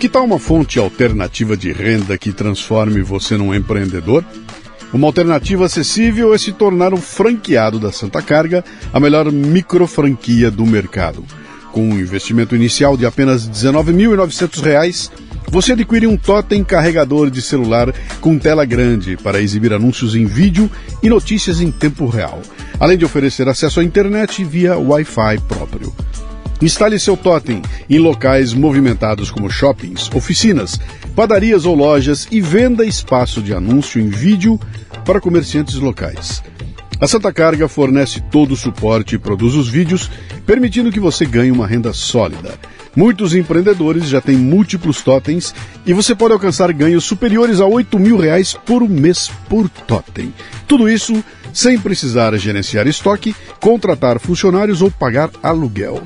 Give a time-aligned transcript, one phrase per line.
[0.00, 4.24] Que tal uma fonte alternativa de renda que transforme você num empreendedor?
[4.94, 10.50] Uma alternativa acessível é se tornar um franqueado da Santa Carga, a melhor micro franquia
[10.50, 11.22] do mercado.
[11.70, 15.10] Com um investimento inicial de apenas R$ 19.900,
[15.50, 20.70] você adquire um totem carregador de celular com tela grande para exibir anúncios em vídeo
[21.02, 22.40] e notícias em tempo real,
[22.80, 25.92] além de oferecer acesso à internet via Wi-Fi próprio.
[26.62, 30.78] Instale seu totem em locais movimentados como shoppings, oficinas,
[31.16, 34.60] padarias ou lojas e venda espaço de anúncio em vídeo
[35.06, 36.42] para comerciantes locais.
[37.00, 40.10] A Santa Carga fornece todo o suporte e produz os vídeos,
[40.44, 42.58] permitindo que você ganhe uma renda sólida.
[42.94, 45.54] Muitos empreendedores já têm múltiplos totens
[45.86, 50.34] e você pode alcançar ganhos superiores a 8 mil reais por mês por totem.
[50.68, 51.24] Tudo isso
[51.54, 56.02] sem precisar gerenciar estoque, contratar funcionários ou pagar aluguel.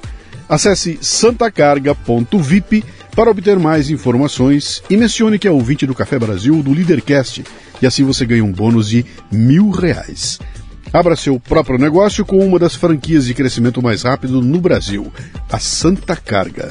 [0.48, 6.72] Acesse santacarga.vip para obter mais informações e mencione que é ouvinte do Café Brasil do
[6.72, 7.44] Leadercast
[7.80, 10.38] e assim você ganha um bônus de mil reais.
[10.92, 15.12] Abra seu próprio negócio com uma das franquias de crescimento mais rápido no Brasil,
[15.50, 16.70] a Santa Carga.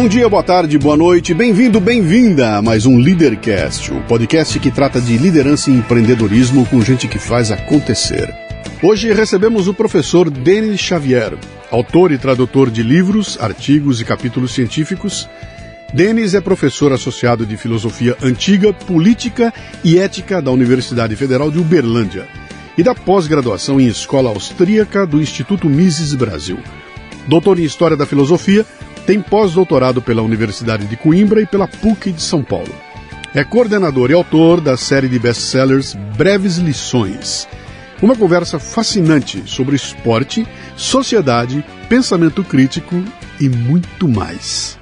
[0.00, 4.70] Bom dia, boa tarde, boa noite, bem-vindo, bem-vinda a mais um Leadercast, o podcast que
[4.70, 8.32] trata de liderança e empreendedorismo com gente que faz acontecer.
[8.80, 11.36] Hoje recebemos o professor Denis Xavier,
[11.68, 15.28] autor e tradutor de livros, artigos e capítulos científicos.
[15.92, 22.28] Denis é professor associado de filosofia antiga, política e ética da Universidade Federal de Uberlândia
[22.78, 26.60] e da pós-graduação em escola austríaca do Instituto Mises Brasil.
[27.26, 28.64] Doutor em História da Filosofia,
[29.08, 32.74] tem pós-doutorado pela Universidade de Coimbra e pela PUC de São Paulo.
[33.34, 37.48] É coordenador e autor da série de best-sellers Breves Lições.
[38.02, 40.46] Uma conversa fascinante sobre esporte,
[40.76, 43.02] sociedade, pensamento crítico
[43.40, 44.78] e muito mais.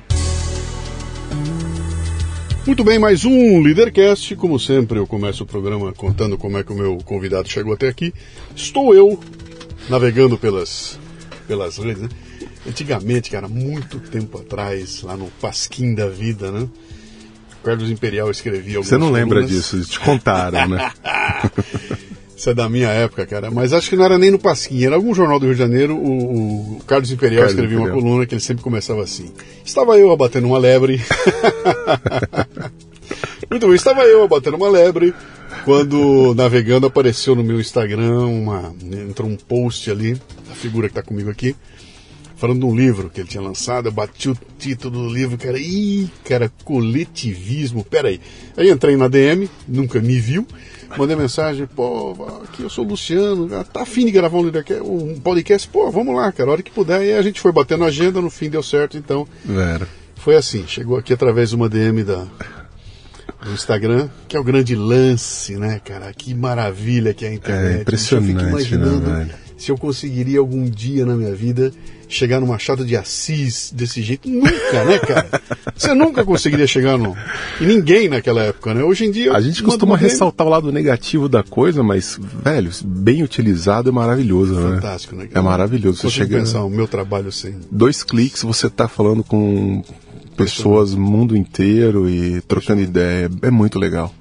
[2.67, 4.35] Muito bem, mais um Leadercast.
[4.35, 7.87] Como sempre, eu começo o programa contando como é que o meu convidado chegou até
[7.87, 8.13] aqui.
[8.57, 9.21] Estou eu
[9.89, 10.99] navegando pelas,
[11.47, 12.09] pelas redes, né?
[12.69, 16.69] Antigamente, cara, muito tempo atrás, lá no Pasquim da Vida, né?
[17.63, 19.51] Carlos Imperial escrevia algumas Você não lembra colunas.
[19.51, 20.93] disso, te contaram, né?
[22.37, 23.51] Isso é da minha época, cara.
[23.51, 25.97] Mas acho que não era nem no Pasquim, era algum jornal do Rio de Janeiro.
[25.97, 28.05] O, o Carlos Imperial Carlos escrevia uma Imperial.
[28.05, 29.33] coluna que ele sempre começava assim.
[29.65, 31.01] Estava eu abatendo uma lebre.
[33.51, 35.15] Muito bem, estava eu abatendo uma lebre
[35.65, 38.75] quando navegando apareceu no meu Instagram uma
[39.09, 40.15] entrou um post ali
[40.49, 41.57] da figura que está comigo aqui
[42.37, 45.59] falando de um livro que ele tinha lançado, eu bati o título do livro, cara,
[45.59, 48.21] ih, cara, coletivismo, peraí.
[48.57, 50.47] Aí entrei na DM, nunca me viu,
[50.97, 55.67] mandei mensagem, pô, aqui eu sou o Luciano, tá afim de gravar um, podcast?
[55.69, 57.01] Pô, vamos lá, cara, a hora que puder.
[57.01, 59.89] E aí a gente foi batendo a agenda, no fim deu certo, então Vera.
[60.17, 62.27] foi assim, chegou aqui através de uma DM da,
[63.43, 66.13] do Instagram, que é o grande lance, né, cara?
[66.13, 67.79] Que maravilha que é a internet.
[67.79, 69.46] É impressionante, Eu fico imaginando né, velho?
[69.57, 71.73] Se eu conseguiria algum dia na minha vida
[72.09, 74.29] chegar no Machado de Assis desse jeito.
[74.29, 75.29] Nunca, né, cara?
[75.77, 77.17] Você nunca conseguiria chegar no.
[77.61, 78.85] E ninguém naquela época, né?
[78.85, 79.33] Hoje em dia.
[79.33, 84.55] A gente costuma ressaltar o lado negativo da coisa, mas, velho, bem utilizado é maravilhoso,
[84.55, 84.77] né?
[84.77, 85.29] Fantástico, né?
[85.35, 85.99] É maravilhoso.
[86.03, 87.57] Você chega pensar o meu trabalho sem.
[87.71, 89.83] dois cliques, você tá falando com
[90.37, 93.29] pessoas do mundo inteiro e trocando ideia.
[93.43, 94.15] É muito legal.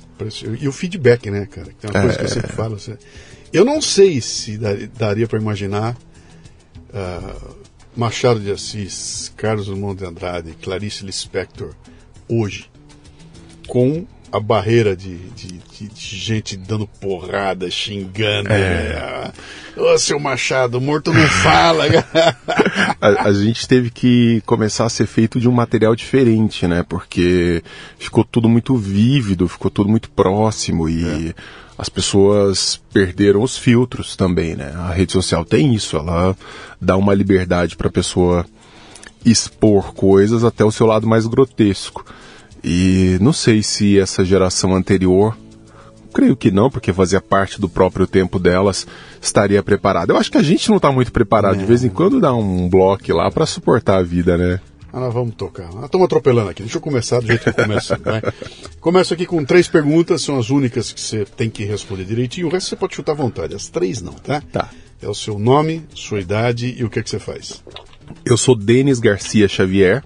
[0.60, 1.68] E o feedback, né, cara?
[1.80, 2.02] Que é uma É.
[2.04, 2.80] coisa que eu sempre falo.
[2.80, 2.98] você-
[3.56, 5.96] Eu não sei se dar- daria para imaginar
[6.94, 7.36] ah,
[7.96, 11.74] Machado de Assis, Carlos Drummond de Andrade, Clarice Lispector
[12.28, 12.70] hoje
[13.66, 18.52] com a barreira de, de, de, de gente dando porrada, xingando.
[18.52, 18.52] É.
[18.58, 19.32] Né?
[19.78, 21.86] Ô, seu Machado, morto não fala.
[23.00, 26.84] a, a, gente teve que começar a ser feito de um material diferente, né?
[26.84, 27.64] Porque
[27.98, 31.30] ficou tudo muito vívido, ficou tudo muito próximo e.
[31.30, 34.72] É as pessoas perderam os filtros também, né?
[34.76, 36.36] A rede social tem isso, ela
[36.80, 38.46] dá uma liberdade para a pessoa
[39.26, 42.06] expor coisas até o seu lado mais grotesco.
[42.64, 45.38] E não sei se essa geração anterior,
[46.14, 48.88] creio que não, porque fazia parte do próprio tempo delas,
[49.22, 50.14] estaria preparada.
[50.14, 51.56] Eu acho que a gente não está muito preparado.
[51.56, 51.58] É.
[51.60, 54.60] De vez em quando dá um bloco lá para suportar a vida, né?
[54.96, 55.68] Ah, nós vamos tocar.
[55.84, 56.62] Estamos atropelando aqui.
[56.62, 57.94] Deixa eu começar do jeito que eu começo.
[58.06, 58.22] Né?
[58.80, 62.48] Começo aqui com três perguntas, são as únicas que você tem que responder direitinho.
[62.48, 63.54] O resto você pode chutar à vontade.
[63.54, 64.42] As três não, tá?
[64.54, 64.70] Tá.
[65.02, 67.62] É o seu nome, sua idade e o que é que você faz.
[68.24, 70.02] Eu sou Denis Garcia Xavier,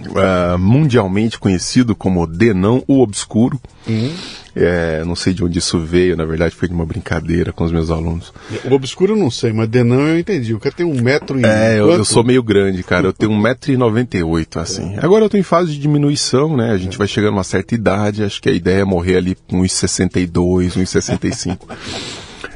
[0.00, 3.58] uh, mundialmente conhecido como Denão o Obscuro.
[3.86, 4.14] Uhum.
[4.60, 7.70] É, não sei de onde isso veio, na verdade foi de uma brincadeira com os
[7.70, 8.32] meus alunos.
[8.64, 10.52] O obscuro eu não sei, mas Denão eu entendi.
[10.52, 11.44] O cara tem um metro e...
[11.44, 13.06] É, eu, eu, sou meio grande, cara.
[13.06, 14.96] Eu tenho um metro e noventa e oito, assim.
[14.98, 16.72] Agora eu tô em fase de diminuição, né?
[16.72, 16.98] A gente é.
[16.98, 19.72] vai chegando a uma certa idade, acho que a ideia é morrer ali com uns
[19.72, 21.68] 62, uns 65.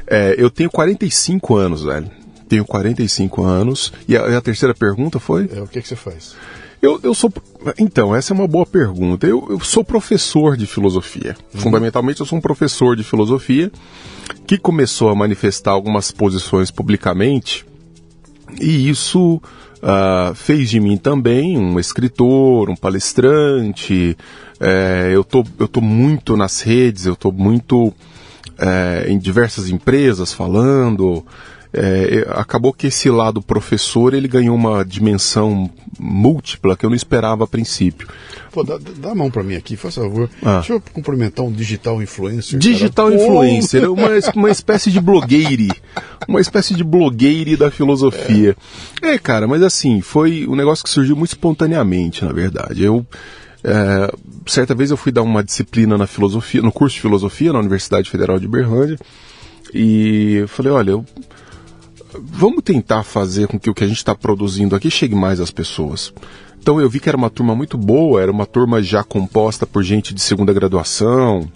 [0.05, 2.11] é, eu tenho 45 anos, velho.
[2.49, 3.93] Tenho 45 anos.
[4.07, 5.49] E a, a terceira pergunta foi?
[5.55, 6.35] É, o que, que você faz?
[6.83, 7.31] Eu, eu sou.
[7.79, 9.25] Então, essa é uma boa pergunta.
[9.25, 11.33] Eu, eu sou professor de filosofia.
[11.53, 11.61] Uhum.
[11.61, 13.71] Fundamentalmente, eu sou um professor de filosofia
[14.45, 17.65] que começou a manifestar algumas posições publicamente,
[18.59, 19.41] e isso
[19.81, 24.17] uh, fez de mim também um escritor, um palestrante.
[24.59, 27.93] É, eu, tô, eu tô muito nas redes, eu tô muito
[28.57, 31.25] é, em diversas empresas falando
[31.73, 35.67] é, acabou que esse lado professor ele ganhou uma dimensão
[35.99, 38.07] múltipla que eu não esperava a princípio.
[38.51, 40.29] Pô, dá, dá a mão para mim aqui, faz favor.
[40.43, 40.57] Ah.
[40.57, 42.59] Deixa eu cumprimentar um digital influencer.
[42.59, 43.19] Digital cara.
[43.19, 45.71] influencer, uma, uma espécie de blogueire.
[46.27, 48.55] Uma espécie de blogueire da filosofia.
[49.01, 49.15] É.
[49.15, 52.83] é, cara, mas assim, foi um negócio que surgiu muito espontaneamente, na verdade.
[52.83, 53.03] Eu.
[53.63, 54.13] É,
[54.45, 58.09] certa vez eu fui dar uma disciplina na filosofia, no curso de filosofia na Universidade
[58.09, 58.99] Federal de Berlândia,
[59.73, 61.05] e falei, olha, eu
[62.19, 65.51] vamos tentar fazer com que o que a gente está produzindo aqui chegue mais às
[65.51, 66.13] pessoas.
[66.59, 69.83] Então eu vi que era uma turma muito boa, era uma turma já composta por
[69.83, 71.49] gente de segunda graduação,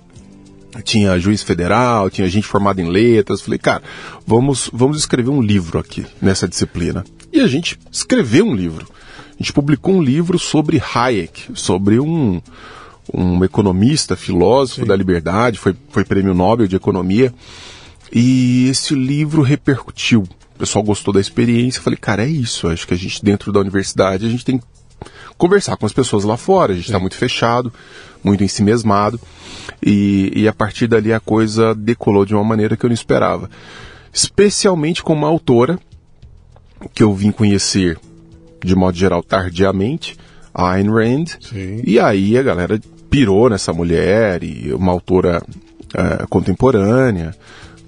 [0.83, 3.41] tinha juiz federal, tinha gente formada em letras.
[3.41, 3.81] Falei, cara,
[4.25, 7.05] vamos, vamos escrever um livro aqui nessa disciplina.
[7.31, 8.87] E a gente escreveu um livro.
[9.39, 12.41] A gente publicou um livro sobre Hayek, sobre um,
[13.13, 14.87] um economista, filósofo Sim.
[14.87, 17.33] da liberdade, foi, foi prêmio Nobel de Economia.
[18.11, 20.23] E esse livro repercutiu
[20.57, 21.81] o pessoal gostou da experiência.
[21.81, 22.67] Falei, cara, é isso.
[22.67, 24.65] Acho que a gente, dentro da universidade, a gente tem que
[25.37, 26.73] conversar com as pessoas lá fora.
[26.73, 27.71] A gente está muito fechado,
[28.23, 29.21] muito ensimesmado.
[29.85, 33.51] E, e a partir dali a coisa decolou de uma maneira que eu não esperava.
[34.11, 35.79] Especialmente com uma autora
[36.95, 37.99] que eu vim conhecer,
[38.63, 40.17] de modo geral, tardiamente,
[40.51, 41.25] a Ayn Rand.
[41.39, 41.83] Sim.
[41.85, 42.81] E aí a galera
[43.11, 45.39] pirou nessa mulher, e uma autora
[45.93, 47.35] é, contemporânea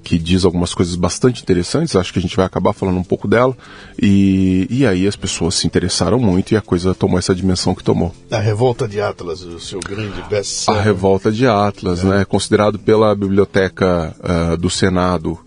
[0.04, 3.28] que diz algumas coisas bastante interessantes, acho que a gente vai acabar falando um pouco
[3.28, 3.56] dela,
[4.02, 7.84] e, e aí as pessoas se interessaram muito e a coisa tomou essa dimensão que
[7.84, 8.14] tomou.
[8.32, 12.08] A Revolta de Atlas, o seu grande best A Revolta de Atlas, é.
[12.08, 15.38] né, considerado pela Biblioteca uh, do Senado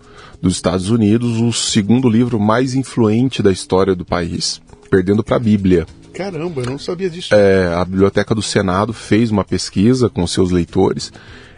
[0.41, 5.39] dos Estados Unidos o segundo livro mais influente da história do país, perdendo para a
[5.39, 5.87] Bíblia.
[6.13, 7.33] Caramba, eu não sabia disso.
[7.33, 11.13] É, a Biblioteca do Senado fez uma pesquisa com seus leitores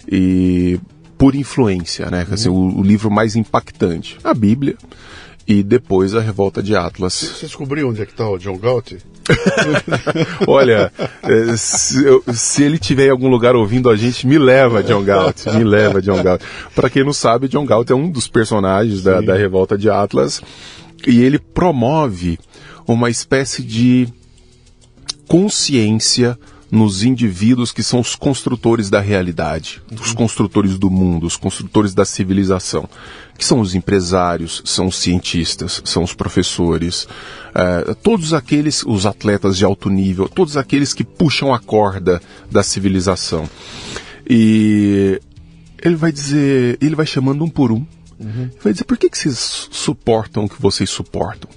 [0.08, 0.80] e
[1.18, 2.26] por influência, né?
[2.30, 4.76] Assim, o, o, livro mais impactante, a Bíblia,
[5.48, 7.14] e depois a Revolta de Atlas.
[7.14, 8.94] Você descobriu onde é que está o John Galt?
[10.48, 10.92] Olha,
[11.24, 15.04] é, se, eu, se, ele tiver em algum lugar ouvindo a gente, me leva John
[15.04, 16.42] Galt, me leva John Galt.
[16.74, 20.42] Para quem não sabe, John Galt é um dos personagens da, da Revolta de Atlas
[21.08, 22.40] e ele promove
[22.88, 24.08] uma espécie de
[25.28, 26.38] consciência
[26.72, 32.06] nos indivíduos que são os construtores da realidade, os construtores do mundo, os construtores da
[32.06, 32.90] civilização,
[33.38, 37.08] que são os empresários, são os cientistas, são os professores,
[37.54, 42.64] é, todos aqueles, os atletas de alto nível, todos aqueles que puxam a corda da
[42.64, 43.48] civilização.
[44.28, 45.22] E
[45.82, 47.86] ele vai dizer, ele vai chamando um por um,
[48.20, 48.50] uhum.
[48.64, 51.50] vai dizer por que, que vocês suportam o que vocês suportam?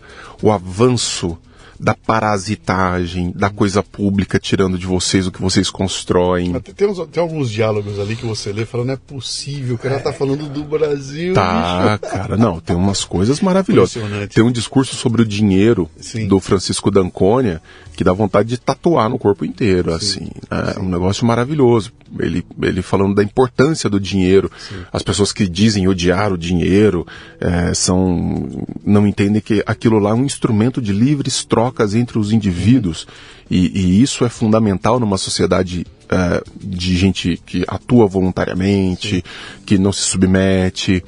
[0.43, 1.39] O avanço
[1.79, 6.53] da parasitagem, da coisa pública tirando de vocês o que vocês constroem.
[6.61, 9.79] Tem, tem, uns, tem alguns diálogos ali que você lê falando, não é possível, o
[9.79, 9.99] cara é.
[9.99, 11.35] tá falando do Brasil.
[11.35, 12.13] Tá, bicho.
[12.13, 14.03] cara, não, tem umas coisas maravilhosas.
[14.35, 16.27] Tem um discurso sobre o dinheiro Sim.
[16.27, 17.63] do Francisco D'Ancônia
[17.99, 19.97] que dá vontade de tatuar no corpo inteiro, Sim.
[19.97, 20.31] assim.
[20.77, 21.93] É um negócio maravilhoso.
[22.21, 24.49] Ele, ele falando da importância do dinheiro.
[24.57, 24.77] Sim.
[24.93, 27.05] As pessoas que dizem odiar o dinheiro
[27.41, 28.49] é, são
[28.85, 33.05] não entendem que aquilo lá é um instrumento de livres trocas entre os indivíduos.
[33.51, 39.23] E, e isso é fundamental numa sociedade é, de gente que atua voluntariamente, Sim.
[39.67, 41.03] que não se submete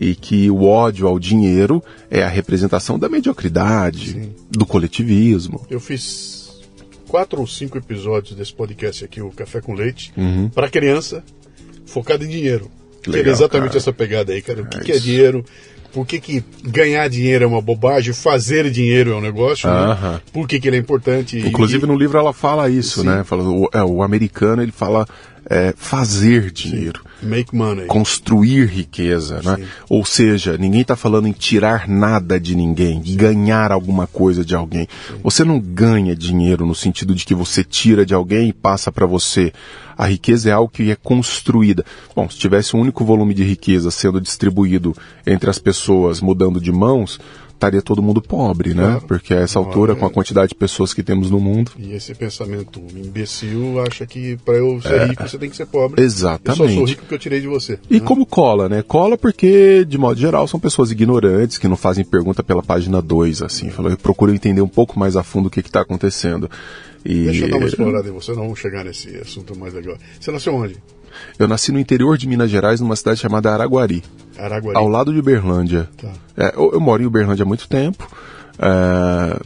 [0.00, 4.34] e que o ódio ao dinheiro é a representação da mediocridade, Sim.
[4.50, 5.66] do coletivismo.
[5.68, 6.62] Eu fiz
[7.06, 10.48] quatro ou cinco episódios desse podcast aqui, o Café com Leite, uhum.
[10.48, 11.22] para criança,
[11.84, 12.70] focado em dinheiro.
[13.06, 13.78] Legal, que era exatamente cara.
[13.78, 14.62] essa pegada aí, cara.
[14.62, 15.44] O que é, que é dinheiro?
[15.92, 18.14] Por que, que ganhar dinheiro é uma bobagem?
[18.14, 19.68] Fazer dinheiro é um negócio?
[19.68, 20.20] Né?
[20.32, 21.38] Por que, que ele é importante?
[21.38, 21.86] Inclusive e...
[21.86, 23.08] no livro ela fala isso, Sim.
[23.08, 23.24] né?
[23.24, 25.06] Fala, o, é, o americano ele fala
[25.50, 27.02] é, fazer dinheiro.
[27.20, 27.26] Sim.
[27.26, 27.86] Make money.
[27.86, 29.66] Construir riqueza, né?
[29.88, 33.16] Ou seja, ninguém está falando em tirar nada de ninguém, Sim.
[33.16, 34.86] ganhar alguma coisa de alguém.
[35.24, 39.06] Você não ganha dinheiro no sentido de que você tira de alguém e passa para
[39.06, 39.52] você.
[39.98, 41.84] A riqueza é algo que é construída.
[42.14, 46.72] Bom, se tivesse um único volume de riqueza sendo distribuído entre as pessoas, mudando de
[46.72, 47.18] mãos,
[47.60, 48.84] estaria todo mundo pobre, né?
[48.84, 49.04] Claro.
[49.06, 51.72] Porque a essa altura, com a quantidade de pessoas que temos no mundo.
[51.78, 55.66] E esse pensamento imbecil acha que para eu ser é, rico você tem que ser
[55.66, 56.02] pobre.
[56.02, 56.62] Exatamente.
[56.62, 57.78] Eu só sou rico porque eu tirei de você.
[57.90, 58.00] E né?
[58.00, 58.82] como cola, né?
[58.82, 63.42] Cola porque, de modo geral, são pessoas ignorantes que não fazem pergunta pela página 2,
[63.42, 63.70] assim.
[63.70, 66.50] Fala, eu procuro entender um pouco mais a fundo o que está acontecendo.
[67.04, 67.24] E...
[67.24, 69.96] Deixa eu dar uma explorada em você, não vamos chegar nesse assunto mais legal.
[70.18, 70.76] Você nasceu onde?
[71.38, 74.02] Eu nasci no interior de Minas Gerais, numa cidade chamada Araguari.
[74.38, 74.76] Araguari.
[74.76, 75.88] Ao lado de Uberlândia.
[75.96, 76.12] Tá.
[76.36, 78.08] É, eu, eu, moro em Uberlândia há muito tempo.
[78.58, 79.40] É,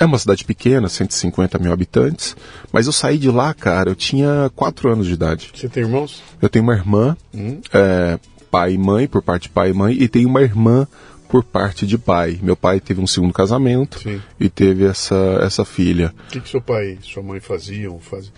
[0.00, 2.36] é uma cidade pequena, 150 mil habitantes.
[2.72, 5.50] Mas eu saí de lá, cara, eu tinha 4 anos de idade.
[5.54, 6.22] Você tem irmãos?
[6.40, 7.60] Eu tenho uma irmã, hum.
[7.72, 8.18] é,
[8.50, 10.86] pai e mãe, por parte de pai e mãe, e tenho uma irmã
[11.28, 12.40] por parte de pai.
[12.42, 14.20] Meu pai teve um segundo casamento Sim.
[14.38, 16.12] e teve essa, essa filha.
[16.28, 18.00] O que, que seu pai e sua mãe faziam?
[18.00, 18.32] faziam?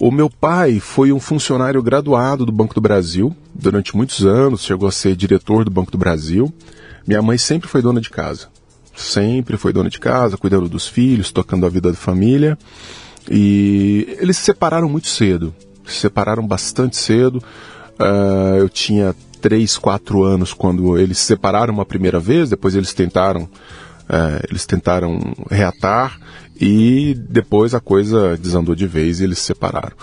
[0.00, 4.88] O meu pai foi um funcionário graduado do Banco do Brasil durante muitos anos, chegou
[4.88, 6.50] a ser diretor do Banco do Brasil.
[7.06, 8.48] Minha mãe sempre foi dona de casa.
[8.96, 12.58] Sempre foi dona de casa, cuidando dos filhos, tocando a vida da família.
[13.30, 15.54] E eles se separaram muito cedo.
[15.84, 17.36] Se separaram bastante cedo.
[17.98, 22.94] Uh, eu tinha 3, 4 anos quando eles se separaram uma primeira vez, depois eles
[22.94, 26.18] tentaram, uh, eles tentaram reatar
[26.60, 29.96] e depois a coisa desandou de vez e eles se separaram.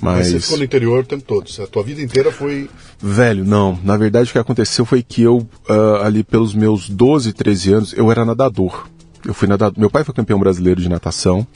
[0.00, 0.16] Mas...
[0.18, 2.70] Mas você ficou no interior o tempo todo, a tua vida inteira foi...
[2.98, 3.78] Velho, não.
[3.84, 5.38] Na verdade o que aconteceu foi que eu,
[5.68, 8.86] uh, ali pelos meus 12, 13 anos, eu era nadador.
[9.26, 9.78] Eu fui nadador.
[9.78, 11.46] Meu pai foi campeão brasileiro de natação.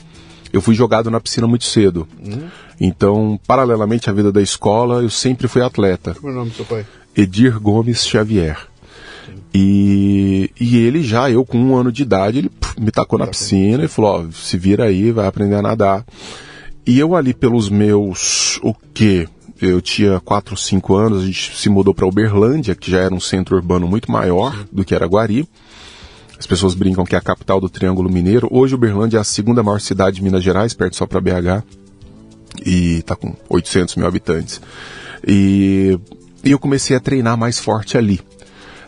[0.53, 2.07] Eu fui jogado na piscina muito cedo.
[2.23, 2.47] Uhum.
[2.79, 6.13] Então, paralelamente à vida da escola, eu sempre fui atleta.
[6.13, 6.85] Como é o nome do seu pai?
[7.15, 8.57] Edir Gomes Xavier.
[9.57, 13.25] E, e ele já, eu com um ano de idade, ele puf, me tacou na
[13.25, 16.05] piscina e falou, ó, se vira aí, vai aprender a nadar.
[16.85, 19.29] E eu ali pelos meus, o quê?
[19.61, 23.19] Eu tinha 4, 5 anos, a gente se mudou para Uberlândia, que já era um
[23.21, 24.67] centro urbano muito maior Sim.
[24.73, 25.47] do que Araguari.
[26.37, 28.49] As pessoas brincam que é a capital do Triângulo Mineiro.
[28.51, 31.63] Hoje Uberlândia é a segunda maior cidade de Minas Gerais, perto só para BH.
[32.65, 34.59] E tá com 800 mil habitantes.
[35.25, 35.97] E,
[36.43, 38.19] e eu comecei a treinar mais forte ali.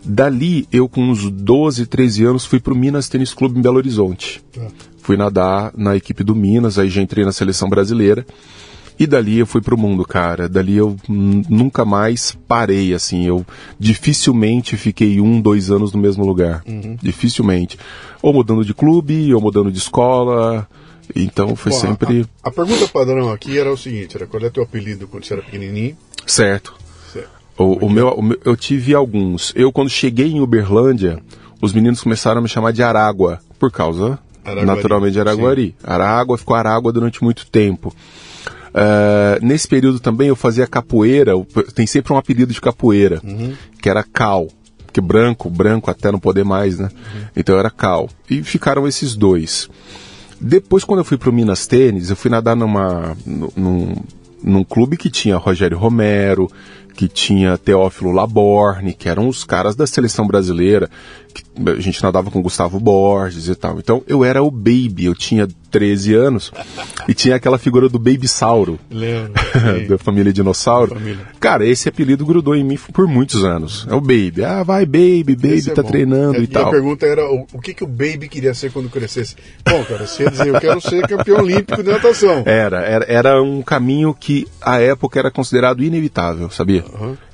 [0.07, 4.41] Dali, eu com uns 12, 13 anos, fui pro Minas Tênis Clube em Belo Horizonte.
[4.53, 4.67] Tá.
[5.01, 8.25] Fui nadar na equipe do Minas, aí já entrei na seleção brasileira.
[8.99, 10.49] E dali eu fui pro mundo, cara.
[10.49, 13.27] Dali eu nunca mais parei, assim.
[13.27, 13.45] Eu
[13.79, 16.63] dificilmente fiquei um, dois anos no mesmo lugar.
[16.67, 16.97] Uhum.
[17.01, 17.77] Dificilmente.
[18.21, 20.67] Ou mudando de clube, ou mudando de escola.
[21.15, 22.25] Então foi Bom, sempre.
[22.43, 25.33] A, a, pergunta padrão aqui era o seguinte: era qual é teu apelido quando você
[25.33, 25.95] era pequenininho?
[26.25, 26.73] Certo.
[27.57, 29.51] O, o, meu, o, meu, eu tive alguns.
[29.55, 31.19] Eu, quando cheguei em Uberlândia,
[31.61, 35.65] os meninos começaram a me chamar de Aragua, por causa, Araguari, naturalmente, de Araguari.
[35.67, 35.75] Sim.
[35.83, 37.93] Aragua ficou Aragua durante muito tempo.
[38.69, 41.33] Uh, nesse período também eu fazia capoeira,
[41.73, 43.53] tem sempre um apelido de capoeira, uhum.
[43.81, 44.47] que era Cal.
[44.93, 46.89] Que branco, branco até não poder mais, né?
[46.91, 47.21] Uhum.
[47.35, 48.09] Então era Cal.
[48.29, 49.69] E ficaram esses dois.
[50.39, 53.95] Depois, quando eu fui pro Minas Tênis, eu fui nadar numa, num,
[54.43, 56.49] num clube que tinha Rogério Romero,
[56.97, 60.89] que tinha Teófilo Laborne, que eram os caras da seleção brasileira,
[61.31, 63.77] que a gente nadava com Gustavo Borges e tal.
[63.77, 66.51] Então eu era o baby, eu tinha 13 anos,
[67.07, 68.79] e tinha aquela figura do Baby Sauro.
[68.89, 69.33] Lembro.
[69.89, 70.93] da família Dinossauro.
[70.95, 71.25] Família.
[71.39, 73.85] Cara, esse apelido grudou em mim por muitos anos.
[73.89, 74.43] É o Baby.
[74.45, 75.89] Ah, vai, Baby, Baby, Esse é tá bom.
[75.89, 76.67] treinando É, e tal.
[76.67, 79.35] a pergunta era o, o que, que o Baby queria ser quando crescesse.
[79.67, 82.43] Bom, cara, você ia dizer, eu quero ser campeão olímpico de natação.
[82.45, 86.83] Era, era, era um caminho que à época era considerado inevitável, sabia?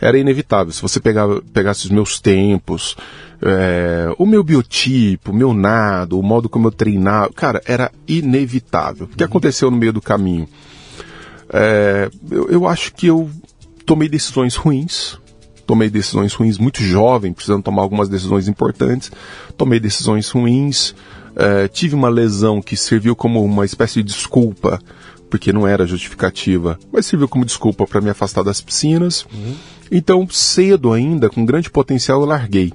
[0.02, 0.72] Era inevitável.
[0.74, 2.96] Se você pegava, pegasse os meus tempos,
[3.46, 9.06] é, o meu biotipo, o meu nado, o modo como eu treinava, cara, era inevitável.
[9.12, 10.48] O que aconteceu no meio do caminho?
[11.52, 13.30] É, eu, eu acho que eu
[13.86, 15.20] tomei decisões ruins.
[15.66, 19.12] Tomei decisões ruins muito jovem, precisando tomar algumas decisões importantes.
[19.58, 20.96] Tomei decisões ruins.
[21.36, 24.80] é, tive uma lesão que serviu como uma espécie de desculpa,
[25.30, 29.26] porque não era justificativa, mas serviu como desculpa para me afastar das piscinas.
[29.92, 32.72] Então, cedo ainda, com grande potencial, eu larguei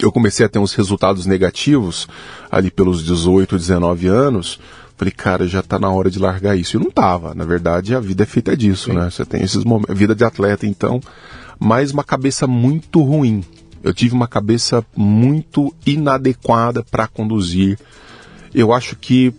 [0.00, 2.08] eu comecei a ter uns resultados negativos
[2.50, 4.58] ali pelos 18, 19 anos.
[4.96, 6.76] Falei, cara, já tá na hora de largar isso.
[6.76, 7.34] E não tava.
[7.34, 9.10] Na verdade, a vida é feita disso, né?
[9.10, 9.96] Você tem esses momentos.
[9.96, 11.00] Vida de atleta, então.
[11.58, 13.44] Mas uma cabeça muito ruim.
[13.82, 17.78] Eu tive uma cabeça muito inadequada para conduzir.
[18.54, 19.34] Eu acho que,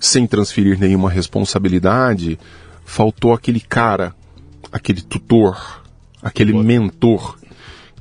[0.00, 2.38] sem transferir nenhuma responsabilidade,
[2.84, 4.14] faltou aquele cara,
[4.72, 5.82] aquele tutor,
[6.22, 7.36] aquele mentor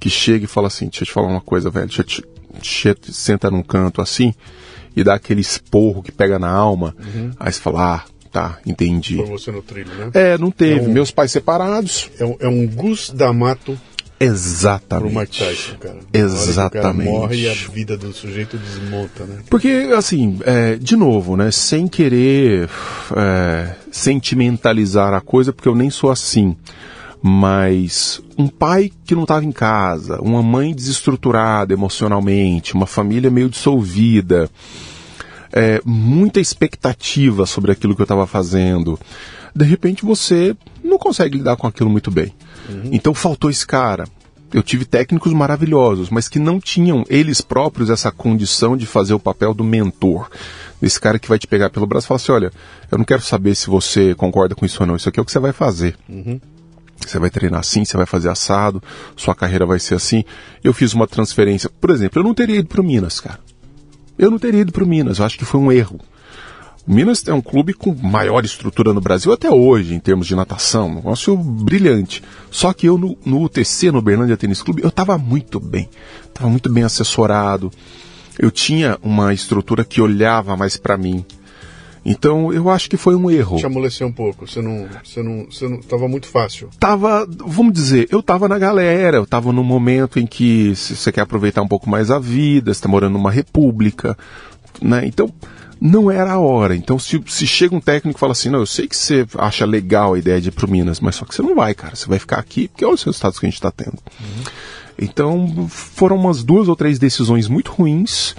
[0.02, 2.24] que chega e fala assim, deixa eu te falar uma coisa, velho, deixa eu te,
[2.56, 4.34] deixa eu te- senta num canto assim
[4.96, 6.94] e dá aquele esporro que pega na alma,
[7.40, 9.16] aí você fala, ah, tá, entendi.
[9.16, 10.10] Por você no trilho, né?
[10.14, 10.80] É, não teve.
[10.80, 12.10] É um- Meus pais separados.
[12.20, 13.80] É um, é um Gus D'Amato
[14.18, 15.18] pro Exatamente.
[15.18, 15.98] Mike Tyson, cara.
[16.14, 16.56] Exatamente.
[16.56, 19.38] Na hora que o cara morre e a vida do sujeito desmonta, né?
[19.50, 22.70] Porque, assim, é, de novo, né, sem querer
[23.16, 26.56] é, sentimentalizar a coisa, porque eu nem sou assim,
[27.22, 33.50] mas um pai que não estava em casa, uma mãe desestruturada emocionalmente, uma família meio
[33.50, 34.50] dissolvida,
[35.54, 39.00] é, muita expectativa sobre aquilo que eu estava fazendo.
[39.56, 42.34] De repente você não consegue lidar com aquilo muito bem.
[42.92, 44.06] Então faltou esse cara.
[44.54, 49.20] Eu tive técnicos maravilhosos, mas que não tinham eles próprios essa condição de fazer o
[49.20, 50.30] papel do mentor.
[50.82, 52.52] Desse cara que vai te pegar pelo braço e falar assim: olha,
[52.92, 55.26] eu não quero saber se você concorda com isso ou não, isso aqui é o
[55.26, 55.96] que você vai fazer.
[57.06, 58.82] Você vai treinar assim, você vai fazer assado,
[59.16, 60.24] sua carreira vai ser assim.
[60.64, 61.70] Eu fiz uma transferência.
[61.70, 63.40] Por exemplo, eu não teria ido para Minas, cara.
[64.18, 66.00] Eu não teria ido para Minas, eu acho que foi um erro.
[66.88, 70.36] O Minas é um clube com maior estrutura no Brasil até hoje, em termos de
[70.36, 70.90] natação.
[70.90, 72.24] Um negócio brilhante.
[72.50, 75.90] Só que eu, no, no UTC, no Berlândia Tênis Clube, eu estava muito bem.
[76.28, 77.72] Estava muito bem assessorado.
[78.40, 81.24] Eu tinha uma estrutura que olhava mais para mim.
[82.04, 83.58] Então, eu acho que foi um erro.
[83.58, 84.48] Te amoleceu um pouco.
[84.48, 86.70] Você não, você não, você não, tava muito fácil.
[86.80, 91.12] tava, vamos dizer, eu tava na galera, eu tava num momento em que se você
[91.12, 94.18] quer aproveitar um pouco mais a vida, você tá morando numa república,
[94.82, 95.06] né?
[95.06, 95.32] Então,
[95.80, 96.76] não era a hora.
[96.76, 99.66] Então, se, se chega um técnico e fala assim, não, eu sei que você acha
[99.66, 101.96] legal a ideia de ir pro Minas, mas só que você não vai, cara.
[101.96, 103.98] Você vai ficar aqui, porque olha os resultados que a gente tá tendo.
[104.98, 108.36] Então, foram umas duas ou três decisões muito ruins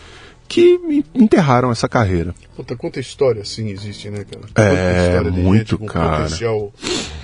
[0.53, 2.35] que me enterraram essa carreira.
[2.57, 4.45] Puta, quanta história assim existe, né, cara?
[4.69, 6.23] É, Quanta de muito, gente cara.
[6.25, 6.73] potencial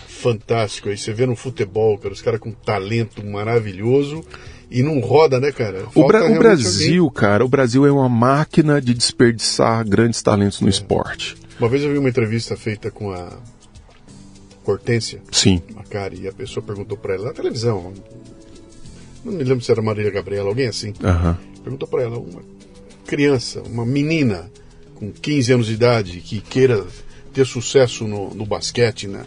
[0.06, 0.88] fantástico.
[0.88, 4.24] Aí você vê no futebol, cara, os caras com talento maravilhoso
[4.70, 5.84] e não roda, né, cara?
[5.94, 10.64] O, Bra- o Brasil, cara, o Brasil é uma máquina de desperdiçar grandes talentos É.
[10.64, 11.34] no esporte.
[11.34, 11.48] alguém.
[11.60, 13.38] Uma vez eu vi uma entrevista feita com a
[14.64, 15.62] Hortência Sim.
[15.74, 17.92] Macari e a pessoa perguntou pra ela na televisão.
[19.24, 20.92] Não me lembro se era Marília Gabriela, alguém assim.
[21.02, 21.38] Aham.
[21.62, 22.42] Perguntou pra ela, uma
[23.08, 24.50] criança, uma menina
[24.94, 26.84] com 15 anos de idade que queira
[27.32, 29.22] ter sucesso no, no basquete, né?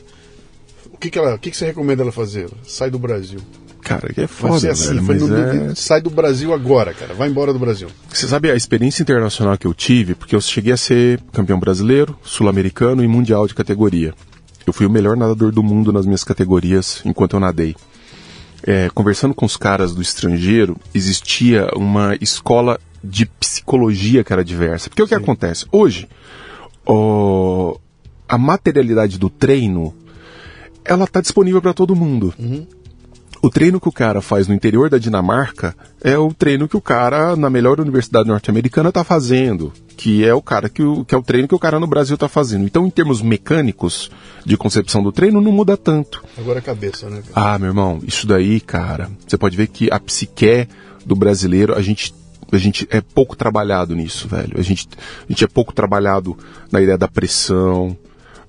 [0.93, 2.47] O que, que, ela, o que, que você recomenda ela fazer?
[2.65, 3.39] Sai do Brasil.
[3.81, 7.15] Cara, que é foda, assim, velho, foi no- é- sai do Brasil agora, cara.
[7.15, 7.87] Vai embora do Brasil.
[8.13, 12.15] Você sabe a experiência internacional que eu tive, porque eu cheguei a ser campeão brasileiro,
[12.23, 14.13] sul-americano e mundial de categoria.
[14.67, 17.75] Eu fui o melhor nadador do mundo nas minhas categorias enquanto eu nadei.
[18.63, 24.89] É, conversando com os caras do estrangeiro, existia uma escola de psicologia que era diversa.
[24.89, 25.65] Porque o que acontece?
[25.71, 26.07] Hoje,
[26.85, 27.75] ó,
[28.27, 29.93] a materialidade do treino,
[30.85, 32.33] ela está disponível para todo mundo.
[33.43, 36.81] O treino que o cara faz no interior da Dinamarca é o treino que o
[36.81, 41.17] cara na melhor universidade norte-americana está fazendo, que é o cara que, o, que é
[41.17, 42.65] o treino que o cara no Brasil está fazendo.
[42.65, 44.11] Então, em termos mecânicos
[44.45, 46.23] de concepção do treino, não muda tanto.
[46.37, 47.53] Agora a cabeça, né, cara?
[47.53, 50.67] Ah, meu irmão, isso daí, cara, você pode ver que a psique
[51.03, 52.13] do brasileiro, a gente
[52.51, 54.53] a gente é pouco trabalhado nisso, velho.
[54.57, 56.37] A gente, a gente é pouco trabalhado
[56.71, 57.95] na ideia da pressão,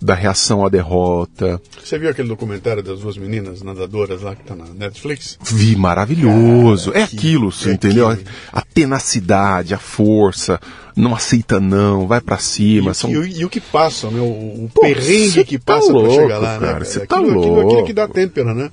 [0.00, 1.60] da reação à derrota.
[1.82, 5.38] Você viu aquele documentário das duas meninas nadadoras lá que tá na Netflix?
[5.42, 6.90] Vi, maravilhoso.
[6.90, 8.08] Cara, é que- aquilo, você é entendeu?
[8.08, 8.28] aquilo.
[8.52, 10.58] A tenacidade, a força,
[10.96, 12.90] não aceita não, vai pra cima.
[12.90, 13.10] E, são...
[13.10, 14.20] e o- e o que passa, né?
[14.20, 16.84] O, Pô, perrengue que tá passa pra louco, chegar lá, cara, né?
[16.84, 17.08] cê velho?
[17.08, 18.14] tá aquilo, aquilo, aquilo que dá louco.
[18.14, 18.70] têmpera, né?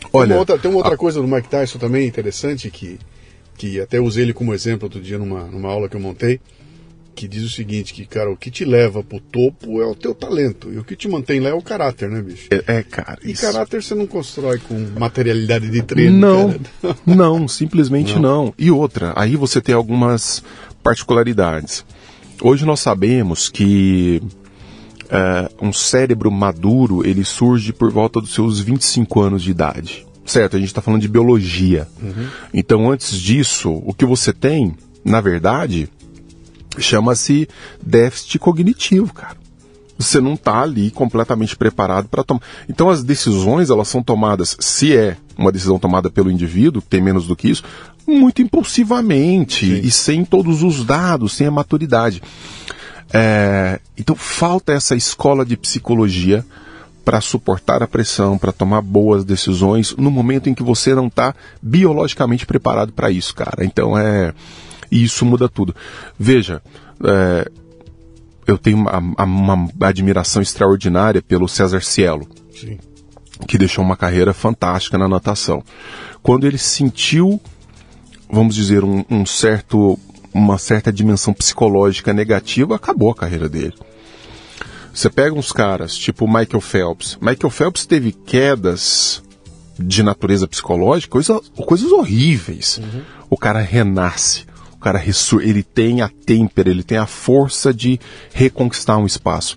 [0.00, 2.98] tem Olha, uma outra, tem uma outra coisa do Mike Tyson também interessante que,
[3.60, 6.40] que até usei ele como exemplo outro dia numa, numa aula que eu montei,
[7.14, 10.14] que diz o seguinte, que, cara, o que te leva pro topo é o teu
[10.14, 10.72] talento.
[10.72, 12.48] E o que te mantém lá é o caráter, né, bicho?
[12.50, 13.18] é, é, cara.
[13.22, 16.96] E isso- caráter você não constrói com materialidade de treino, Não, cara.
[17.04, 18.54] não, simplesmente não.
[18.58, 20.42] E outra, aí você tem algumas
[20.82, 21.84] particularidades.
[22.40, 24.22] Hoje nós sabemos que
[25.10, 30.06] é, um cérebro maduro ele surge por volta dos seus 25 anos de idade.
[30.30, 31.88] Certo, a gente está falando de biologia.
[32.54, 35.88] Então, antes disso, o que você tem, na verdade,
[36.78, 37.48] chama-se
[37.82, 39.36] déficit cognitivo, cara.
[39.98, 42.40] Você não está ali completamente preparado para tomar.
[42.68, 47.26] Então as decisões elas são tomadas, se é uma decisão tomada pelo indivíduo, tem menos
[47.26, 47.64] do que isso,
[48.06, 49.86] muito impulsivamente Sim.
[49.86, 52.22] e sem todos os dados, sem a maturidade.
[53.12, 56.46] É, então falta essa escola de psicologia
[57.04, 61.34] para suportar a pressão, para tomar boas decisões no momento em que você não está
[61.62, 63.64] biologicamente preparado para isso, cara.
[63.64, 64.32] Então é
[64.90, 65.74] e isso muda tudo.
[66.18, 66.60] Veja,
[67.04, 67.50] é,
[68.46, 72.78] eu tenho uma, uma admiração extraordinária pelo César Cielo Sim.
[73.46, 75.62] que deixou uma carreira fantástica na natação.
[76.22, 77.40] Quando ele sentiu,
[78.30, 79.98] vamos dizer, um, um certo,
[80.34, 83.74] uma certa dimensão psicológica negativa, acabou a carreira dele.
[85.00, 87.16] Você pega uns caras, tipo o Michael Phelps.
[87.22, 89.22] Michael Phelps teve quedas
[89.78, 92.78] de natureza psicológica, coisa, coisas horríveis.
[93.30, 94.44] O cara renasce.
[94.74, 97.98] O cara ressur ele tem a têmpera, ele tem a força de
[98.30, 99.56] reconquistar um espaço.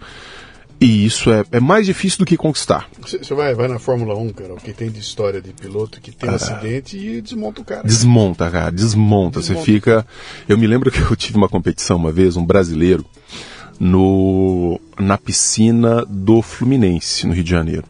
[0.79, 2.89] E isso é, é mais difícil do que conquistar.
[3.01, 5.99] Você você vai, vai na Fórmula 1, cara, o que tem de história de piloto
[5.99, 7.83] que tem um acidente e desmonta o cara.
[7.83, 9.41] Desmonta, cara, desmonta.
[9.41, 9.65] Você Desmonta.
[9.65, 10.07] fica.
[10.47, 13.05] Eu me lembro que eu tive uma competição uma vez, um brasileiro,
[13.79, 17.85] no na piscina do Fluminense, no Rio de Janeiro.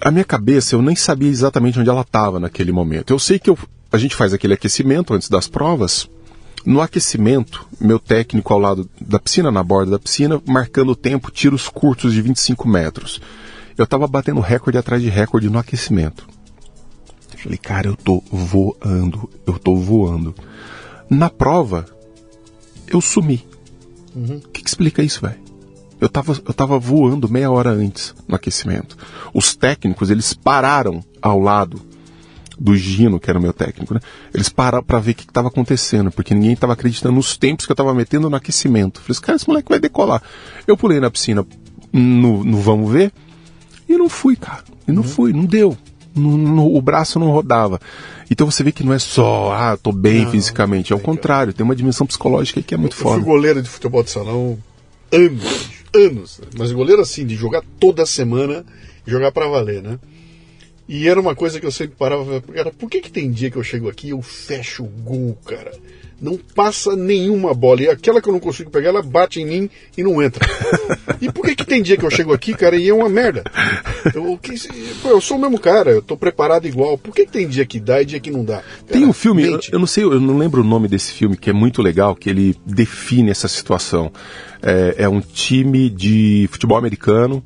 [0.00, 3.12] A minha cabeça, eu nem sabia exatamente onde ela estava naquele momento.
[3.12, 3.58] Eu sei que eu,
[3.90, 6.08] a gente faz aquele aquecimento antes das provas.
[6.64, 11.30] No aquecimento, meu técnico ao lado da piscina, na borda da piscina, marcando o tempo,
[11.30, 13.20] tiros curtos de 25 metros.
[13.76, 16.26] Eu estava batendo recorde atrás de recorde no aquecimento.
[17.32, 20.34] Eu falei, cara, eu tô voando, eu tô voando.
[21.10, 21.86] Na prova,
[22.88, 23.44] eu sumi.
[24.14, 25.38] O que, que explica isso, velho?
[26.00, 28.96] Eu tava, eu tava voando meia hora antes no aquecimento.
[29.32, 31.80] Os técnicos, eles pararam ao lado
[32.58, 34.00] do Gino, que era o meu técnico, né?
[34.32, 37.66] Eles pararam pra ver o que, que tava acontecendo, porque ninguém tava acreditando nos tempos
[37.66, 39.00] que eu tava metendo no aquecimento.
[39.00, 40.22] Falei, cara, esse moleque vai decolar.
[40.66, 41.44] Eu pulei na piscina
[41.92, 43.12] no, no vamos ver
[43.88, 44.64] e não fui, cara.
[44.86, 45.76] E não fui, não deu.
[46.14, 47.80] Não- não- o braço não rodava.
[48.30, 50.92] Então você vê que não é só, ah, tô bem Não, fisicamente.
[50.92, 51.06] É o cara.
[51.06, 54.58] contrário, tem uma dimensão psicológica que é muito eu fui goleiro de futebol de salão
[55.12, 56.40] anos, anos.
[56.58, 58.64] Mas goleiro assim, de jogar toda semana
[59.06, 59.98] e jogar pra valer, né?
[60.88, 63.56] E era uma coisa que eu sempre parava cara, por que, que tem dia que
[63.56, 65.72] eu chego aqui e eu fecho o gol, cara?
[66.24, 67.82] Não passa nenhuma bola.
[67.82, 70.44] E aquela que eu não consigo pegar, ela bate em mim e não entra.
[71.20, 73.44] E por que, que tem dia que eu chego aqui, cara, e é uma merda?
[74.14, 74.52] Eu, que,
[75.00, 76.98] pô, eu sou o mesmo cara, eu tô preparado igual.
[76.98, 78.62] Por que, que tem dia que dá e dia que não dá?
[78.86, 81.36] Tem Cara, um filme, eu, eu não sei, eu não lembro o nome desse filme,
[81.36, 84.12] que é muito legal, que ele define essa situação.
[84.62, 87.42] É, é um time de futebol americano,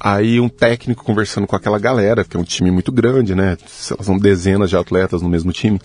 [0.00, 3.56] aí um técnico conversando com aquela galera, que é um time muito grande, né?
[3.66, 5.80] São dezenas de atletas no mesmo time.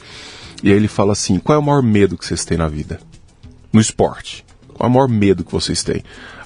[0.64, 3.00] E aí ele fala assim: qual é o maior medo que vocês têm na vida?
[3.72, 4.46] No esporte.
[4.74, 6.04] Qual é o maior medo que vocês têm?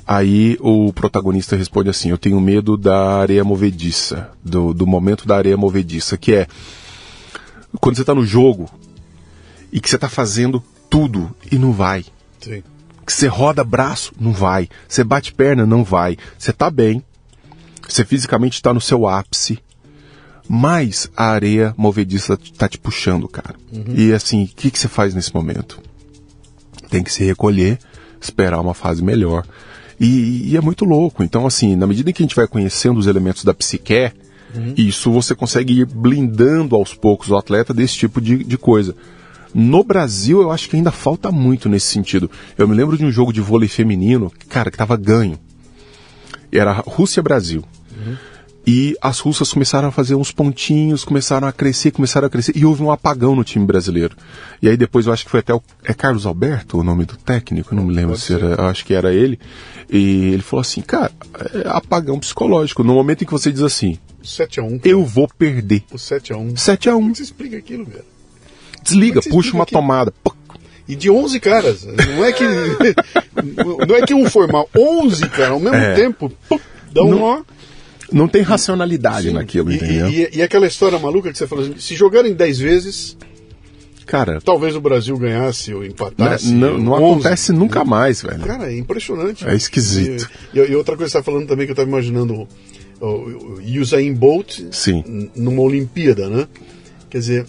[0.08, 5.38] Aí o protagonista responde assim: Eu tenho medo da areia movediça, do, do momento da
[5.38, 6.48] areia movediça, que é
[7.80, 8.70] quando você tá no jogo
[9.72, 12.06] e que você tá fazendo tudo e não vai.
[12.40, 12.64] Sim.
[13.06, 14.68] Que você roda braço, não vai.
[14.88, 16.18] Você bate perna, não vai.
[16.38, 17.04] Você tá bem.
[17.88, 19.60] Você fisicamente tá no seu ápice.
[20.52, 23.54] Mas a areia movediça tá te puxando, cara.
[23.96, 25.80] E assim, o que, que você faz nesse momento?
[26.90, 27.78] Tem que se recolher,
[28.20, 29.46] esperar uma fase melhor.
[30.00, 31.24] E, e é muito louco.
[31.24, 34.12] Então, assim, na medida em que a gente vai conhecendo os elementos da psique,
[34.76, 38.96] isso você consegue ir blindando aos poucos o atleta desse tipo de, de coisa.
[39.54, 42.30] No Brasil, eu acho que ainda falta muito nesse sentido.
[42.58, 45.38] Eu me lembro de um jogo de vôlei feminino, cara, que tava ganho.
[46.52, 47.64] Era Rússia-Brasil.
[48.68, 52.66] E as russas começaram a fazer uns pontinhos, começaram a crescer, começaram a crescer, e
[52.66, 54.16] houve um apagão no time brasileiro.
[54.62, 55.62] E aí depois eu acho que foi até o.
[55.84, 57.74] É Carlos Alberto o nome do técnico?
[57.74, 58.44] Eu não me lembro Pode se ser.
[58.44, 58.70] era.
[58.70, 59.40] Acho que era ele.
[59.90, 61.12] E ele falou assim, cara,
[61.54, 62.84] é apagão psicológico.
[62.84, 64.82] No momento em que você diz assim, 7x1.
[64.86, 65.84] eu vou perder.
[65.92, 66.58] O 7x1.
[66.58, 68.06] 7 a 1 Como é você explica aquilo, cara?
[68.84, 69.82] Desliga, é puxa explica uma aquilo?
[69.82, 70.14] tomada.
[70.24, 70.34] Pô,
[70.88, 71.86] E de 11 caras.
[71.86, 72.44] Não é que.
[73.88, 74.70] não é que um foi mal.
[74.78, 75.96] 11, cara, ao mesmo É.
[75.96, 76.32] tempo.
[76.48, 76.60] pum,
[76.92, 77.42] dá um Não- nó.
[78.12, 80.10] Não tem racionalidade naquilo, E, entendeu?
[80.10, 83.18] e- e aquela história maluca que você falou assim: se jogarem 10 vezes,
[84.06, 86.52] Cara, talvez o Brasil ganhasse ou empatasse.
[86.52, 87.04] não, não 11.
[87.04, 88.40] acontece nunca mais, velho.
[88.40, 89.48] Cara, é impressionante.
[89.48, 90.28] É esquisito.
[90.54, 92.48] E, e- e outra coisa que você está falando também que eu estava imaginando
[93.00, 95.30] o, o, Usain Bolt Sim.
[95.36, 96.48] numa Olimpíada, né?
[97.10, 97.46] Quer dizer,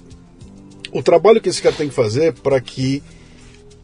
[0.92, 3.02] o trabalho que esse cara tem que fazer para que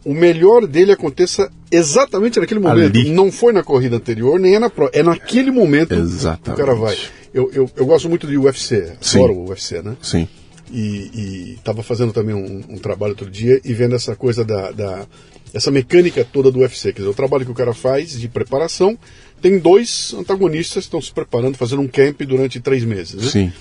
[0.07, 2.97] o melhor dele aconteça exatamente naquele momento.
[2.97, 3.11] Ali.
[3.11, 4.91] Não foi na corrida anterior, nem é na prova.
[4.95, 6.43] É naquele momento Exatamente.
[6.45, 6.97] que o cara vai.
[7.35, 9.19] Eu, eu, eu gosto muito de UFC, Sim.
[9.19, 9.97] adoro o UFC, né?
[10.01, 10.29] Sim.
[10.73, 15.07] e estava fazendo também um, um trabalho outro dia e vendo essa coisa da, da-
[15.53, 18.99] essa mecânica toda do UFC, quer dizer, o trabalho que o cara faz de preparação,
[19.41, 23.29] tem dois antagonistas que estão se preparando, fazendo um camp durante três meses, né?
[23.31, 23.53] Sim.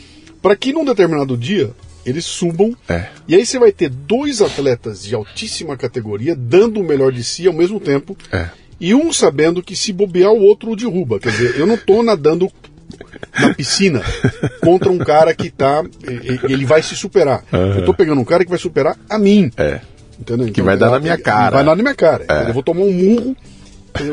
[0.42, 1.72] Para que num determinado dia
[2.06, 3.08] eles subam É.
[3.28, 7.48] e aí você vai ter dois atletas de altíssima categoria dando o melhor de si
[7.48, 8.50] ao mesmo tempo É.
[8.80, 11.20] e um sabendo que se bobear o outro o derruba.
[11.20, 12.52] Quer dizer, eu não tô nadando
[13.40, 14.02] na piscina
[14.62, 15.84] contra um cara que tá.
[16.44, 17.44] Ele vai se superar.
[17.52, 19.52] Eu tô pegando um cara que vai superar a mim.
[19.58, 19.82] É.
[20.20, 20.48] Entendeu?
[20.48, 21.58] Então, vai dar na minha cara.
[21.58, 22.26] Vai dar na minha cara.
[22.48, 23.36] Eu vou tomar um murro.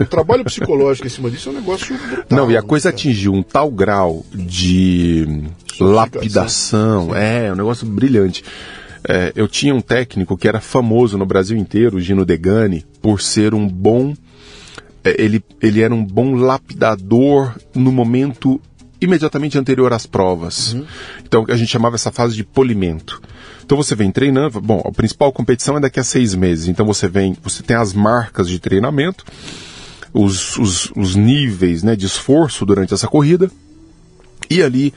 [0.01, 2.25] O trabalho psicológico em cima disso é um negócio brutal.
[2.31, 2.97] Não, e a né, coisa cara?
[2.97, 5.43] atingiu um tal grau de
[5.81, 7.15] lapidação.
[7.15, 8.45] É, um negócio brilhante.
[9.09, 13.21] É, eu tinha um técnico que era famoso no Brasil inteiro, o Gino Degani, por
[13.21, 14.15] ser um bom.
[15.03, 18.61] é, Ele, ele era um bom lapidador no momento
[19.01, 20.77] imediatamente anterior às provas.
[21.25, 23.21] Então a gente chamava essa fase de polimento.
[23.65, 26.69] Então você vem treinando, bom, a principal competição é daqui a seis meses.
[26.69, 29.25] Então você vem, você tem as marcas de treinamento,
[30.13, 33.51] os, os, os níveis né, de esforço durante essa corrida.
[34.49, 34.93] E ali,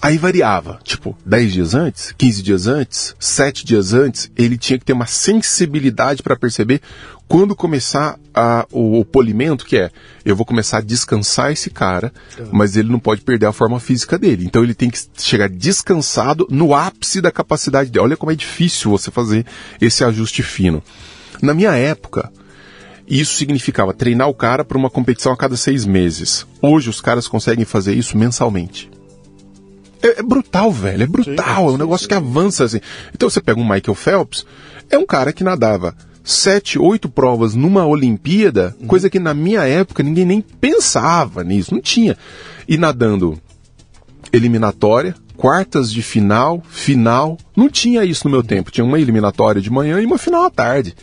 [0.00, 0.78] aí variava.
[0.82, 5.06] Tipo, 10 dias antes, 15 dias antes, 7 dias antes, ele tinha que ter uma
[5.06, 6.80] sensibilidade para perceber
[7.28, 9.90] quando começar a, o, o polimento, que é,
[10.24, 12.12] eu vou começar a descansar esse cara,
[12.52, 14.44] mas ele não pode perder a forma física dele.
[14.44, 18.04] Então ele tem que chegar descansado no ápice da capacidade dele.
[18.04, 19.44] Olha como é difícil você fazer
[19.80, 20.82] esse ajuste fino.
[21.42, 22.30] Na minha época,
[23.08, 26.46] isso significava treinar o cara para uma competição a cada seis meses.
[26.62, 28.90] Hoje os caras conseguem fazer isso mensalmente.
[30.02, 31.02] É, é brutal, velho.
[31.02, 31.34] É brutal.
[31.34, 32.80] Sim, é um negócio que avança assim.
[33.14, 34.46] Então você pega um Michael Phelps,
[34.90, 40.02] é um cara que nadava sete, oito provas numa Olimpíada, coisa que na minha época
[40.02, 41.72] ninguém nem pensava nisso.
[41.72, 42.16] Não tinha.
[42.68, 43.40] E nadando
[44.32, 47.38] eliminatória, quartas de final, final.
[47.56, 48.72] Não tinha isso no meu tempo.
[48.72, 50.96] Tinha uma eliminatória de manhã e uma final à tarde.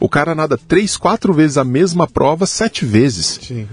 [0.00, 3.38] O cara nada três, quatro vezes a mesma prova, sete vezes.
[3.42, 3.68] Sim.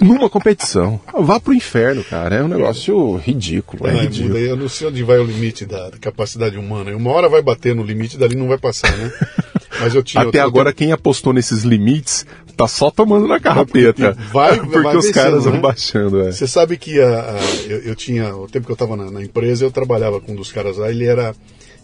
[0.00, 1.00] Numa competição.
[1.20, 2.36] Vá pro inferno, cara.
[2.36, 3.86] É um negócio ridículo.
[3.86, 4.34] É É, ridículo.
[4.34, 4.40] muda.
[4.40, 6.94] Eu não sei onde vai o limite da, da capacidade humana.
[6.96, 9.12] Uma hora vai bater no limite, dali não vai passar, né?
[9.80, 10.22] Mas eu tinha.
[10.22, 12.24] eu Até tenho- agora, quem apostou nesses limites
[12.56, 14.16] tá só tomando na carrapeta.
[14.32, 15.60] Vai- porque vai os vencendo, caras vão né?
[15.60, 16.20] baixando.
[16.22, 16.32] É.
[16.32, 19.22] Você sabe que a, a- eu, eu tinha, o tempo que eu estava na, na
[19.22, 21.34] empresa, eu trabalhava com um dos caras lá, ele era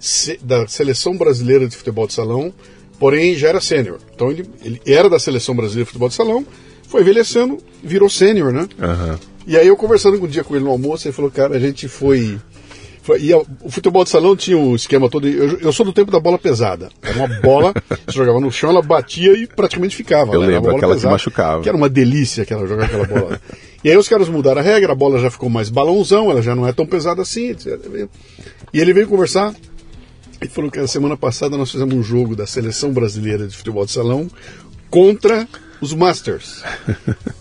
[0.01, 2.53] se- da seleção brasileira de futebol de salão,
[2.99, 3.99] porém já era sênior.
[4.15, 6.45] Então ele, ele era da seleção brasileira de futebol de salão,
[6.95, 8.69] foi envelhecendo, virou sênior, né?
[8.81, 9.19] Aham.
[9.49, 11.89] E aí eu conversando um dia com ele no almoço, ele falou, cara, a gente
[11.89, 12.39] foi.
[13.03, 15.27] foi e a- o futebol de salão tinha o esquema todo.
[15.27, 16.89] Eu, eu sou do tempo da bola pesada.
[17.03, 17.75] Era uma bola,
[18.07, 20.33] você jogava no chão, ela batia e praticamente ficava.
[20.35, 20.47] Eu né?
[20.47, 21.63] Lembro, bola aquela que machucava.
[21.65, 23.41] Que era uma delícia aquela, jogar aquela bola.
[23.83, 26.55] e aí os caras mudaram a regra, a bola já ficou mais balãozão, ela já
[26.55, 27.49] não é tão pesada assim.
[27.49, 28.09] etc.
[28.73, 29.53] E ele veio conversar.
[30.41, 33.85] Ele falou que a semana passada nós fizemos um jogo da seleção brasileira de futebol
[33.85, 34.31] de salão
[34.89, 35.49] contra
[35.85, 36.63] os Masters.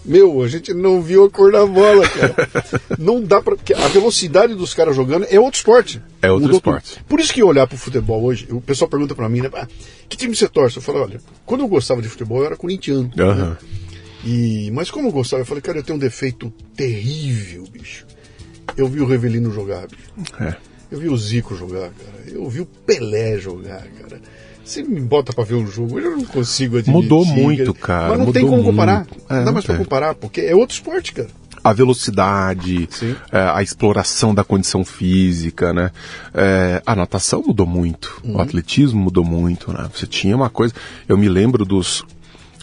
[0.05, 2.35] Meu, a gente não viu a cor da bola, cara.
[2.99, 6.01] Não dá porque A velocidade dos caras jogando é outro esporte.
[6.21, 6.93] É outro Mudou esporte.
[6.95, 7.05] tudo.
[7.05, 9.49] Por isso que olhar pro futebol hoje, o pessoal pergunta pra mim, né?
[9.53, 9.67] "Ah,
[10.09, 10.77] que time você torce?
[10.77, 13.09] Eu falo, olha, quando eu gostava de futebol, eu era corintiano.
[13.17, 13.49] Aham.
[13.51, 13.57] né?
[14.25, 18.05] E, mas como eu gostava, eu falei, cara, eu tenho um defeito terrível, bicho.
[18.77, 20.11] Eu vi o Revelino jogar, bicho.
[20.39, 20.55] É.
[20.91, 22.23] Eu vi o Zico jogar, cara.
[22.27, 24.21] Eu vi o Pelé jogar, cara.
[24.63, 26.91] Você me bota pra ver o jogo, eu não consigo admitir.
[27.01, 29.05] Mudou muito, cara, Mas não tem como comparar.
[29.29, 29.83] É, não dá mais pra tem.
[29.83, 31.27] comparar, porque é outro esporte, cara.
[31.63, 32.89] a velocidade,
[33.31, 35.91] é, a exploração da condição física, né?
[36.33, 38.35] É, a natação mudou muito, Uhum.
[38.37, 39.89] o atletismo mudou muito, né?
[39.93, 40.73] Você tinha uma coisa.
[41.07, 42.03] Eu me lembro dos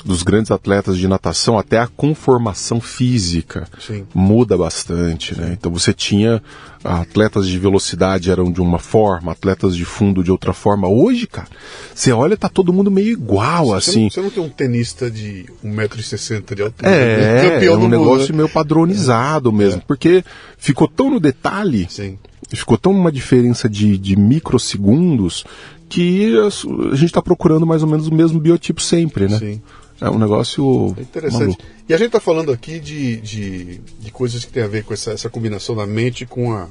[0.04, 4.04] dos grandes atletas de natação, até a conformação física Sim.
[4.14, 5.56] muda bastante, né?
[5.58, 6.42] Então você tinha
[6.82, 10.88] atletas de velocidade eram de uma forma, atletas de fundo de outra forma.
[10.88, 11.48] Hoje, cara,
[11.94, 14.02] você olha, tá todo mundo meio igual, Você assim.
[14.04, 16.90] não, você não tem um tenista de 1,60m de altura.
[16.90, 18.38] É, é campeão um mundo, negócio né?
[18.38, 20.24] meio padronizado mesmo, porque
[20.56, 22.18] ficou tão no detalhe, Sim.
[22.48, 25.44] ficou tão uma diferença de, de microsegundos
[25.90, 29.38] que a, a gente está procurando mais ou menos o mesmo biotipo sempre, né?
[29.38, 29.60] Sim.
[30.00, 31.40] É um negócio É interessante.
[31.42, 31.62] maluco.
[31.88, 34.94] E a gente está falando aqui de, de, de coisas que tem a ver com
[34.94, 36.68] essa, essa combinação da mente com, a,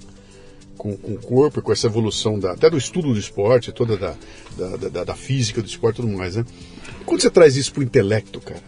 [0.77, 4.15] com, com o corpo, com essa evolução da, até do estudo do esporte, toda da,
[4.57, 6.45] da, da, da física do esporte e tudo mais, né?
[7.01, 8.63] E quando você traz isso para o intelecto, cara,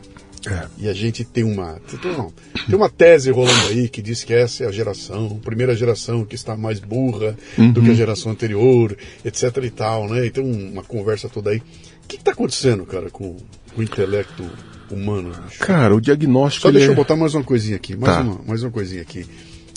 [0.45, 0.67] É.
[0.77, 2.29] e a gente tem uma, tem uma
[2.67, 6.23] tem uma tese rolando aí que diz que essa é a geração, a primeira geração
[6.25, 7.35] que está mais burra
[7.73, 8.95] do que a geração anterior,
[9.25, 10.25] etc e tal, né?
[10.25, 11.57] E tem um- uma conversa toda aí.
[12.03, 13.37] O que está acontecendo, cara, com
[13.77, 14.49] o intelecto
[14.89, 15.31] humano?
[15.47, 15.59] bicho?
[15.59, 16.63] Cara, o diagnóstico.
[16.67, 18.21] Só deixa eu é- botar mais uma coisinha aqui, mais, Tá.
[18.21, 19.25] uma, mais uma coisinha aqui.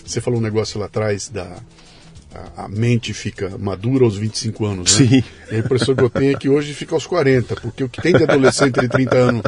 [0.05, 1.57] Você falou um negócio lá atrás da.
[2.57, 5.07] A, a mente fica madura aos 25 anos, né?
[5.07, 5.23] Sim.
[5.53, 8.03] E a impressão que eu tenho é que hoje fica aos 40, porque o que
[8.03, 9.43] tem de adolescente de 30 anos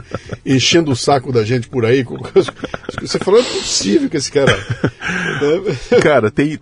[0.46, 2.16] enchendo o saco da gente por aí, com-
[3.00, 4.56] você falou, é possível que esse cara.
[4.56, 6.00] né?
[6.00, 6.60] Cara, tem,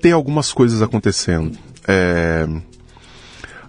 [0.00, 1.52] tem algumas coisas acontecendo.
[1.86, 2.46] É,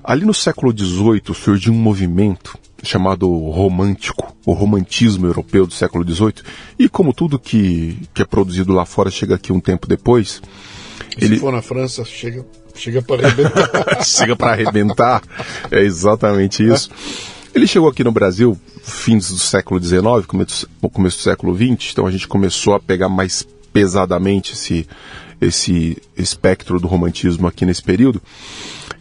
[0.02, 6.36] ali no século XVIII surgiu um movimento chamado romântico, o romantismo europeu do século XVIII.
[6.80, 10.41] E como tudo que, que é produzido lá fora chega aqui um tempo depois,
[11.17, 12.45] Se for na França, chega,
[12.76, 14.04] chega para arrebentar.
[14.04, 15.24] chega para arrebentar.
[15.71, 16.89] É exatamente isso.
[17.54, 22.06] Ele chegou aqui no Brasil fins do século XIX, começo, começo do século XX, então
[22.06, 24.88] a gente começou a pegar mais pesadamente esse,
[25.39, 28.21] esse espectro do romantismo aqui nesse período,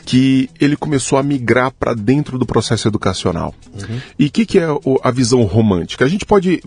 [0.05, 3.55] que ele começou a migrar para dentro do processo educacional.
[4.19, 4.67] E o que, que é
[5.03, 6.05] a visão romântica?
[6.05, 6.63] A gente pode,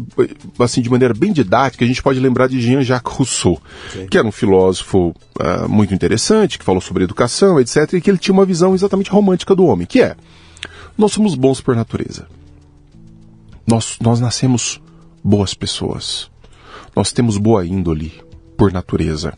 [0.59, 3.61] assim, de maneira bem didática, a gente pode lembrar de Jean-Jacques Rousseau,
[4.09, 8.17] que era um filósofo ah, muito interessante, que falou sobre educação, etc., e que ele
[8.17, 10.15] tinha uma visão exatamente romântica do homem, que é,
[10.97, 12.27] nós somos bons por natureza.
[13.67, 14.81] Nós, nós nascemos
[15.23, 16.31] boas pessoas.
[16.95, 18.13] Nós temos boa índole
[18.57, 19.33] por natureza.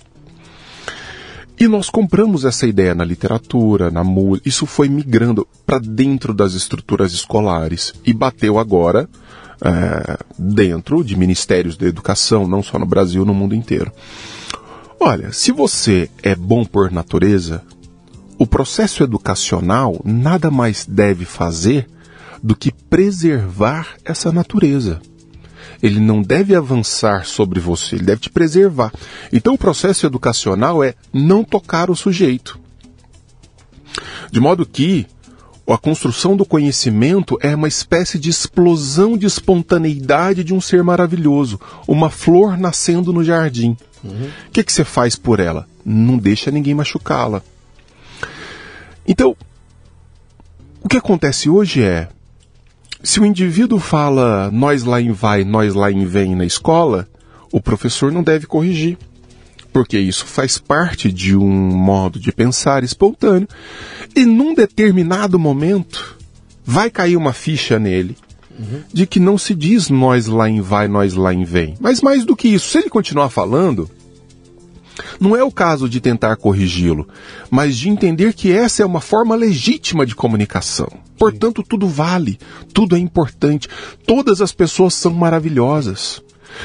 [1.60, 4.48] E nós compramos essa ideia na literatura, na música.
[4.48, 9.10] Isso foi migrando para dentro das estruturas escolares e bateu agora
[9.62, 13.92] eh, dentro de ministérios da educação, não só no Brasil, no mundo inteiro.
[14.98, 17.62] Olha, se você é bom por natureza,
[18.38, 21.90] o processo educacional nada mais deve fazer
[22.42, 25.02] do que preservar essa natureza.
[25.82, 28.92] Ele não deve avançar sobre você, ele deve te preservar.
[29.32, 32.60] Então o processo educacional é não tocar o sujeito.
[34.32, 35.08] De modo que
[35.68, 41.60] a construção do conhecimento é uma espécie de explosão de espontaneidade de um ser maravilhoso,
[41.88, 43.78] uma flor nascendo no jardim.
[44.04, 45.68] O que, que você faz por ela?
[45.86, 47.44] Não deixa ninguém machucá-la.
[49.08, 49.36] Então,
[50.82, 52.10] o que acontece hoje é,
[53.02, 57.08] se o indivíduo fala nós lá em vai, nós lá em vem na escola,
[57.52, 58.98] o professor não deve corrigir,
[59.72, 63.48] porque isso faz parte de um modo de pensar espontâneo,
[64.16, 66.18] e num determinado momento
[66.66, 68.16] vai cair uma ficha nele
[68.92, 71.76] de que não se diz nós lá em vai, nós lá em vem.
[71.80, 73.90] Mas mais do que isso, se ele continuar falando,
[75.20, 77.08] não é o caso de tentar corrigi-lo,
[77.50, 80.90] mas de entender que essa é uma forma legítima de comunicação.
[81.20, 82.40] Portanto, tudo vale,
[82.74, 83.68] tudo é importante,
[84.08, 86.24] todas as pessoas são maravilhosas.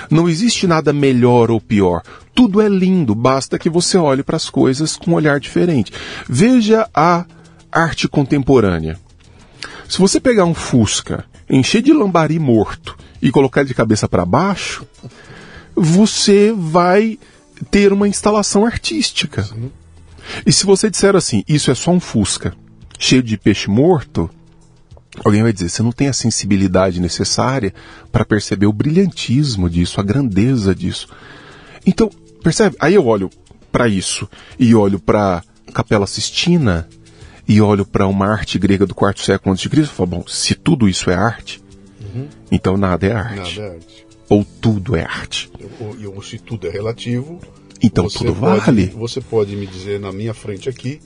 [0.08, 2.02] Não existe nada melhor ou pior.
[2.32, 5.92] Tudo é lindo, basta que você olhe para as coisas com um olhar diferente.
[6.28, 7.26] Veja a
[7.70, 8.98] arte contemporânea.
[9.88, 14.86] Se você pegar um Fusca, encher de lambari morto e colocar de cabeça para baixo,
[15.74, 17.18] você vai
[17.70, 19.46] ter uma instalação artística.
[20.46, 22.54] E se você disser assim, isso é só um Fusca
[22.98, 24.30] cheio de peixe morto,
[25.22, 27.72] alguém vai dizer, você não tem a sensibilidade necessária
[28.10, 31.08] para perceber o brilhantismo disso, a grandeza disso.
[31.86, 32.10] Então,
[32.42, 32.76] percebe?
[32.80, 33.30] Aí eu olho
[33.70, 36.88] para isso e olho para Capela Sistina
[37.46, 40.24] e olho para uma arte grega do quarto século antes de Cristo e falo, bom,
[40.26, 41.62] se tudo isso é arte,
[42.50, 43.60] então nada é arte.
[43.60, 44.06] Nada é arte.
[44.28, 45.50] Ou tudo é arte.
[45.60, 47.38] Eu- eu- se tudo é relativo.
[47.82, 48.86] Então tudo pode- vale.
[48.86, 51.00] Você pode me dizer na minha frente aqui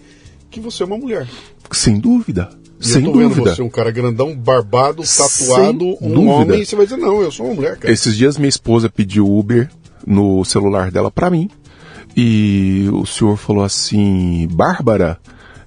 [0.51, 1.27] que você é uma mulher.
[1.73, 2.49] Sem dúvida.
[2.81, 3.55] E sem eu tô vendo dúvida.
[3.55, 6.31] você, um cara grandão, barbado, Sem tatuado, um dúvida.
[6.33, 7.93] homem, e você vai dizer, não, eu sou uma mulher, cara.
[7.93, 9.69] Esses dias minha esposa pediu Uber
[10.07, 11.51] no celular dela para mim.
[12.17, 15.19] E o senhor falou assim: Bárbara,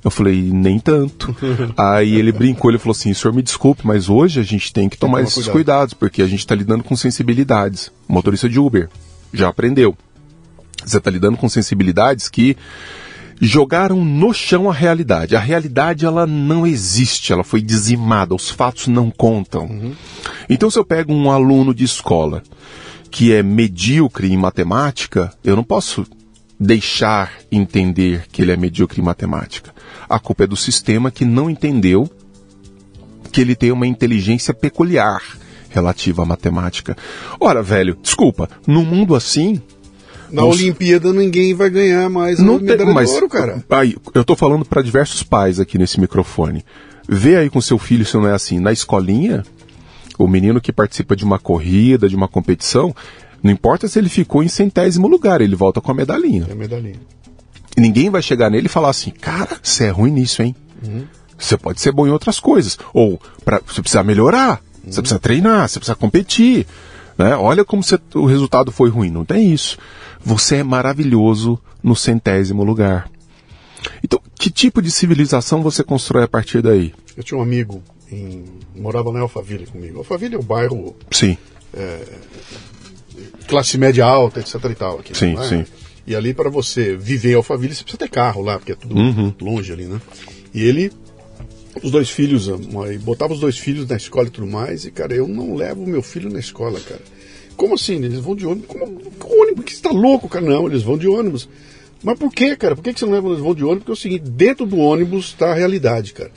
[0.03, 1.35] Eu falei, nem tanto.
[1.77, 4.97] Aí ele brincou, ele falou assim, senhor me desculpe, mas hoje a gente tem que
[4.97, 5.53] tomar tomar esses cuidado.
[5.53, 7.91] cuidados, porque a gente está lidando com sensibilidades.
[8.07, 8.89] Motorista de Uber
[9.31, 9.95] já aprendeu.
[10.83, 12.57] Você está lidando com sensibilidades que
[13.41, 15.35] jogaram no chão a realidade.
[15.35, 19.93] A realidade ela não existe, ela foi dizimada, os fatos não contam.
[20.47, 22.43] Então se eu pego um aluno de escola
[23.09, 26.05] que é medíocre em matemática, eu não posso
[26.59, 29.73] deixar entender que ele é medíocre em matemática.
[30.07, 32.09] A culpa é do sistema que não entendeu
[33.31, 35.21] que ele tem uma inteligência peculiar
[35.69, 36.95] relativa à matemática.
[37.39, 39.61] Ora, velho, desculpa, num mundo assim,
[40.31, 43.63] Na Os- Olimpíada ninguém vai ganhar mais não medalha tem, de mas ouro, cara.
[43.69, 46.63] Aí, eu tô falando para diversos pais aqui nesse microfone.
[47.09, 48.59] Vê aí com seu filho se não é assim.
[48.59, 49.43] Na escolinha,
[50.17, 52.95] o menino que participa de uma corrida, de uma competição,
[53.43, 56.45] não importa se ele ficou em centésimo lugar, ele volta com a medalhinha.
[56.47, 56.99] É a medalhinha.
[57.75, 60.55] E ninguém vai chegar nele e falar assim, cara, você é ruim nisso, hein?
[61.37, 62.77] Você pode ser bom em outras coisas.
[62.93, 66.67] Ou pra, você precisa melhorar, você precisa treinar, você precisa competir.
[67.17, 67.35] Né?
[67.35, 69.09] Olha como você- o resultado foi ruim.
[69.09, 69.77] Não tem isso.
[70.23, 73.09] Você é maravilhoso no centésimo lugar.
[74.03, 76.93] Então, que tipo de civilização você constrói a partir daí?
[77.17, 78.45] Eu tinha um amigo, em,
[78.75, 79.97] morava em Alphaville comigo.
[79.99, 81.35] Alphaville é o bairro Sim,
[83.47, 84.99] classe média alta, etc e tal.
[84.99, 85.47] Aqui, Sim, não é?
[85.47, 85.65] sim.
[86.05, 88.95] E ali para você viver em Alphaville, você precisa ter carro lá, porque é tudo
[88.95, 89.33] Uhum.
[89.41, 90.01] longe ali, né?
[90.53, 90.91] E ele,
[91.83, 92.47] os dois filhos,
[93.01, 96.01] botava os dois filhos na escola e tudo mais, e cara, eu não levo meu
[96.01, 97.01] filho na escola, cara.
[97.61, 98.03] Como assim?
[98.03, 98.65] Eles vão de ônibus?
[98.67, 99.65] Como ônibus?
[99.65, 100.43] Que você tá louco, cara?
[100.43, 101.47] Não, eles vão de ônibus.
[102.03, 102.75] Mas por quê, cara?
[102.75, 103.83] Por que que você não leva eles vão de ônibus?
[103.83, 106.31] Porque é o seguinte, dentro do ônibus está a realidade, cara.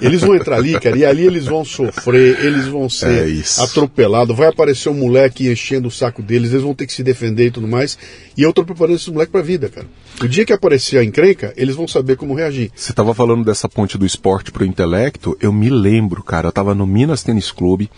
[0.00, 3.62] Eles vão entrar ali, cara, e ali eles vão sofrer, eles vão É ser isso.
[3.62, 7.46] atropelados, vai aparecer um moleque enchendo o saco deles, eles vão ter que se defender
[7.46, 7.96] e tudo mais.
[8.36, 9.86] E eu tô preparando esses moleques pra vida, cara.
[10.20, 12.72] O dia que aparecer a encrenca, eles vão saber como reagir.
[12.74, 16.74] Você estava falando dessa ponte do esporte pro intelecto, eu me lembro, cara, eu tava
[16.74, 17.88] no Minas Tênis Clube,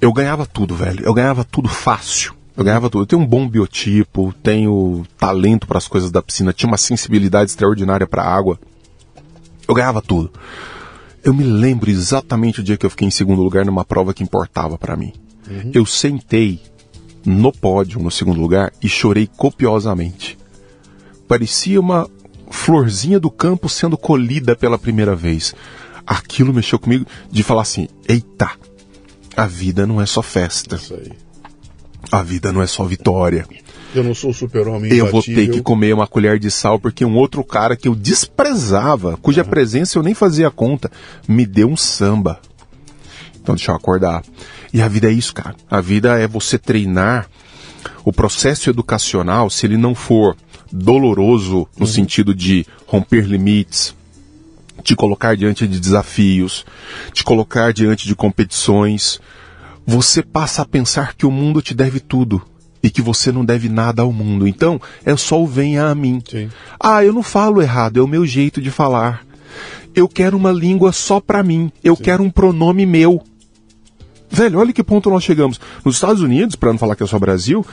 [0.00, 2.34] eu ganhava tudo, velho, eu ganhava tudo fácil.
[2.56, 3.02] Eu ganhava tudo.
[3.02, 7.50] Eu tenho um bom biotipo, tenho talento para as coisas da piscina, tinha uma sensibilidade
[7.50, 8.58] extraordinária para água.
[9.66, 10.32] Eu ganhava tudo.
[11.22, 14.24] Eu me lembro exatamente o dia que eu fiquei em segundo lugar numa prova que
[14.24, 15.12] importava para mim.
[15.72, 16.60] Eu sentei
[17.24, 20.38] no pódio, no segundo lugar, e chorei copiosamente
[21.28, 22.08] parecia uma
[22.50, 25.54] florzinha do campo sendo colhida pela primeira vez.
[26.06, 28.50] Aquilo mexeu comigo de falar assim: eita,
[29.38, 31.12] a vida não é só festa, Isso aí.
[32.10, 33.46] a vida não é só vitória.
[33.94, 37.14] Eu não sou super-homem Eu vou ter que comer uma colher de sal porque um
[37.14, 40.90] outro cara que eu desprezava, cuja presença eu nem fazia conta,
[41.26, 42.40] me deu um samba.
[43.40, 44.24] Então deixa eu acordar.
[44.74, 45.54] E a vida é isso, cara.
[45.70, 47.30] A vida é você treinar
[48.04, 50.36] o processo educacional, se ele não for
[50.70, 53.94] doloroso no sentido de romper limites,
[54.82, 56.64] te colocar diante de desafios,
[57.12, 59.20] te colocar diante de competições,
[59.86, 62.42] você passa a pensar que o mundo te deve tudo
[62.82, 64.46] e que você não deve nada ao mundo.
[64.46, 66.22] Então, é só o venha a mim.
[66.28, 66.48] Sim.
[66.78, 69.24] Ah, eu não falo errado, é o meu jeito de falar.
[69.94, 71.72] Eu quero uma língua só pra mim.
[71.82, 73.22] Eu quero um pronome meu.
[74.30, 75.58] Velho, olha que ponto nós chegamos.
[75.84, 77.64] Nos Estados Unidos, para não falar que é só Brasil,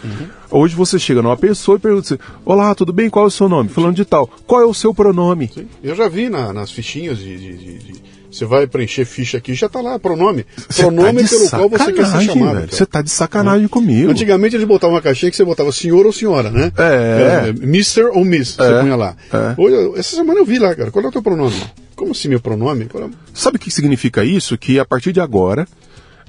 [0.50, 3.10] hoje você chega numa pessoa e pergunta assim: Olá, tudo bem?
[3.10, 3.70] Qual é o seu nome?
[3.70, 4.28] Falando de tal.
[4.48, 5.50] Qual é o seu pronome?
[5.54, 5.68] Sim.
[5.84, 9.54] Eu já vi na- nas fichinhas de, de- de- de- Você vai preencher ficha aqui,
[9.54, 10.46] já tá lá, pronome.
[10.70, 12.68] Você Pronome tá pelo qual você quer ser chamado.
[12.70, 14.12] Você tá de sacanagem comigo.
[14.12, 16.70] Antigamente eles botavam uma caixinha que você botava senhor ou senhora, né?
[16.78, 17.50] É.
[17.64, 18.06] Mr.
[18.14, 18.82] ou Miss, você É.
[18.82, 19.16] punha lá.
[19.32, 19.56] É.
[19.62, 20.92] Hoje, essa semana eu vi lá, cara.
[20.92, 21.56] Qual é o teu pronome?
[21.96, 22.86] Como assim meu pronome?
[22.86, 24.58] Qual é- Sabe o que significa isso?
[24.58, 25.66] Que a partir de agora,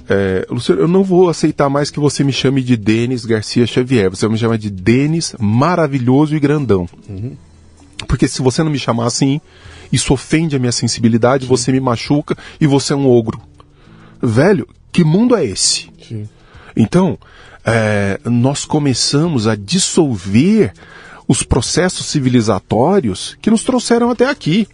[0.09, 4.11] é, Luciano, eu não vou aceitar mais que você me chame de Denis Garcia Xavier.
[4.11, 6.89] Você me chamar de Denis maravilhoso e grandão.
[8.07, 9.41] Porque se você não me chamar assim,
[9.91, 13.41] isso ofende a minha sensibilidade, você me machuca e você é um ogro.
[14.23, 15.89] Velho, que mundo é esse?
[16.07, 16.29] Sim.
[16.77, 17.19] Então,
[17.65, 20.73] é, nós começamos a dissolver
[21.27, 24.69] os processos civilizatórios que nos trouxeram até aqui.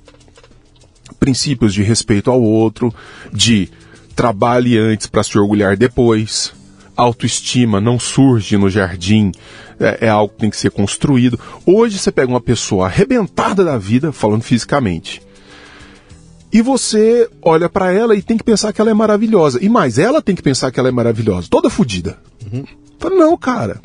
[1.18, 2.92] Princípios de respeito ao outro,
[3.32, 3.70] de
[4.12, 6.52] trabalhe antes para se orgulhar depois.
[6.96, 9.32] Autoestima não surge no jardim,
[9.80, 11.40] é, é algo que tem que ser construído.
[11.64, 15.22] Hoje você pega uma pessoa arrebentada da vida, falando fisicamente,
[16.52, 19.58] e você olha pra ela e tem que pensar que ela é maravilhosa.
[19.64, 22.18] E mais, ela tem que pensar que ela é maravilhosa, toda fodida.
[22.98, 23.80] Fala, não, cara.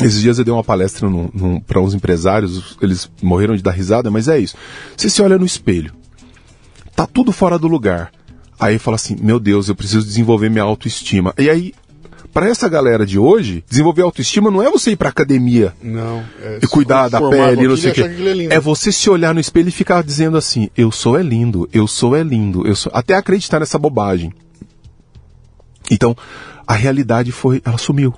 [0.00, 1.06] Esses dias eu dei uma palestra
[1.66, 4.56] para uns empresários, eles morreram de dar risada, mas é isso.
[4.96, 5.92] Você se olha no espelho,
[6.94, 8.12] tá tudo fora do lugar.
[8.60, 11.34] Aí fala assim: Meu Deus, eu preciso desenvolver minha autoestima.
[11.38, 11.72] E aí
[12.32, 16.22] Para essa galera de hoje, desenvolver autoestima não é você ir pra academia Não.
[16.42, 18.02] É e cuidar da pele, não sei o quê.
[18.50, 18.54] É.
[18.54, 21.86] É você se olhar no espelho e ficar dizendo assim: eu sou é lindo, eu
[21.86, 22.92] sou é lindo, eu sou.
[22.94, 24.32] Até acreditar nessa bobagem.
[25.90, 26.16] Então,
[26.66, 28.14] a realidade foi, ela sumiu.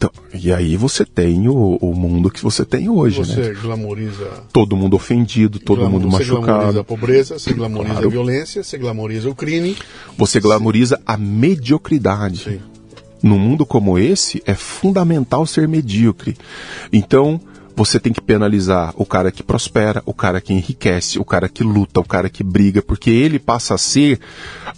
[0.00, 3.54] Então, e aí você tem o, o mundo que você tem hoje, você né?
[3.60, 4.30] glamoriza.
[4.50, 6.84] Todo mundo ofendido, todo glam- mundo Você glamoriza a machucado.
[6.84, 8.06] pobreza, você glamoriza Claro.
[8.08, 9.76] a violência, você glamoriza o crime.
[10.16, 12.44] Você glamoriza a mediocridade.
[12.44, 12.60] Sim.
[13.22, 16.34] Num mundo como esse, é fundamental ser medíocre.
[16.90, 17.38] Então,
[17.76, 21.62] você tem que penalizar o cara que prospera, o cara que enriquece, o cara que
[21.62, 24.18] luta, o cara que briga, porque ele passa a ser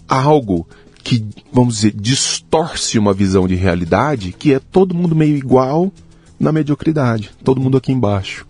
[0.08, 0.66] algo
[1.03, 5.92] que, vamos dizer, distorce uma visão de realidade que é todo mundo meio igual
[6.38, 8.46] na mediocridade, todo mundo aqui embaixo.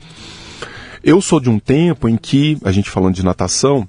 [1.03, 3.86] Eu sou de um tempo em que, a gente falando de natação,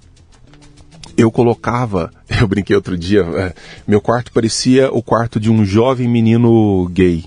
[1.16, 2.12] eu colocava,
[2.42, 3.54] eu brinquei outro dia, é,
[3.88, 7.26] meu quarto parecia o quarto de um jovem menino gay,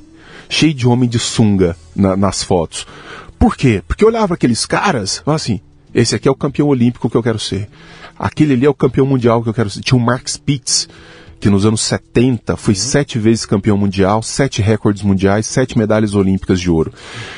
[0.49, 2.87] cheio de homem de sunga na- nas fotos.
[3.39, 3.82] Por quê?
[3.87, 5.61] Porque eu olhava aqueles caras, assim,
[5.95, 7.68] esse aqui é o campeão olímpico que eu quero ser.
[8.18, 9.80] Aquele ali é o campeão mundial que eu quero ser.
[9.82, 10.89] Tinha o Mark Spitz,
[11.41, 16.61] que nos anos 70 foi sete vezes campeão mundial, sete recordes mundiais, sete medalhas olímpicas
[16.61, 16.93] de ouro.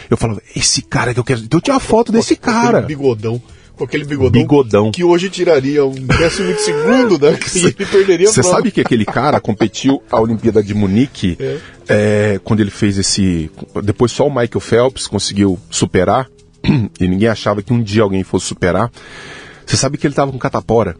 [0.09, 1.41] Eu falava, esse cara que eu quero.
[1.41, 2.81] Então eu tinha uma foto desse Com cara.
[2.81, 3.41] bigodão.
[3.77, 4.31] Com aquele bigodão.
[4.43, 4.91] Bigodão.
[4.91, 9.05] Que hoje tiraria um décimo de segundo daqui e ele perderia Você sabe que aquele
[9.05, 11.37] cara competiu a Olimpíada de Munique
[11.89, 12.35] É.
[12.35, 13.51] é, quando ele fez esse.
[13.85, 16.29] Depois só o Michael Phelps conseguiu superar,
[17.01, 18.91] e ninguém achava que um dia alguém fosse superar.
[19.65, 20.97] Você sabe que ele tava com catapora.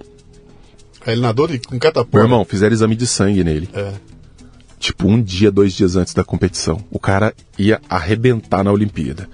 [1.07, 2.25] Aí Ele nadou de, com Meu catapora.
[2.25, 3.69] irmão, fizeram exame de sangue nele.
[3.73, 3.93] É.
[4.79, 6.83] Tipo, um dia, dois dias antes da competição.
[6.91, 9.29] O cara ia arrebentar na Olimpíada.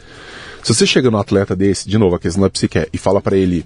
[0.62, 3.36] Se você chega num atleta desse, de novo, a questão da psique, e fala pra
[3.36, 3.64] ele,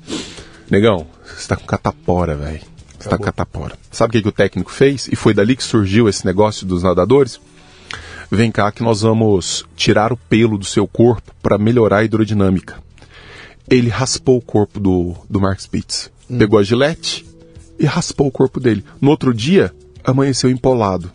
[0.69, 2.61] negão, você tá com catapora, velho.
[2.99, 3.79] Você tá com catapora.
[3.93, 5.07] Sabe o que, que o técnico fez?
[5.07, 7.41] E foi dali que surgiu esse negócio dos nadadores?
[8.31, 12.83] Vem cá que nós vamos tirar o pelo do seu corpo para melhorar a hidrodinâmica.
[13.71, 16.11] Ele raspou o corpo do, do Mark Spitz.
[16.37, 17.25] Pegou a gilete
[17.79, 18.85] e raspou o corpo dele.
[19.01, 19.73] No outro dia,
[20.05, 21.11] amanheceu empolado.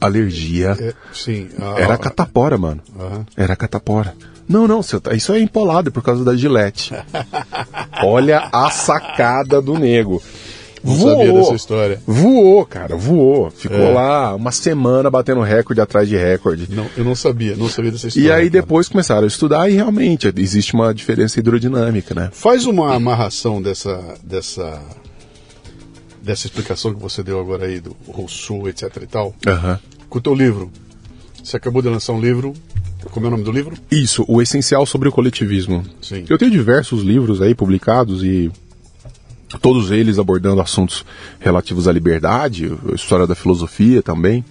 [0.00, 0.76] Alergia.
[0.78, 1.48] É, sim.
[1.60, 2.80] a- Era catapora, mano.
[2.98, 3.26] Aham.
[3.36, 4.14] Era catapora.
[4.48, 6.94] Não, não, tá- isso é empolado por causa da gilete.
[8.02, 10.22] Olha a sacada do nego.
[10.82, 12.00] Não sabia dessa história.
[12.06, 13.50] Voou, cara, voou.
[13.50, 13.92] Ficou É.
[13.92, 16.68] lá uma semana batendo recorde atrás de recorde.
[16.70, 18.34] Não, eu não sabia, não sabia dessa E história.
[18.36, 18.50] aí cara.
[18.62, 22.30] depois começaram a estudar e realmente existe uma diferença hidrodinâmica, né?
[22.32, 24.80] Faz uma amarração dessa, dessa,
[26.28, 29.80] dessa explicação que você deu agora aí do Rousseau, etc e tal, Aham.
[30.10, 30.70] com o teu livro.
[31.42, 32.52] Você acabou de lançar um livro.
[33.10, 33.74] Como é o nome do livro?
[33.90, 35.82] Isso, o essencial sobre o coletivismo.
[36.02, 36.26] Sim.
[36.28, 38.50] Eu tenho diversos livros aí publicados e
[39.62, 41.02] todos eles abordando assuntos
[41.40, 44.44] relativos à liberdade, história da filosofia também.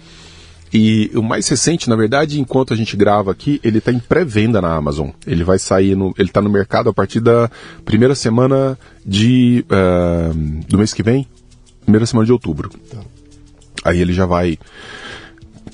[0.74, 4.60] E o mais recente, na verdade, enquanto a gente grava aqui, ele está em pré-venda
[4.60, 5.10] na Amazon.
[5.24, 7.48] Ele vai sair, no, ele está no mercado a partir da
[7.84, 8.76] primeira semana
[9.06, 10.32] de ah,
[10.68, 11.26] do mês que vem,
[11.88, 12.68] primeira semana de outubro.
[12.90, 13.00] Tá.
[13.82, 14.58] Aí ele já vai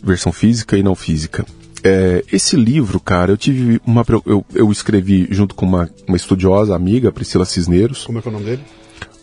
[0.01, 1.45] versão física e não física.
[1.83, 4.05] É, esse livro, cara, eu tive uma.
[4.25, 8.31] Eu, eu escrevi junto com uma, uma estudiosa amiga, Priscila Cisneros, Como é que é
[8.31, 8.63] o nome dele?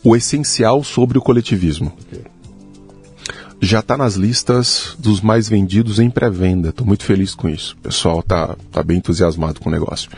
[0.03, 1.93] o essencial sobre o coletivismo.
[3.61, 6.69] Já está nas listas dos mais vendidos em pré-venda.
[6.69, 7.75] Estou muito feliz com isso.
[7.79, 10.09] O pessoal tá, tá bem entusiasmado com o negócio.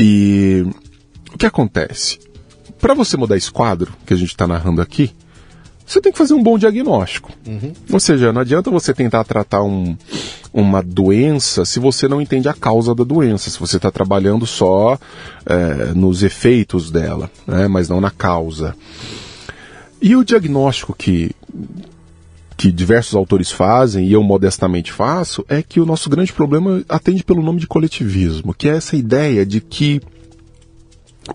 [0.00, 0.64] E
[1.32, 2.18] o que acontece?
[2.80, 5.12] Para você mudar esse quadro que a gente está narrando aqui,
[5.86, 7.30] você tem que fazer um bom diagnóstico.
[7.92, 9.96] Ou seja, não adianta você tentar tratar um,
[10.52, 14.98] uma doença se você não entende a causa da doença, se você está trabalhando só
[15.46, 18.74] eh, nos efeitos dela, né, mas não na causa.
[20.00, 21.30] E o diagnóstico que,
[22.56, 27.22] que diversos autores fazem, e eu modestamente faço, é que o nosso grande problema atende
[27.22, 30.00] pelo nome de coletivismo, que é essa ideia de que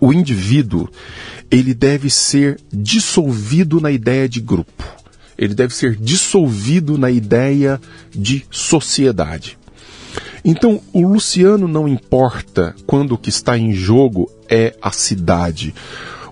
[0.00, 0.88] o indivíduo
[1.50, 4.84] ele deve ser dissolvido na ideia de grupo.
[5.36, 7.80] Ele deve ser dissolvido na ideia
[8.10, 9.56] de sociedade.
[10.44, 15.74] Então, o Luciano não importa quando o que está em jogo é a cidade.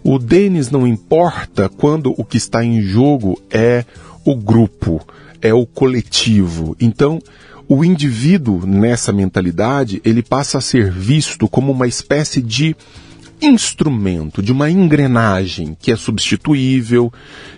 [0.03, 3.85] O Denis não importa quando o que está em jogo é
[4.25, 5.07] o grupo,
[5.41, 6.77] é o coletivo.
[6.81, 7.21] Então,
[7.69, 12.77] o indivíduo nessa mentalidade, ele passa a ser visto como uma espécie de
[13.41, 17.13] instrumento, de uma engrenagem que é substituível,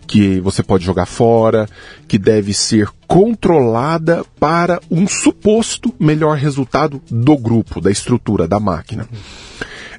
[0.06, 1.68] que você pode jogar fora,
[2.06, 9.08] que deve ser controlada para um suposto melhor resultado do grupo, da estrutura, da máquina.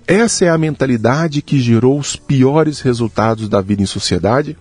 [0.07, 4.57] Essa é a mentalidade que gerou os piores resultados da vida em sociedade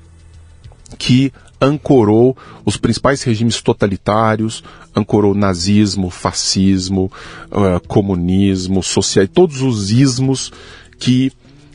[0.98, 4.62] que ancorou os principais regimes totalitários,
[4.94, 7.10] ancorou nazismo, fascismo,
[7.50, 10.52] uh, comunismo, social, todos os ismos
[10.98, 11.32] que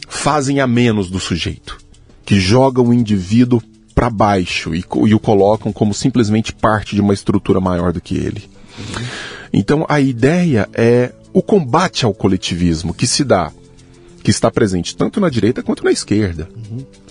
[0.07, 1.77] fazem a menos do sujeito,
[2.25, 3.61] que jogam o indivíduo
[3.93, 8.15] para baixo e, e, o colocam como simplesmente parte de uma estrutura maior do que
[8.15, 8.43] ele.
[9.51, 13.51] Então a ideia é o combate ao coletivismo que se dá
[14.23, 16.47] que está presente tanto na direita quanto na esquerda.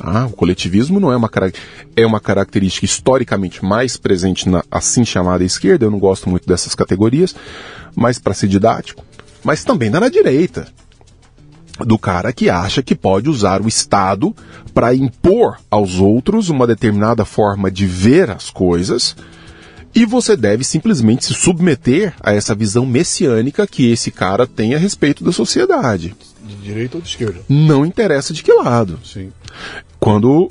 [0.00, 1.30] Ah, o coletivismo não é uma,
[1.94, 6.74] é uma característica historicamente mais presente na assim chamada esquerda, eu não gosto muito dessas
[6.74, 7.34] categorias,
[7.94, 9.04] mas para ser didático,
[9.44, 10.66] mas também dá na direita.
[11.80, 14.34] Do cara que acha que pode usar o Estado
[14.74, 19.16] para impor aos outros uma determinada forma de ver as coisas
[19.94, 24.78] e você deve simplesmente se submeter a essa visão messiânica que esse cara tem a
[24.78, 26.14] respeito da sociedade.
[26.42, 27.40] De direita ou de esquerda?
[27.48, 28.98] Não interessa de que lado.
[29.04, 29.30] Sim.
[30.00, 30.50] Quando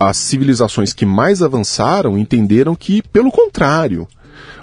[0.00, 4.08] as civilizações que mais avançaram entenderam que, pelo contrário,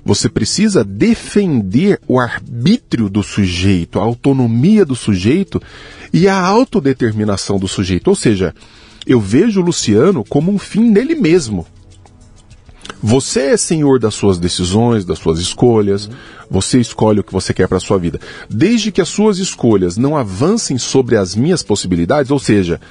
[0.03, 5.61] você precisa defender o arbítrio do sujeito, a autonomia do sujeito
[6.13, 8.07] e a autodeterminação do sujeito.
[8.07, 8.53] Ou seja,
[9.05, 11.65] eu vejo o Luciano como um fim nele mesmo.
[13.01, 16.09] Você é senhor das suas decisões, das suas escolhas.
[16.49, 18.19] Você escolhe o que você quer para sua vida.
[18.49, 22.81] Desde que as suas escolhas não avancem sobre as minhas possibilidades, ou seja,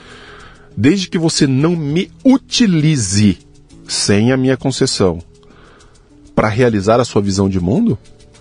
[0.77, 3.39] desde que você não me utilize
[3.87, 5.21] sem a minha concessão
[6.39, 7.99] para realizar a sua visão de mundo,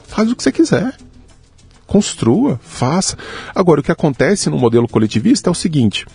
[0.07, 0.95] faz o que você quiser.
[1.87, 3.17] Construa, faça.
[3.55, 6.05] Agora, o que acontece no modelo coletivista é o seguinte: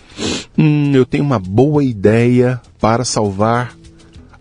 [0.57, 3.75] hum, eu tenho uma boa ideia para salvar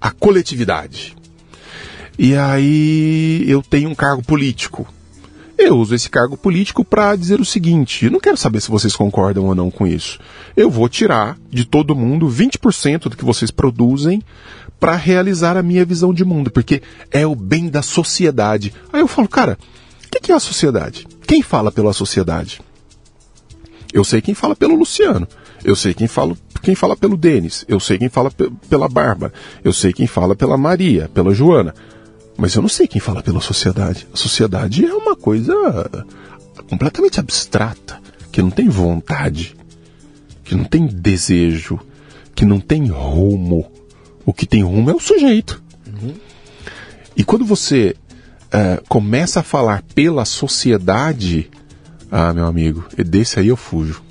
[0.00, 1.16] a coletividade.
[2.16, 4.86] E aí eu tenho um cargo político.
[5.64, 8.96] Eu uso esse cargo político para dizer o seguinte: eu não quero saber se vocês
[8.96, 10.18] concordam ou não com isso.
[10.56, 14.20] Eu vou tirar de todo mundo 20% do que vocês produzem
[14.80, 16.82] para realizar a minha visão de mundo, porque
[17.12, 18.74] é o bem da sociedade.
[18.92, 19.56] Aí eu falo, cara,
[20.04, 21.06] o que é a sociedade?
[21.24, 22.60] Quem fala pela sociedade?
[23.92, 25.28] Eu sei quem fala pelo Luciano.
[25.64, 27.64] Eu sei quem fala, quem fala pelo Denis.
[27.68, 28.32] Eu sei quem fala
[28.68, 29.32] pela Bárbara.
[29.62, 31.72] Eu sei quem fala pela Maria, pela Joana.
[32.36, 34.06] Mas eu não sei quem fala pela sociedade.
[34.12, 35.54] A sociedade é uma coisa
[36.68, 39.54] completamente abstrata, que não tem vontade,
[40.44, 41.78] que não tem desejo,
[42.34, 43.70] que não tem rumo.
[44.24, 45.62] O que tem rumo é o sujeito.
[45.86, 46.14] Uhum.
[47.16, 47.94] E quando você
[48.46, 51.50] uh, começa a falar pela sociedade,
[52.10, 54.02] ah, meu amigo, desse aí eu fujo.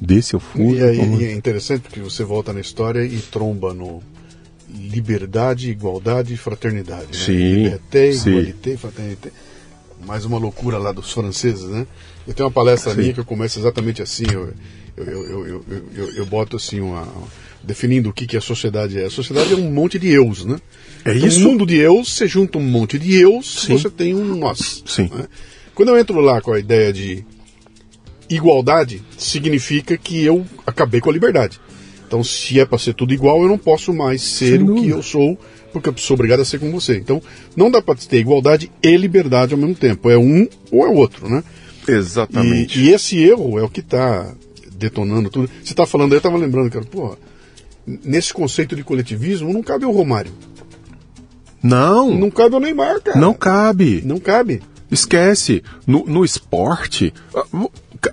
[0.00, 0.74] Desse eu fujo.
[0.74, 4.02] E, aí, e é interessante porque você volta na história e tromba no
[4.72, 7.06] liberdade, igualdade e fraternidade.
[7.06, 7.12] Né?
[7.12, 7.54] Sim.
[7.64, 8.30] Liberté, sim.
[8.30, 9.30] igualité, fraternité.
[10.06, 11.86] Mais uma loucura lá dos franceses, né?
[12.26, 13.00] Eu tenho uma palestra sim.
[13.00, 14.24] minha que eu começo exatamente assim.
[14.32, 14.52] Eu,
[14.96, 15.64] eu, eu,
[15.94, 17.06] eu, eu, boto assim uma,
[17.62, 19.04] definindo o que, que a sociedade é.
[19.04, 20.60] A sociedade é um monte de eus, né?
[21.04, 21.40] É isso.
[21.40, 23.78] Um mundo de eus, você junta um monte de eus, Sim.
[23.78, 24.82] você tem um nós.
[24.86, 25.08] Sim.
[25.12, 25.26] Né?
[25.74, 27.24] Quando eu entro lá com a ideia de
[28.28, 31.60] igualdade, significa que eu acabei com a liberdade.
[32.12, 34.86] Então, se é para ser tudo igual, eu não posso mais ser Sem o dúvida.
[34.86, 35.38] que eu sou,
[35.72, 36.98] porque eu sou obrigado a ser como você.
[36.98, 37.22] Então,
[37.56, 40.10] não dá para ter igualdade e liberdade ao mesmo tempo.
[40.10, 41.42] É um ou é outro, né?
[41.88, 42.78] Exatamente.
[42.78, 44.30] E, e esse erro é o que está
[44.76, 45.48] detonando tudo.
[45.64, 47.16] Você está falando aí, eu estava lembrando, cara, porra,
[47.86, 50.32] nesse conceito de coletivismo não cabe o Romário.
[51.62, 52.14] Não.
[52.14, 53.18] Não cabe o Neymar, cara.
[53.18, 54.02] Não cabe.
[54.04, 54.60] Não cabe.
[54.90, 55.62] Esquece.
[55.86, 57.46] No, no esporte, ah,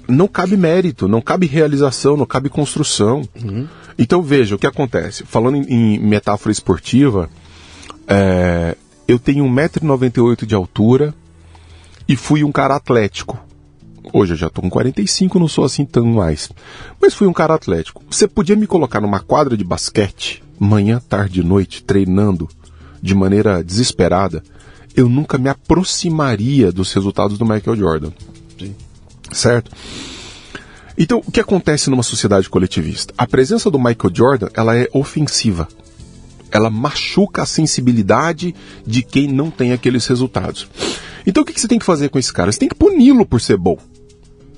[0.08, 3.28] não cabe mérito, não cabe realização, não cabe construção.
[3.44, 3.68] Uhum.
[4.00, 5.26] Então veja o que acontece.
[5.26, 7.30] Falando em, em metáfora esportiva,
[8.08, 11.14] é, eu tenho 1,98m de altura
[12.08, 13.38] e fui um cara atlético.
[14.14, 16.50] Hoje eu já estou com 45, não sou assim tão mais.
[17.00, 18.02] Mas fui um cara atlético.
[18.10, 22.48] Você podia me colocar numa quadra de basquete, manhã, tarde e noite, treinando
[23.02, 24.42] de maneira desesperada,
[24.96, 28.12] eu nunca me aproximaria dos resultados do Michael Jordan.
[28.58, 28.76] Sim.
[29.32, 29.72] Certo?
[31.02, 33.14] Então, o que acontece numa sociedade coletivista?
[33.18, 35.66] A presença do Michael Jordan, ela é ofensiva.
[36.52, 38.54] Ela machuca a sensibilidade
[38.86, 40.68] de quem não tem aqueles resultados.
[41.26, 42.52] Então, o que você tem que fazer com esse cara?
[42.52, 43.78] Você tem que puni-lo por ser bom.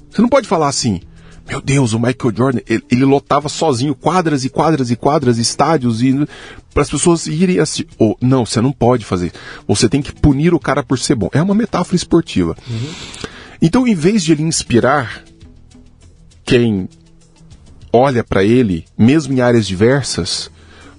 [0.09, 1.01] Você não pode falar assim,
[1.47, 6.01] meu Deus, o Michael Jordan, ele, ele, lotava sozinho quadras e quadras e quadras, estádios
[6.01, 6.27] e
[6.73, 7.57] para as pessoas irem.
[7.99, 9.31] Ou, não, você não pode fazer.
[9.67, 11.29] Você tem que punir o cara por ser bom.
[11.33, 12.57] É uma metáfora esportiva.
[12.67, 12.93] Uhum.
[13.61, 15.23] Então, em vez de ele inspirar
[16.45, 16.89] quem
[17.91, 20.49] olha para ele, mesmo em áreas diversas,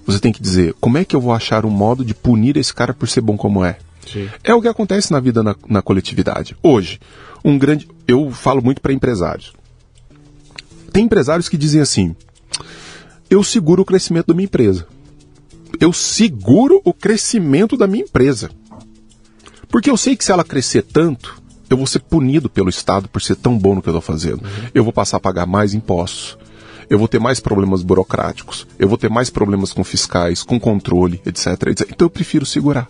[0.05, 2.73] você tem que dizer: como é que eu vou achar um modo de punir esse
[2.73, 3.77] cara por ser bom como é?
[4.11, 4.29] Sim.
[4.43, 6.55] É o que acontece na vida na, na coletividade.
[6.61, 6.99] Hoje,
[7.43, 7.87] um grande.
[8.07, 9.53] Eu falo muito para empresários.
[10.91, 12.15] Tem empresários que dizem assim:
[13.29, 14.87] eu seguro o crescimento da minha empresa.
[15.79, 18.49] eu seguro o crescimento da minha empresa.
[19.69, 21.41] Porque eu sei que se ela crescer tanto,
[21.73, 24.43] eu vou ser punido pelo Estado por ser tão bom no que eu estou fazendo.
[24.43, 24.69] Uhum.
[24.73, 26.37] Eu vou passar a pagar mais impostos.
[26.87, 28.67] Eu vou ter mais problemas burocráticos.
[28.77, 31.47] Eu vou ter mais problemas com fiscais, com controle, etc.
[31.67, 31.89] etc.
[31.89, 32.87] Então eu prefiro segurar.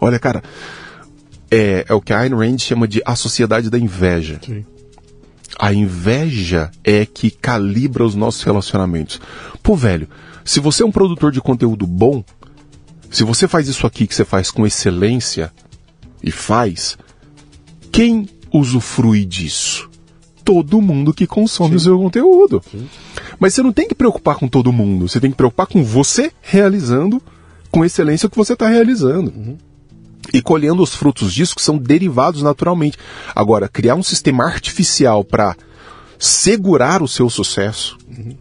[0.00, 0.42] Olha, cara,
[1.50, 4.40] é, é o que a Ayn Rand chama de a sociedade da inveja.
[4.44, 4.64] Sim.
[5.58, 9.20] A inveja é que calibra os nossos relacionamentos.
[9.62, 10.08] Pô, velho,
[10.44, 12.22] se você é um produtor de conteúdo bom,
[13.10, 15.52] se você faz isso aqui que você faz com excelência
[16.22, 16.96] e faz,
[17.90, 19.88] quem usufrui disso?
[20.44, 21.76] Todo mundo que consome Sim.
[21.76, 22.62] o seu conteúdo.
[22.70, 22.88] Sim.
[23.38, 26.30] Mas você não tem que preocupar com todo mundo, você tem que preocupar com você
[26.40, 27.20] realizando
[27.70, 29.32] com excelência o que você está realizando.
[29.36, 29.58] Uhum.
[30.32, 32.98] E colhendo os frutos disso que são derivados naturalmente.
[33.34, 35.54] Agora, criar um sistema artificial para
[36.18, 38.34] segurar o seu sucesso, uhum.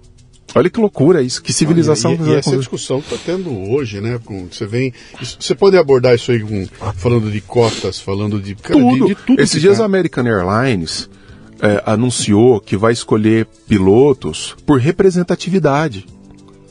[0.55, 2.11] Olha que loucura isso, que civilização.
[2.11, 4.19] Ah, e, e, e essa discussão que está tendo hoje, né?
[4.23, 4.93] Com, você vem,
[5.37, 9.05] você pode abordar isso aí com, falando de cotas, falando de cara, tudo.
[9.05, 9.83] De, de tudo Esses dias tá...
[9.83, 11.09] a American Airlines
[11.61, 16.05] é, anunciou que vai escolher pilotos por representatividade.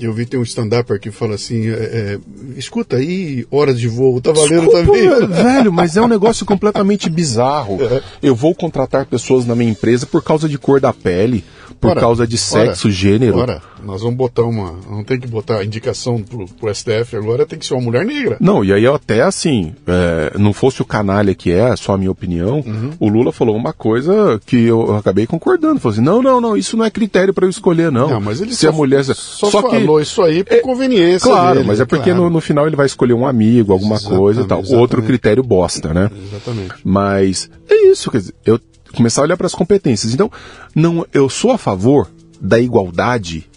[0.00, 2.18] Eu vi tem um stand-up aqui que fala assim, é, é,
[2.56, 5.26] escuta aí, horas de voo, tá valendo Desculpa, também.
[5.28, 7.78] Velho, mas é um negócio completamente bizarro.
[7.82, 8.02] É.
[8.22, 11.44] Eu vou contratar pessoas na minha empresa por causa de cor da pele
[11.80, 13.38] por ora, causa de sexo, ora, gênero.
[13.38, 14.74] Ora, nós vamos botar uma.
[14.90, 18.36] Não tem que botar indicação pro, pro STF agora, tem que ser uma mulher negra.
[18.40, 22.10] Não, e aí até assim, é, não fosse o canalha que é, só a minha
[22.10, 22.92] opinião, uhum.
[22.98, 25.80] o Lula falou uma coisa que eu acabei concordando.
[25.80, 28.08] Falou assim: não, não, não, isso não é critério para eu escolher, não.
[28.08, 29.04] Não, mas ele Se só, a mulher.
[29.04, 31.28] Só, só falou que, isso aí por é, conveniência.
[31.28, 32.24] Claro, dele, mas é porque claro.
[32.24, 34.58] no, no, final ele vai escolher um amigo, alguma exatamente, coisa e tal.
[34.60, 34.80] Exatamente.
[34.80, 36.10] Outro critério bosta, né?
[36.26, 36.74] Exatamente.
[36.82, 38.58] Mas é isso, quer dizer, eu
[38.94, 40.14] começar a olhar para as competências.
[40.14, 40.30] Então,
[40.74, 43.48] não, eu sou a favor da igualdade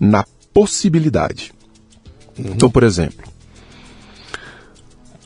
[0.00, 1.52] na possibilidade.
[2.38, 2.52] Uhum.
[2.54, 3.26] Então, por exemplo,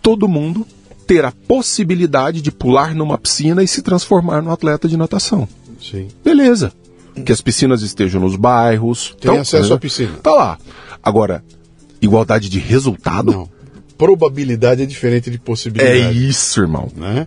[0.03, 0.67] todo mundo
[1.07, 5.49] ter a possibilidade de pular numa piscina e se transformar num atleta de natação.
[5.81, 6.09] Sim.
[6.25, 6.73] Beleza.
[7.25, 9.17] Que as piscinas estejam nos bairros.
[9.21, 9.75] Tem então, acesso né?
[9.75, 10.13] à piscina.
[10.23, 10.59] Tá lá.
[11.03, 11.45] Agora,
[12.01, 13.33] igualdade de resultado?
[13.33, 13.49] Não.
[13.99, 15.99] Probabilidade é diferente de possibilidade.
[15.99, 16.89] É isso, irmão.
[16.97, 17.27] Né?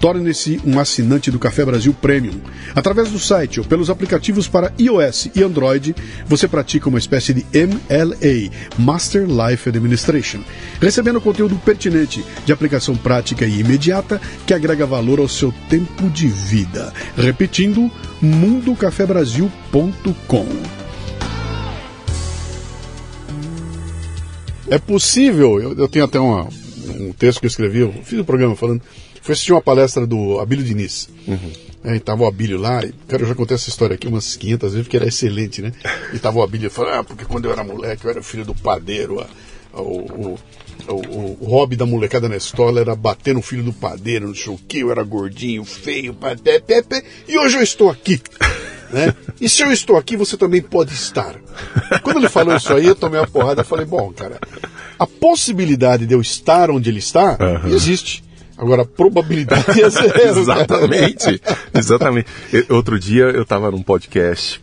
[0.00, 2.40] Torne-se um assinante do Café Brasil Premium.
[2.74, 5.94] Através do site ou pelos aplicativos para iOS e Android,
[6.26, 10.40] você pratica uma espécie de MLA, Master Life Administration,
[10.80, 16.28] recebendo conteúdo pertinente, de aplicação prática e imediata, que agrega valor ao seu tempo de
[16.28, 16.94] vida.
[17.14, 17.90] Repetindo,
[18.22, 20.46] mundocafebrasil.com.
[24.70, 26.48] É possível, eu, eu tenho até uma,
[26.98, 28.80] um texto que eu escrevi, eu fiz um programa falando
[29.22, 31.08] Fui assistir uma palestra do Abílio Diniz.
[31.26, 31.52] Uhum.
[31.82, 34.36] É, e tava o Abílio lá, e, cara, eu já contei essa história aqui umas
[34.36, 35.72] 500 vezes, porque era excelente, né?
[36.12, 38.54] E tava o Abílio falando, ah, porque quando eu era moleque, eu era filho do
[38.54, 39.26] padeiro, a,
[39.72, 40.38] a, o, o,
[40.88, 44.52] o, o, hobby da molecada na escola era bater no filho do padeiro, não sei
[44.52, 48.20] o que, eu era gordinho, feio, pé, pé, pé, e hoje eu estou aqui.
[48.92, 49.14] Né?
[49.40, 51.36] E se eu estou aqui, você também pode estar.
[52.02, 54.38] Quando ele falou isso aí, eu tomei uma porrada e falei, bom, cara,
[54.98, 57.70] a possibilidade de eu estar onde ele está uhum.
[57.72, 58.22] existe.
[58.60, 60.38] Agora, a probabilidade é zero.
[60.38, 61.42] exatamente,
[61.72, 62.28] exatamente.
[62.68, 64.60] Outro dia eu estava num podcast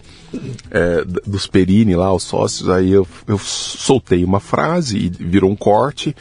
[0.69, 5.55] é, dos Perini lá, os sócios, aí eu, eu soltei uma frase e virou um
[5.55, 6.15] corte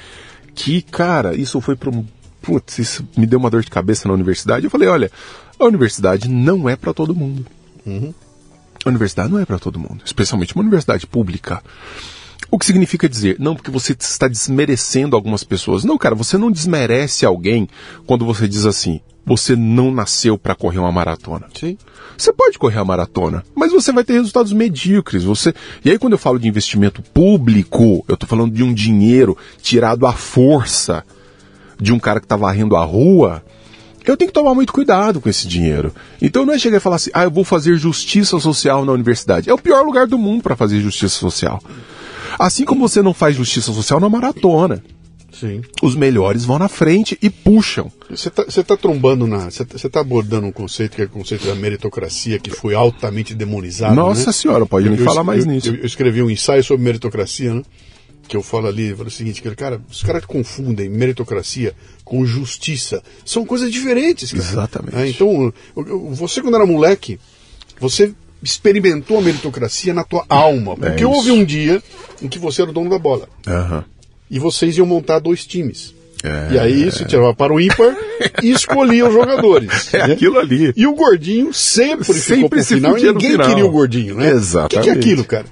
[0.54, 2.02] que, cara, isso foi para um...
[2.40, 4.64] Putz, isso me deu uma dor de cabeça na universidade.
[4.64, 5.10] Eu falei, olha,
[5.58, 7.44] a universidade não é para todo mundo.
[7.84, 8.14] Uhum.
[8.86, 11.62] A universidade não é para todo mundo, especialmente uma universidade pública.
[12.50, 15.84] O que significa dizer, não porque você está desmerecendo algumas pessoas.
[15.84, 17.68] Não, cara, você não desmerece alguém
[18.06, 21.48] quando você diz assim, você não nasceu para correr uma maratona.
[21.58, 21.76] Sim.
[22.16, 25.24] Você pode correr a maratona, mas você vai ter resultados medíocres.
[25.24, 25.52] Você
[25.84, 30.06] E aí quando eu falo de investimento público, eu estou falando de um dinheiro tirado
[30.06, 31.04] à força
[31.78, 33.42] de um cara que está varrendo a rua,
[34.06, 35.92] eu tenho que tomar muito cuidado com esse dinheiro.
[36.22, 39.50] Então não é chegar e falar assim, ah, eu vou fazer justiça social na universidade.
[39.50, 41.60] É o pior lugar do mundo para fazer justiça social.
[42.38, 44.82] Assim como você não faz justiça social na maratona.
[45.38, 45.60] Sim.
[45.82, 47.92] Os melhores vão na frente e puxam.
[48.08, 49.50] Você está tá trombando na.
[49.50, 53.34] Você está tá abordando um conceito que é o conceito da meritocracia, que foi altamente
[53.34, 53.94] demonizado.
[53.94, 54.32] Nossa né?
[54.32, 55.68] senhora, pode eu, me eu, falar mais eu, nisso.
[55.68, 57.62] Eu, escrevi um ensaio sobre meritocracia, né?
[58.26, 62.24] Que eu falo ali, eu falo o seguinte, que, cara, os caras confundem meritocracia com
[62.24, 63.02] justiça.
[63.24, 64.44] São coisas diferentes, cara.
[64.44, 64.96] Exatamente.
[64.96, 65.52] É, então,
[66.12, 67.20] você quando era moleque,
[67.78, 68.14] você
[68.46, 70.76] experimentou a meritocracia na tua alma.
[70.76, 71.82] Porque É houve um dia
[72.22, 73.28] em que você era o dono da bola.
[73.46, 73.84] Aham.
[74.30, 75.94] E vocês iam montar dois times.
[76.22, 76.54] É.
[76.54, 77.94] E aí você tirava para o ímpar
[78.42, 79.70] e escolhia os jogadores.
[79.92, 80.14] É né?
[80.14, 80.72] aquilo ali.
[80.76, 84.22] E o gordinho sempre, ficou Sempre pro se final e ninguém queria o gordinho, né?
[84.22, 84.90] O que, que é Exatamente.
[84.90, 85.44] aquilo, cara?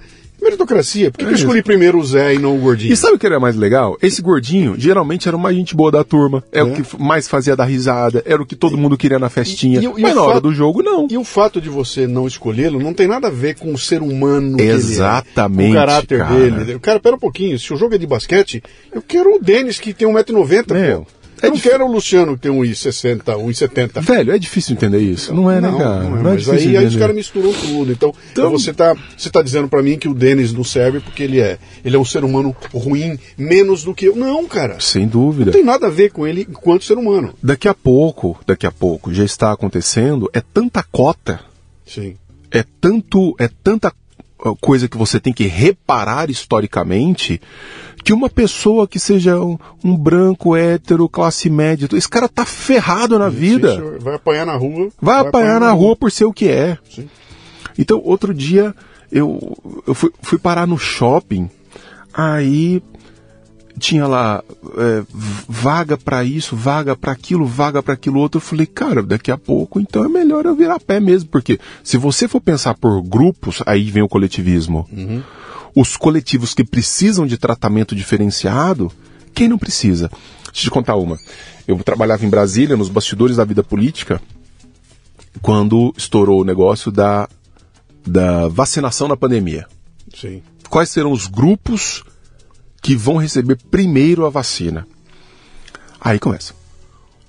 [0.45, 1.11] Meritocracia.
[1.11, 2.93] Por que, que eu escolhi primeiro o Zé e não o gordinho?
[2.93, 3.97] E sabe o que era mais legal?
[4.03, 6.45] Esse gordinho geralmente era o mais gente boa da turma.
[6.53, 9.29] É, o que f- mais fazia dar risada, era o que todo mundo queria na
[9.29, 9.81] festinha.
[9.81, 11.09] e o- e Mas o na hora do jogo, não.
[11.11, 14.03] E o fato de você não escolhê-lo não tem nada a ver com o ser
[14.03, 16.35] humano que ele é, Exatamente, com o caráter cara.
[16.35, 16.79] dele.
[16.79, 19.93] Cara, pera um pouquinho, se o jogo é de basquete, eu quero o Denis que
[19.95, 21.07] tem 1,90m, Meu, pô.
[21.43, 24.01] É Eu não quero o Luciano que tem 1,60m, 1,70m.
[24.01, 25.35] Velho, é difícil entender isso.
[25.35, 26.03] Não é, né, cara?
[26.05, 27.93] Não, é, é mas aí, aí os caras misturam tudo.
[27.93, 31.23] Então, Então- você tá, você tá dizendo pra mim que o Denis não serve porque
[31.23, 34.17] ele é, ele é um ser humano ruim, menos do que eu.
[34.17, 34.79] Não, cara.
[34.81, 35.47] Sem dúvida.
[35.47, 37.35] Não tem nada a ver com ele enquanto ser humano.
[37.43, 41.41] Daqui a pouco, daqui a pouco, já está acontecendo, é tanta cota,
[41.87, 42.17] Sim.
[42.51, 43.93] é tanto, é tanta
[44.61, 47.41] coisa que você tem que reparar historicamente,
[48.05, 53.19] que uma pessoa que seja um, um branco, hétero, classe média, esse cara tá ferrado
[53.19, 53.75] na vida.
[53.75, 54.89] Isso, Vai apanhar na rua.
[55.01, 56.77] Vai apanhar na rua por ser o que é.
[56.91, 57.09] Sim.
[57.79, 58.75] Então, outro dia,
[59.11, 61.49] eu, eu fui, fui parar no shopping,
[62.13, 62.83] aí
[63.79, 64.43] tinha lá
[64.77, 65.03] é,
[65.49, 68.39] vaga pra isso, vaga pra aquilo, vaga pra aquilo outro.
[68.39, 71.97] Eu falei, cara, daqui a pouco então é melhor eu virar pé mesmo, porque se
[71.97, 74.89] você for pensar por grupos, aí vem o coletivismo.
[75.75, 78.93] Os coletivos que precisam de tratamento diferenciado,
[79.35, 80.09] quem não precisa?
[80.45, 81.19] Deixa eu te contar uma.
[81.67, 84.21] Eu trabalhava em Brasília, nos bastidores da vida política,
[85.43, 87.29] quando estourou o negócio da,
[88.07, 89.67] da vacinação na pandemia.
[90.15, 90.43] Sim.
[90.69, 92.05] Quais serão os grupos
[92.85, 94.87] que vão receber primeiro a vacina?
[95.99, 96.53] Aí começa.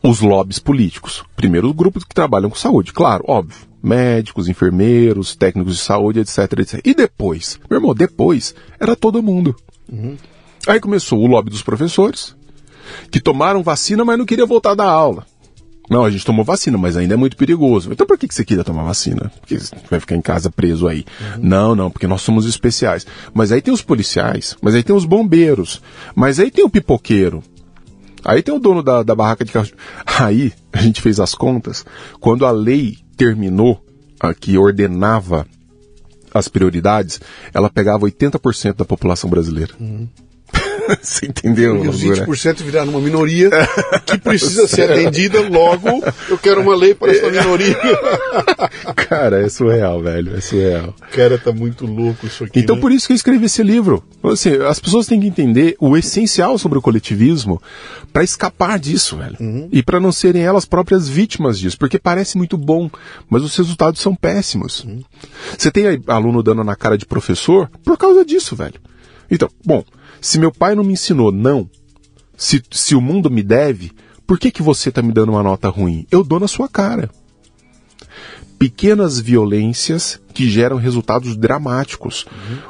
[0.03, 1.23] Os lobbies políticos.
[1.33, 3.65] Primeiro, os grupos que trabalham com saúde, claro, óbvio.
[3.81, 6.81] Médicos, enfermeiros, técnicos de saúde, etc, etc.
[6.83, 9.55] E depois, meu irmão, depois era todo mundo.
[10.67, 12.35] Aí começou o lobby dos professores,
[13.09, 15.25] que tomaram vacina, mas não queria voltar da aula.
[15.89, 17.91] Não, a gente tomou vacina, mas ainda é muito perigoso.
[17.91, 19.31] Então por que, que você queria tomar vacina?
[19.39, 21.05] Porque você vai ficar em casa preso aí.
[21.39, 23.05] Não, não, porque nós somos especiais.
[23.33, 25.81] Mas aí tem os policiais, mas aí tem os bombeiros,
[26.15, 27.43] mas aí tem o pipoqueiro.
[28.23, 29.69] Aí tem o dono da, da barraca de carro.
[30.19, 31.85] Aí a gente fez as contas.
[32.19, 33.83] Quando a lei terminou,
[34.19, 35.45] a que ordenava
[36.33, 37.21] as prioridades,
[37.53, 39.73] ela pegava 80% da população brasileira.
[41.01, 41.83] Você entendeu?
[41.83, 42.25] E os loucura?
[42.25, 43.49] 20% viraram uma minoria
[44.05, 47.77] que precisa ser atendida, logo eu quero uma lei para essa minoria.
[48.95, 50.35] Cara, é surreal, velho.
[50.35, 50.93] É surreal.
[51.11, 52.59] Cara, tá muito louco isso aqui.
[52.59, 52.81] Então né?
[52.81, 54.03] por isso que eu escrevi esse livro.
[54.23, 57.61] Assim, as pessoas têm que entender o essencial sobre o coletivismo
[58.11, 59.37] para escapar disso, velho.
[59.71, 62.89] E para não serem elas próprias vítimas disso, porque parece muito bom,
[63.29, 64.85] mas os resultados são péssimos.
[65.57, 68.79] Você tem aluno dando na cara de professor por causa disso, velho.
[69.29, 69.83] Então, bom,
[70.25, 71.69] se meu pai não me ensinou não,
[72.35, 73.91] se, se o mundo me deve,
[74.25, 76.05] por que que você tá me dando uma nota ruim?
[76.09, 77.09] Eu dou na sua cara
[78.57, 82.25] pequenas violências que geram resultados dramáticos.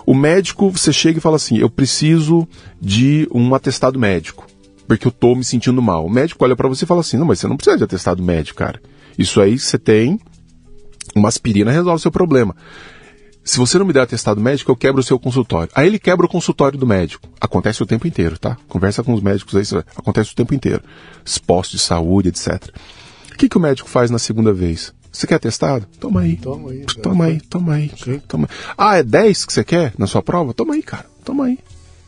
[0.06, 2.48] O médico, você chega e fala assim: eu preciso
[2.82, 4.46] de um atestado médico,
[4.88, 6.06] porque eu tô me sentindo mal.
[6.06, 8.22] O médico olha para você e fala assim: não, mas você não precisa de atestado
[8.22, 8.82] médico, cara.
[9.18, 10.20] Isso aí você tem
[11.16, 12.56] uma aspirina resolve o seu problema.
[13.46, 15.72] Se você não me der atestado médico, eu quebro o seu consultório.
[15.76, 17.30] Aí ele quebra o consultório do médico.
[17.40, 18.58] Acontece o tempo inteiro, tá?
[18.68, 20.82] Conversa com os médicos aí, acontece o tempo inteiro.
[21.24, 22.70] Os postos de saúde, etc.
[23.32, 24.92] O que, que o médico faz na segunda vez?
[25.12, 25.86] Você quer atestado?
[26.00, 26.38] Toma aí.
[26.38, 27.90] Toma aí, Toma aí, toma aí.
[28.28, 28.58] Toma aí.
[28.78, 30.52] Ah, é 10 que você quer na sua prova?
[30.54, 31.06] Toma aí, cara.
[31.24, 31.60] Toma aí.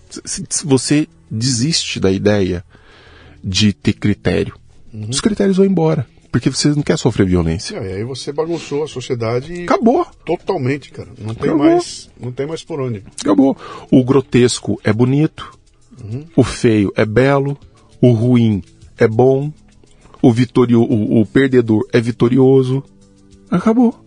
[0.09, 2.65] Se- se você desiste da ideia
[3.43, 4.55] de ter critério,
[4.93, 5.07] Uhum.
[5.09, 6.07] os critérios vão embora.
[6.31, 7.77] Porque você não quer sofrer violência.
[7.77, 10.05] E aí você bagunçou a sociedade Acabou.
[10.25, 11.09] totalmente, cara.
[11.17, 11.65] Não tem Acabou.
[11.65, 13.03] mais, não tem mais por onde.
[13.21, 13.55] Acabou.
[13.91, 15.57] O grotesco é bonito,
[16.35, 17.57] o feio é belo,
[18.01, 18.61] o ruim
[18.97, 19.51] é bom,
[20.21, 22.83] o, vitorio, o, o perdedor é vitorioso.
[23.49, 23.97] Acabou.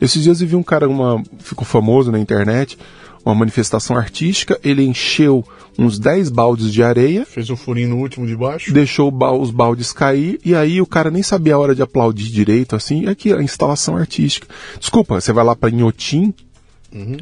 [0.00, 2.76] Esses dias eu vi um cara, uma, ficou famoso na internet,
[3.24, 5.44] uma manifestação artística, ele encheu
[5.78, 8.72] uns 10 baldes de areia, Fez um furinho no último de baixo.
[8.72, 12.76] deixou os baldes cair e aí o cara nem sabia a hora de aplaudir direito,
[12.76, 14.46] assim, é que a instalação artística.
[14.78, 16.34] Desculpa, você vai lá pra Inhotim,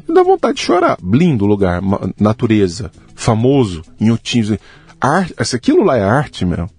[0.07, 0.97] dá vontade de chorar.
[1.03, 1.81] Lindo lugar,
[2.19, 4.57] natureza, famoso, Inhotim.
[4.99, 6.69] Arte, aquilo lá é arte, meu.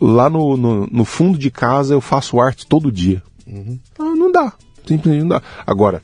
[0.00, 3.22] Lá no, no, no fundo de casa eu faço arte todo dia.
[3.98, 4.52] Ah, não dá,
[4.86, 5.42] simplesmente não dá.
[5.66, 6.02] Agora,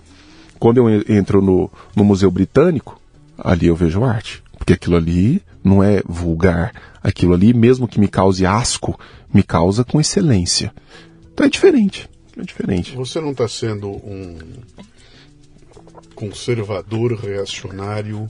[0.62, 2.96] quando eu en- entro no, no Museu Britânico,
[3.36, 4.40] ali eu vejo arte.
[4.56, 6.72] Porque aquilo ali não é vulgar.
[7.02, 8.96] Aquilo ali, mesmo que me cause asco,
[9.34, 10.72] me causa com excelência.
[11.34, 12.08] Então é diferente.
[12.38, 12.94] É diferente.
[12.94, 14.38] Você não está sendo um,
[16.22, 18.28] conservador, reacionário,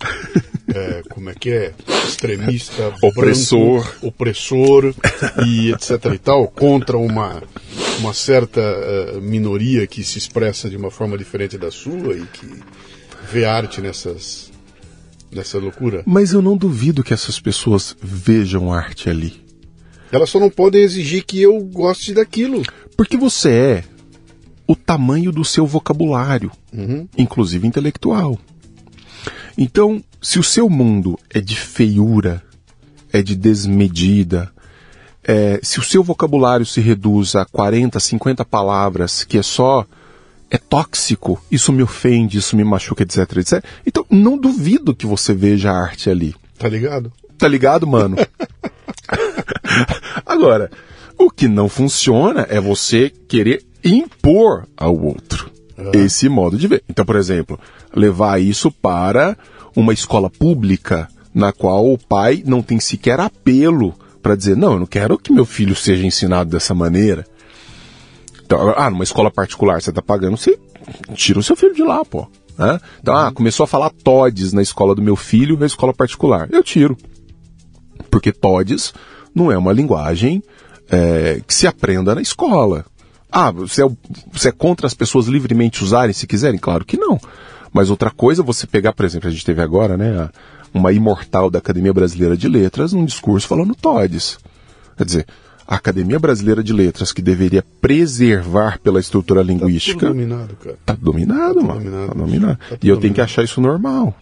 [0.74, 1.74] é, como é que é?
[2.09, 4.95] Extremista, opressor, branco, opressor
[5.47, 7.43] e etc e tal, contra uma,
[7.99, 12.49] uma certa uh, minoria que se expressa de uma forma diferente da sua e que
[13.30, 14.51] vê arte nessas,
[15.30, 16.03] nessa loucura.
[16.07, 19.43] Mas eu não duvido que essas pessoas vejam arte ali.
[20.11, 22.62] Elas só não podem exigir que eu goste daquilo.
[22.97, 23.84] Porque você é
[24.66, 27.08] o tamanho do seu vocabulário, uhum.
[27.16, 28.38] inclusive intelectual.
[29.56, 32.42] Então, se o seu mundo é de feiura,
[33.12, 34.50] é de desmedida,
[35.24, 39.86] é, se o seu vocabulário se reduz a 40, 50 palavras, que é só
[40.50, 43.64] é tóxico, isso me ofende, isso me machuca, etc, etc.
[43.86, 46.34] Então, não duvido que você veja a arte ali.
[46.58, 47.10] Tá ligado?
[47.38, 48.16] Tá ligado, mano?
[50.26, 50.70] Agora,
[51.18, 55.90] o que não funciona é você querer impor ao outro uhum.
[55.94, 56.84] esse modo de ver.
[56.88, 57.58] Então, por exemplo,
[57.94, 59.36] levar isso para
[59.74, 64.80] uma escola pública na qual o pai não tem sequer apelo para dizer, não, eu
[64.80, 67.26] não quero que meu filho seja ensinado dessa maneira.
[68.44, 70.58] Então, ah, numa escola particular você está pagando, você
[71.14, 72.28] tira o seu filho de lá, pô.
[72.58, 72.78] Né?
[73.00, 73.34] Então, ah, uhum.
[73.34, 76.48] começou a falar TODES na escola do meu filho, na escola particular.
[76.52, 76.96] Eu tiro.
[78.10, 78.92] Porque TODES
[79.34, 80.42] não é uma linguagem
[80.90, 82.84] é, que se aprenda na escola.
[83.32, 83.88] Ah, você é,
[84.30, 86.60] você é contra as pessoas livremente usarem se quiserem?
[86.60, 87.18] Claro que não.
[87.72, 90.28] Mas outra coisa, você pegar, por exemplo, a gente teve agora, né,
[90.74, 94.38] uma imortal da Academia Brasileira de Letras num discurso falando TODES.
[94.96, 95.26] Quer dizer,
[95.66, 100.06] a Academia Brasileira de Letras, que deveria preservar pela estrutura linguística.
[100.06, 100.78] Tá dominado, cara.
[100.84, 101.80] Tá dominado, tá mano.
[101.80, 102.58] Dominado, tá dominado.
[102.58, 103.00] Tá e eu dominado.
[103.00, 104.14] tenho que achar isso normal.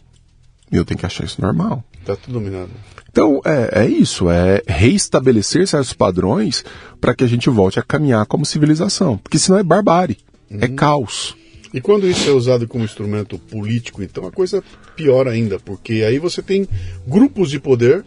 [0.71, 1.83] Eu tenho que achar isso normal.
[2.05, 2.71] Tá tudo dominado.
[3.11, 6.65] Então, é, é isso, é reestabelecer certos padrões
[7.01, 9.19] para que a gente volte a caminhar como civilização.
[9.19, 10.19] Porque senão é barbárie,
[10.51, 10.61] é uhum.
[10.63, 11.37] é caos.
[11.73, 14.63] E quando isso é usado como instrumento político, então a coisa é
[14.97, 16.69] pior ainda, porque aí você tem
[17.07, 18.05] grupos de poder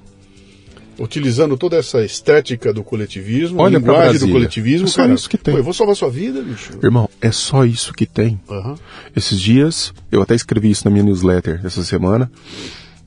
[0.99, 4.87] utilizando toda essa estética do coletivismo, Olha a linguagem do coletivismo.
[4.87, 5.53] É só cara, isso que tem.
[5.53, 6.73] Pô, eu vou salvar sua vida, bicho.
[6.83, 8.39] Irmão, é só isso que tem.
[8.47, 8.75] Uhum.
[9.15, 12.29] Esses dias, eu até escrevi isso na minha newsletter essa semana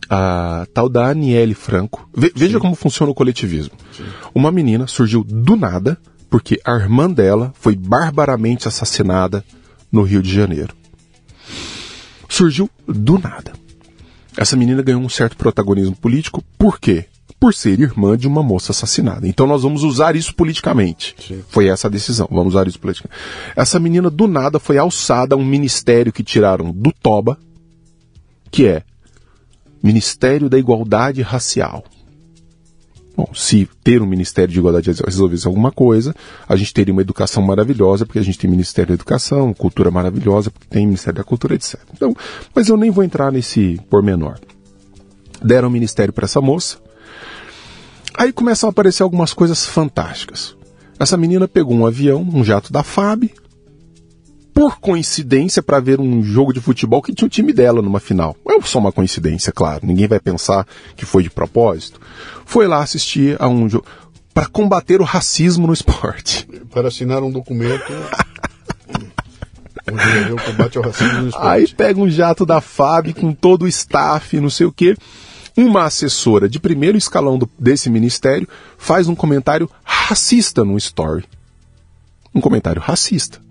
[0.09, 2.09] a tal da Aniele Franco.
[2.15, 3.73] Ve veja como funciona o coletivismo.
[3.93, 4.05] Sim.
[4.35, 5.99] Uma menina surgiu do nada
[6.31, 9.45] porque a irmã dela foi barbaramente assassinada
[9.91, 10.75] no Rio de Janeiro.
[12.29, 13.53] Surgiu do nada.
[14.37, 17.07] Essa menina ganhou um certo protagonismo político, por quê?
[17.41, 19.27] Por ser irmã de uma moça assassinada.
[19.27, 21.15] Então nós vamos usar isso politicamente.
[21.27, 21.43] Sim.
[21.49, 23.19] Foi essa a decisão, vamos usar isso politicamente.
[23.55, 27.39] Essa menina do nada foi alçada a um ministério que tiraram do Toba,
[28.51, 28.83] que é
[29.87, 31.85] Ministério da Igualdade Racial.
[33.17, 36.13] Bom, se ter um Ministério de Igualdade resolvesse alguma coisa,
[36.49, 40.51] a gente teria uma educação maravilhosa, porque a gente tem Ministério da Educação, cultura maravilhosa,
[40.51, 41.81] porque tem Ministério da Cultura, etc.
[41.95, 42.15] Então,
[42.53, 44.39] mas eu nem vou entrar nesse pormenor.
[45.41, 46.79] Deram o ministério para essa moça.
[48.19, 50.57] Aí começam a aparecer algumas coisas fantásticas.
[50.99, 53.31] Essa menina pegou um avião, um jato da FAB,
[54.57, 58.35] por coincidência para ver um jogo de futebol que tinha o time dela numa final.
[58.49, 59.87] É só uma coincidência, claro.
[59.87, 62.01] Ninguém vai pensar que foi de propósito.
[62.47, 63.85] Foi lá assistir a um jogo
[64.33, 66.49] para combater o racismo no esporte.
[66.73, 67.93] Para assinar um documento
[69.93, 71.49] onde o combate ao racismo no esporte.
[71.49, 74.97] Aí pega um jato da FAB com todo o staff, não sei o quê.
[75.55, 78.49] Uma assessora de primeiro escalão do, desse ministério
[78.79, 81.25] faz um comentário racista no story.
[82.35, 83.45] Um comentário racista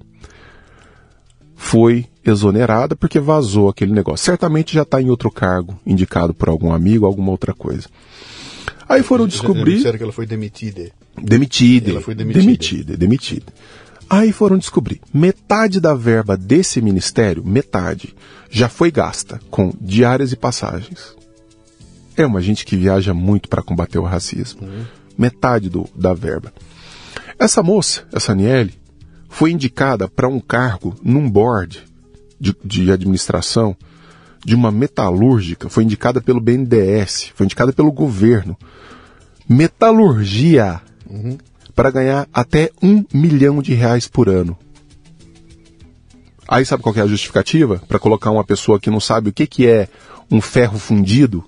[1.56, 4.26] foi exonerada porque vazou aquele negócio.
[4.26, 7.88] Certamente já está em outro cargo, indicado por algum amigo, alguma outra coisa.
[8.88, 9.78] Aí foram descobrir.
[9.78, 10.92] Disseram que ela foi demitida.
[11.22, 11.92] Demitida.
[11.92, 12.42] Ela foi demitida.
[12.42, 13.54] Demitida, demitida.
[14.10, 15.02] Aí foram descobrir.
[15.14, 18.16] Metade da verba desse ministério, metade,
[18.50, 21.16] já foi gasta com diárias e passagens.
[22.16, 24.62] É uma gente que viaja muito para combater o racismo.
[24.64, 24.86] Uhum.
[25.18, 26.54] Metade do, da verba.
[27.40, 28.74] Essa moça, essa Aniele,
[29.36, 31.84] foi indicada para um cargo num board
[32.40, 33.76] de, de, administração
[34.46, 38.58] de uma metalúrgica, foi indicada pelo BNDES, foi indicada pelo governo.
[39.48, 40.80] Metalurgia,
[41.10, 41.38] uhum.
[41.76, 44.58] para ganhar até um milhão de reais por ano.
[46.48, 47.84] Aí sabe qual é a justificativa?
[47.90, 49.90] Para colocar uma pessoa que não sabe o que, que é
[50.32, 51.44] um ferro fundido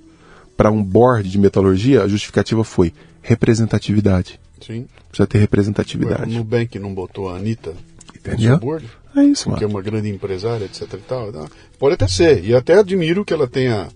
[0.58, 4.42] para um board de metalurgia, a justificativa foi representatividade.
[4.66, 4.88] Sim.
[5.10, 6.32] Precisa ter representatividade.
[6.32, 7.74] O Nubank não botou a Anitta
[8.16, 8.52] Entendeu?
[8.52, 8.90] no board?
[9.16, 9.58] É isso, mano.
[9.58, 11.32] Que é uma grande empresária, etc e tal.
[11.80, 12.44] Pode até ser.
[12.44, 13.88] E até admiro que ela tenha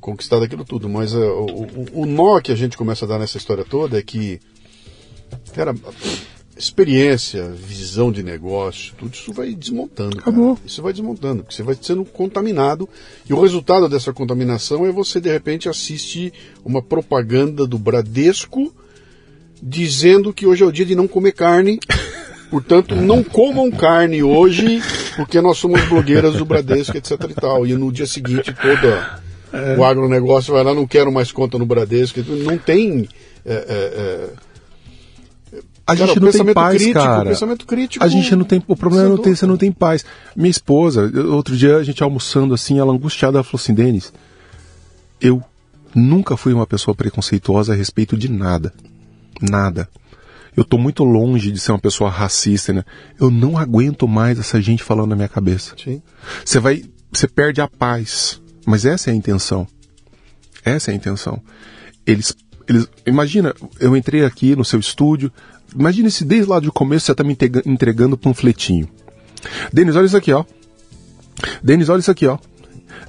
[0.00, 0.88] conquistado aquilo tudo.
[0.88, 4.02] Mas uh, o, o, nó que a gente começa a dar nessa história toda é
[4.02, 4.38] que,
[5.54, 5.74] cara,
[6.56, 10.16] experiência, visão de negócio, tudo isso vai desmontando.
[10.16, 10.30] cara.
[10.30, 10.58] Acabou.
[10.64, 12.88] Isso vai desmontando, porque você vai sendo contaminado.
[13.28, 16.32] E o resultado dessa contaminação é você, de repente, assistir
[16.64, 18.72] uma propaganda do Bradesco
[19.62, 21.78] dizendo que hoje é o dia de não comer carne.
[22.50, 24.80] Portanto, não comam carne hoje,
[25.16, 27.66] porque nós somos blogueiras do Bradesco, etc e tal.
[27.66, 29.20] E no dia seguinte, toda
[29.76, 32.20] o agronegócio vai lá, não quero mais conta no Bradesco.
[32.22, 33.08] Não tem.
[33.44, 33.58] é, é,
[35.56, 37.28] é, A Cara, gente o não tem paz, crítico, cara.
[37.30, 38.62] pensamento crítico- A gente não tem.
[38.68, 40.04] O problema é não Você é tem, você não tem paz.
[40.36, 44.12] Minha esposa, outro dia a gente almoçando assim, ela angustiada, ela falou assim: Denis,
[45.20, 45.42] eu
[45.94, 48.72] nunca fui uma pessoa preconceituosa a respeito de nada.
[49.50, 49.88] Nada.
[50.56, 52.84] Eu tô muito longe de ser uma pessoa racista, né?
[53.18, 55.74] Eu não aguento mais essa gente falando na minha cabeça.
[55.82, 56.00] Sim.
[56.44, 56.84] Você vai.
[57.12, 58.40] Você perde a paz.
[58.64, 59.66] Mas essa é a intenção.
[60.64, 61.42] Essa é a intenção.
[62.06, 62.34] Eles.
[62.68, 65.30] eles imagina, eu entrei aqui no seu estúdio.
[65.74, 68.88] Imagina se desde lá do começo você está me entrega- entregando panfletinho.
[69.72, 70.44] Denis, olha isso aqui, ó.
[71.62, 72.38] Denis, olha isso aqui, ó.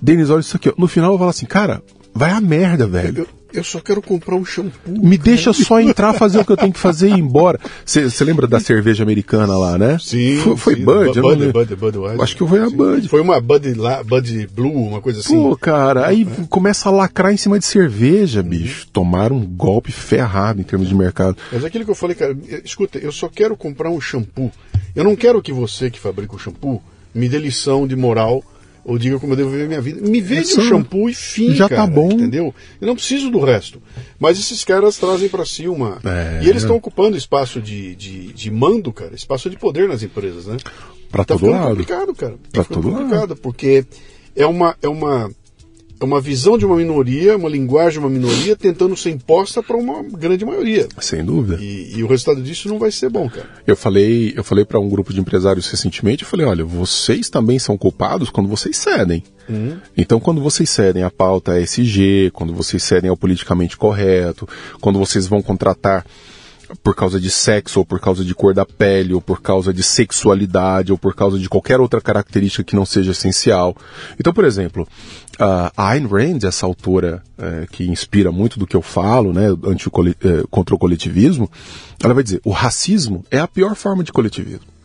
[0.02, 0.74] Denis, olha isso aqui, ó.
[0.78, 1.82] No final eu falo assim, cara,
[2.14, 3.28] vai a merda, velho.
[3.56, 4.72] Eu, só quero comprar um shampoo.
[4.88, 7.60] Me deixa só entrar, fazer o que eu tenho que fazer e ir embora.
[7.86, 9.98] Você lembra da cerveja americana lá, né?
[10.00, 10.38] Sim.
[10.40, 11.54] Foi, foi sim, Bud, Bud, lembro.
[11.54, 12.22] Bud, Budweiser.
[12.22, 12.76] Acho que foi a Sim.
[12.76, 13.08] Bud.
[13.08, 15.36] Foi uma Bud, lá, Bud Blue, uma coisa assim.
[15.36, 18.88] Pô, cara, aí começa a lacrar em cima de cerveja, bicho.
[18.92, 21.38] Tomaram um golpe ferrado em termos de mercado.
[21.52, 24.52] Mas é aquilo que eu falei, cara, escuta, eu só quero comprar um shampoo.
[24.96, 26.82] Eu não quero que você que fabrica o shampoo
[27.14, 28.44] me dê lição de moral
[28.86, 30.00] ou diga como eu devo viver minha vida.
[30.08, 32.12] Me vende um shampoo e fim, já tá cara, bom.
[32.12, 32.54] entendeu?
[32.80, 33.82] Eu não preciso do resto.
[34.20, 36.00] Mas esses caras trazem para si uma...
[36.06, 36.42] É.
[36.44, 40.46] E eles estão ocupando espaço de, de, de mando, cara, espaço de poder nas empresas,
[40.46, 40.58] né?
[41.10, 41.70] Pra tá todo lado.
[41.70, 42.34] complicado, cara.
[42.34, 43.02] Tá Pra ficando todo lado.
[43.04, 43.86] complicado, porque
[44.36, 45.32] é uma, é uma
[46.00, 49.78] é uma visão de uma minoria, uma linguagem de uma minoria tentando ser imposta para
[49.78, 50.88] uma grande maioria.
[51.00, 51.62] Sem dúvida.
[51.62, 53.48] E, e o resultado disso não vai ser bom, cara.
[53.66, 57.60] Eu falei, eu falei para um grupo de empresários recentemente, eu falei, olha, vocês também
[57.60, 59.24] são culpados quando vocês cedem.
[59.96, 64.48] Então, quando vocês cedem a pauta SG, quando vocês cedem ao politicamente correto,
[64.82, 66.06] quando vocês vão contratar
[66.84, 69.84] por causa de sexo, ou por causa de cor da pele, ou por causa de
[69.84, 73.76] sexualidade, ou por causa de qualquer outra característica que não seja essencial.
[74.20, 74.88] Então, por exemplo,
[75.40, 79.90] a Ayn Rand, essa autora eh, que inspira muito do que eu falo, né, anti
[80.50, 81.50] contra o coletivismo,
[82.04, 84.76] ela vai dizer: o racismo é a pior forma de coletivismo.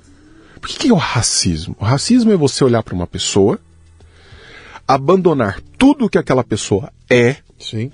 [0.60, 1.74] Por que, que é o racismo?
[1.80, 3.58] O racismo é você olhar para uma pessoa,
[4.86, 7.90] abandonar tudo que aquela pessoa é, Sim.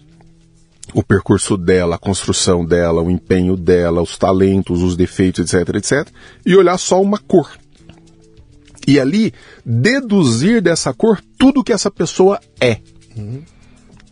[0.96, 6.08] O percurso dela, a construção dela, o empenho dela, os talentos, os defeitos, etc, etc,
[6.44, 7.50] e olhar só uma cor.
[8.86, 12.80] E ali deduzir dessa cor tudo que essa pessoa é.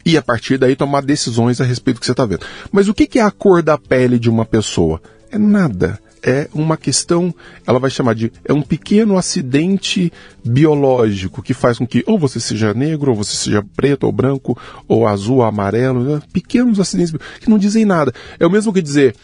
[0.05, 2.45] E a partir daí tomar decisões a respeito do que você está vendo.
[2.71, 5.01] Mas o que é a cor da pele de uma pessoa?
[5.31, 5.99] É nada.
[6.27, 7.35] É uma questão,
[7.67, 10.11] ela vai chamar de, é um pequeno acidente
[10.43, 14.59] biológico que faz com que ou você seja negro, ou você seja preto, ou branco,
[14.89, 16.23] ou azul, ou amarelo, né?
[16.33, 18.13] pequenos acidentes que não dizem nada.
[18.41, 19.15] É o mesmo que dizer,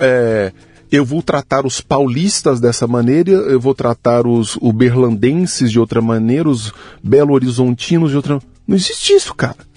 [0.00, 0.52] é,
[0.90, 6.48] eu vou tratar os paulistas dessa maneira, eu vou tratar os uberlandenses de outra maneira,
[6.48, 6.72] os
[7.02, 8.40] belo-horizontinos de outra.
[8.66, 9.69] Não existe isso, cara.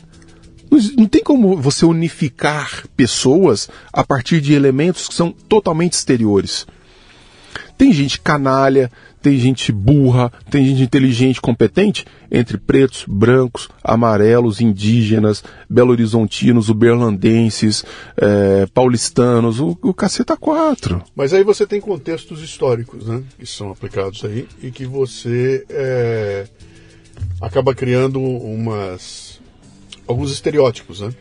[0.98, 6.66] Não tem como você unificar pessoas a partir de elementos que são totalmente exteriores.
[7.78, 15.44] Tem gente canalha, tem gente burra, tem gente inteligente, competente, entre pretos, brancos, amarelos, indígenas,
[15.70, 17.84] belo-horizontinos, uberlandenses,
[18.18, 21.02] eh, paulistanos, o, o caceta quatro.
[21.16, 23.24] Mas aí você tem contextos históricos, né?
[23.40, 26.46] Que são aplicados aí e que você é,
[27.42, 29.33] acaba criando umas
[30.08, 31.12] alguns estereótipos, né?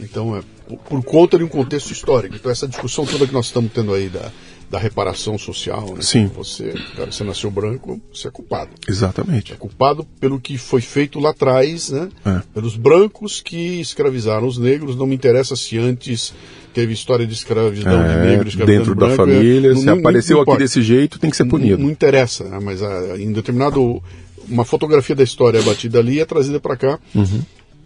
[0.00, 0.42] Então é
[0.88, 2.34] por, conta de um contexto histórico.
[2.34, 4.32] Então essa discussão toda que nós estamos tendo aí da,
[4.68, 6.02] da reparação social, né?
[6.02, 6.26] Sim.
[6.34, 8.70] Você, cara, você nasceu branco, você é culpado.
[8.88, 9.52] Exatamente.
[9.52, 12.08] É culpado pelo que foi feito lá atrás, né?
[12.26, 12.42] É.
[12.52, 14.96] Pelos brancos que escravizaram os negros.
[14.96, 16.34] Não me interessa se antes
[16.72, 19.22] teve história de escravidão de É, negro, escravidão dentro de da branco.
[19.30, 21.76] é- família, não- se não- apareceu não aqui desse jeito, tem que ser punido.
[21.78, 22.58] Não, não interessa, né?
[22.60, 24.02] mas ah, em determinado.
[24.46, 26.98] Uma fotografia da história é batida ali e é trazida para cá.
[27.14, 27.40] Uhum.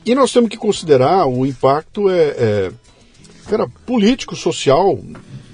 [0.09, 2.71] E nós temos que considerar o impacto é, é,
[3.49, 4.99] cara, político, social,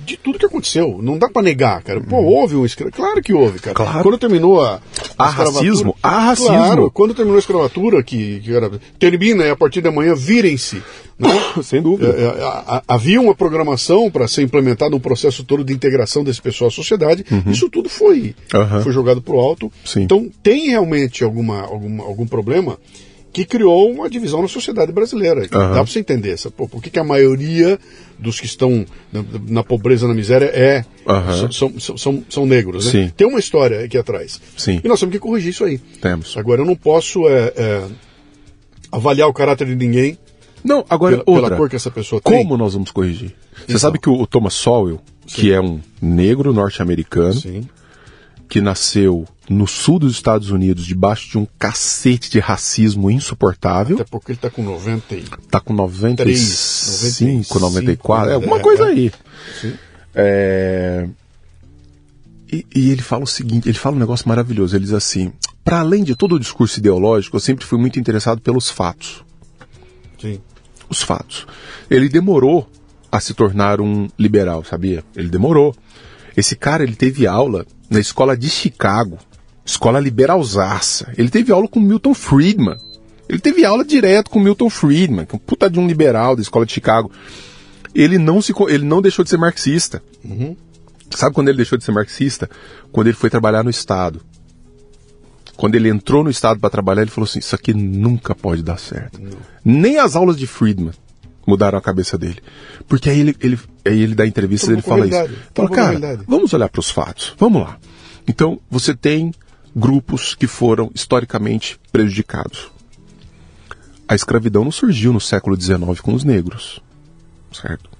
[0.06, 0.98] de tudo que aconteceu.
[1.02, 1.98] Não dá para negar, cara.
[2.00, 2.90] Pô, houve um escra...
[2.90, 3.78] Claro que houve, cara.
[3.78, 3.86] Uhum.
[3.86, 4.02] Claro.
[4.02, 4.78] Quando terminou a.
[5.18, 5.96] Há racismo?
[6.02, 6.50] Há racismo.
[6.50, 10.82] Claro, quando terminou a escravatura, que, que era, termina e a partir de amanhã virem-se.
[11.18, 11.30] né?
[11.64, 12.12] Sem dúvida.
[12.12, 16.22] É, é, a- a- havia uma programação para ser implementado um processo todo de integração
[16.22, 17.24] desse pessoal à sociedade.
[17.46, 18.82] Isso tudo foi, Uhum.
[18.82, 19.72] Foi jogado para o alto.
[19.86, 20.02] Sim.
[20.02, 22.76] Então tem realmente alguma, alguma, algum problema
[23.34, 25.40] que criou uma divisão na sociedade brasileira.
[25.40, 25.48] Uhum.
[25.48, 27.76] Dá para você entender essa, pô, por que, que a maioria
[28.16, 31.50] dos que estão na, na pobreza, na miséria, é uhum.
[31.52, 32.94] são, são, são, são, negros.
[32.94, 33.12] Né?
[33.16, 34.40] Tem uma história aqui atrás.
[34.56, 34.80] Sim.
[34.84, 35.78] E nós temos que corrigir isso aí.
[36.00, 36.36] Temos.
[36.36, 37.84] Agora, eu não posso é, é,
[38.92, 40.16] avaliar o caráter de ninguém
[40.62, 41.48] não, agora pela, outra.
[41.48, 42.38] pela cor que essa pessoa tem.
[42.38, 43.34] Como nós vamos corrigir?
[43.52, 43.78] Você então.
[43.80, 45.34] sabe que o, o Thomas Sowell, Sim.
[45.34, 47.34] que é um negro norte-americano,
[48.48, 53.96] que nasceu no sul dos Estados Unidos debaixo de um cacete de racismo insuportável.
[53.96, 55.24] Até porque ele está com 90 e...
[55.50, 59.12] Tá com 95, 94, é alguma coisa aí.
[59.60, 59.74] Sim.
[60.14, 61.08] É...
[62.50, 65.32] E, e, ele fala o seguinte, ele fala um negócio maravilhoso, ele diz assim,
[65.64, 69.24] para além de todo o discurso ideológico, eu sempre fui muito interessado pelos fatos.
[70.20, 70.40] Sim.
[70.88, 71.46] Os fatos.
[71.90, 72.68] Ele demorou
[73.10, 75.02] a se tornar um liberal, sabia?
[75.16, 75.74] Ele demorou.
[76.36, 79.18] Esse cara, ele teve aula na escola de Chicago,
[79.64, 81.12] escola liberalzaça.
[81.16, 82.76] Ele teve aula com Milton Friedman.
[83.28, 86.42] Ele teve aula direto com Milton Friedman, que é um puta de um liberal da
[86.42, 87.10] escola de Chicago.
[87.94, 90.02] Ele não, se, ele não deixou de ser marxista.
[90.24, 90.56] Uhum.
[91.10, 92.50] Sabe quando ele deixou de ser marxista?
[92.90, 94.20] Quando ele foi trabalhar no Estado.
[95.56, 98.78] Quando ele entrou no Estado para trabalhar, ele falou assim: Isso aqui nunca pode dar
[98.78, 99.22] certo.
[99.22, 99.38] Não.
[99.64, 100.92] Nem as aulas de Friedman
[101.46, 102.40] mudaram a cabeça dele.
[102.88, 105.34] Porque aí ele, ele, aí ele dá entrevista e ele fala isso.
[105.54, 107.34] Fala, cara, vamos olhar para os fatos.
[107.38, 107.78] Vamos lá.
[108.26, 109.32] Então, você tem
[109.74, 112.70] grupos que foram historicamente prejudicados.
[114.06, 116.80] A escravidão não surgiu no século XIX com os negros,
[117.52, 117.90] certo?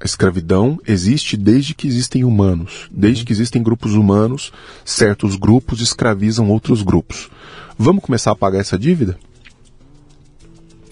[0.00, 2.88] A escravidão existe desde que existem humanos.
[2.90, 4.52] Desde que existem grupos humanos,
[4.84, 7.30] certos grupos escravizam outros grupos.
[7.78, 9.18] Vamos começar a pagar essa dívida?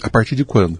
[0.02, 0.78] A partir de quando?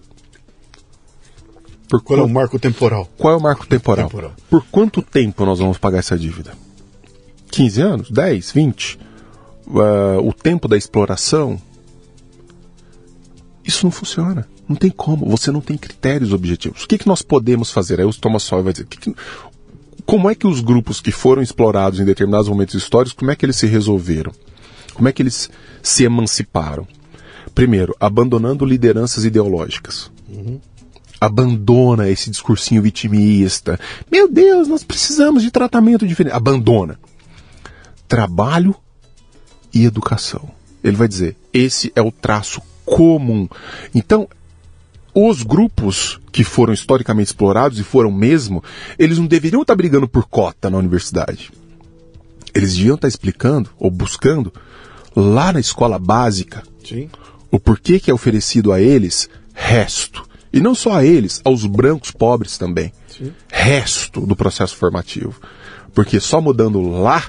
[1.92, 3.06] Por qual, é o marco temporal?
[3.18, 4.06] Qual é o marco temporal?
[4.06, 4.32] temporal?
[4.48, 6.54] Por quanto tempo nós vamos pagar essa dívida?
[7.50, 8.10] 15 anos?
[8.10, 8.50] 10?
[8.50, 8.98] 20?
[9.66, 11.60] Uh, o tempo da exploração?
[13.62, 14.48] Isso não funciona.
[14.66, 15.28] Não tem como.
[15.28, 16.84] Você não tem critérios objetivos.
[16.84, 18.00] O que, que nós podemos fazer?
[18.00, 18.86] Aí o Thomas Sowell vai dizer.
[18.86, 19.14] Que que,
[20.06, 23.44] como é que os grupos que foram explorados em determinados momentos históricos, como é que
[23.44, 24.32] eles se resolveram?
[24.94, 25.50] Como é que eles
[25.82, 26.88] se emanciparam?
[27.54, 30.10] Primeiro, abandonando lideranças ideológicas.
[30.26, 30.58] Uhum
[31.24, 33.78] abandona esse discursinho vitimista.
[34.10, 36.34] Meu Deus, nós precisamos de tratamento diferente.
[36.34, 36.98] Abandona.
[38.08, 38.74] Trabalho
[39.72, 40.50] e educação.
[40.82, 43.48] Ele vai dizer: esse é o traço comum.
[43.94, 44.28] Então,
[45.14, 48.62] os grupos que foram historicamente explorados e foram mesmo,
[48.98, 51.52] eles não deveriam estar brigando por cota na universidade.
[52.52, 54.52] Eles deviam estar explicando ou buscando
[55.14, 57.08] lá na escola básica Sim.
[57.48, 60.31] o porquê que é oferecido a eles resto.
[60.52, 62.92] E não só a eles, aos brancos pobres também.
[63.08, 63.32] Sim.
[63.50, 65.40] Resto do processo formativo.
[65.94, 67.24] Porque só mudando lá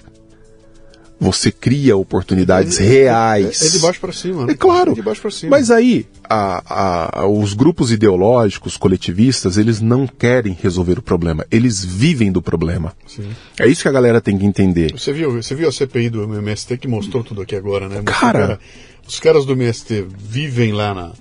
[1.23, 3.61] você cria oportunidades é, reais.
[3.61, 4.45] É, é, de baixo para cima.
[4.45, 4.53] Né?
[4.53, 4.91] É claro.
[4.91, 5.51] É de baixo para cima.
[5.51, 11.45] Mas aí, a, a, os grupos ideológicos, coletivistas, eles não querem resolver o problema.
[11.49, 12.93] Eles vivem do problema.
[13.07, 13.29] Sim.
[13.57, 14.91] É isso que a galera tem que entender.
[14.91, 18.01] Você viu, você viu a CPI do MST que mostrou tudo aqui agora, né?
[18.03, 18.59] Cara,
[19.07, 21.11] os caras do MST vivem lá na,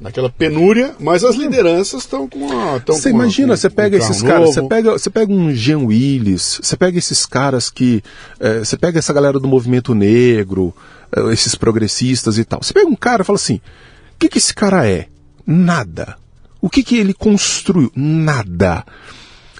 [0.00, 2.78] naquela penúria, mas as lideranças estão com a.
[2.86, 6.76] Você imagina, você pega um esses caras, você pega, você pega um Jean Willis, você
[6.76, 8.02] pega esses caras que.
[8.38, 10.74] É, você pega essa galera do movimento negro,
[11.14, 12.62] é, esses progressistas e tal.
[12.62, 15.06] Você pega um cara e fala assim: o que, que esse cara é?
[15.46, 16.16] Nada.
[16.60, 17.90] O que, que ele construiu?
[17.94, 18.84] Nada.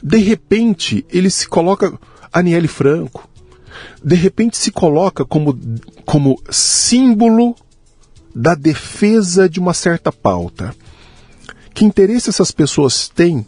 [0.02, 1.92] De repente, ele se coloca.
[2.32, 3.28] Aniele Franco.
[4.04, 5.58] De repente se coloca como,
[6.04, 7.56] como símbolo
[8.34, 10.74] da defesa de uma certa pauta.
[11.74, 13.46] Que interesse essas pessoas têm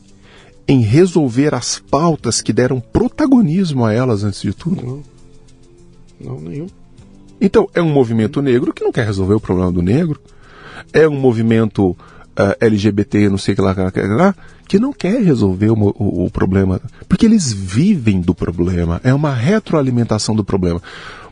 [0.69, 5.03] em resolver as pautas que deram protagonismo a elas antes de tudo?
[6.21, 6.67] Não, não nenhum.
[7.41, 10.21] Então, é um movimento negro que não quer resolver o problema do negro.
[10.93, 14.35] É um movimento uh, LGBT, não sei o que lá, que lá,
[14.69, 16.81] que não quer resolver o, o, o, problema.
[17.09, 19.01] Porque eles vivem do problema.
[19.03, 20.83] É uma retroalimentação do problema.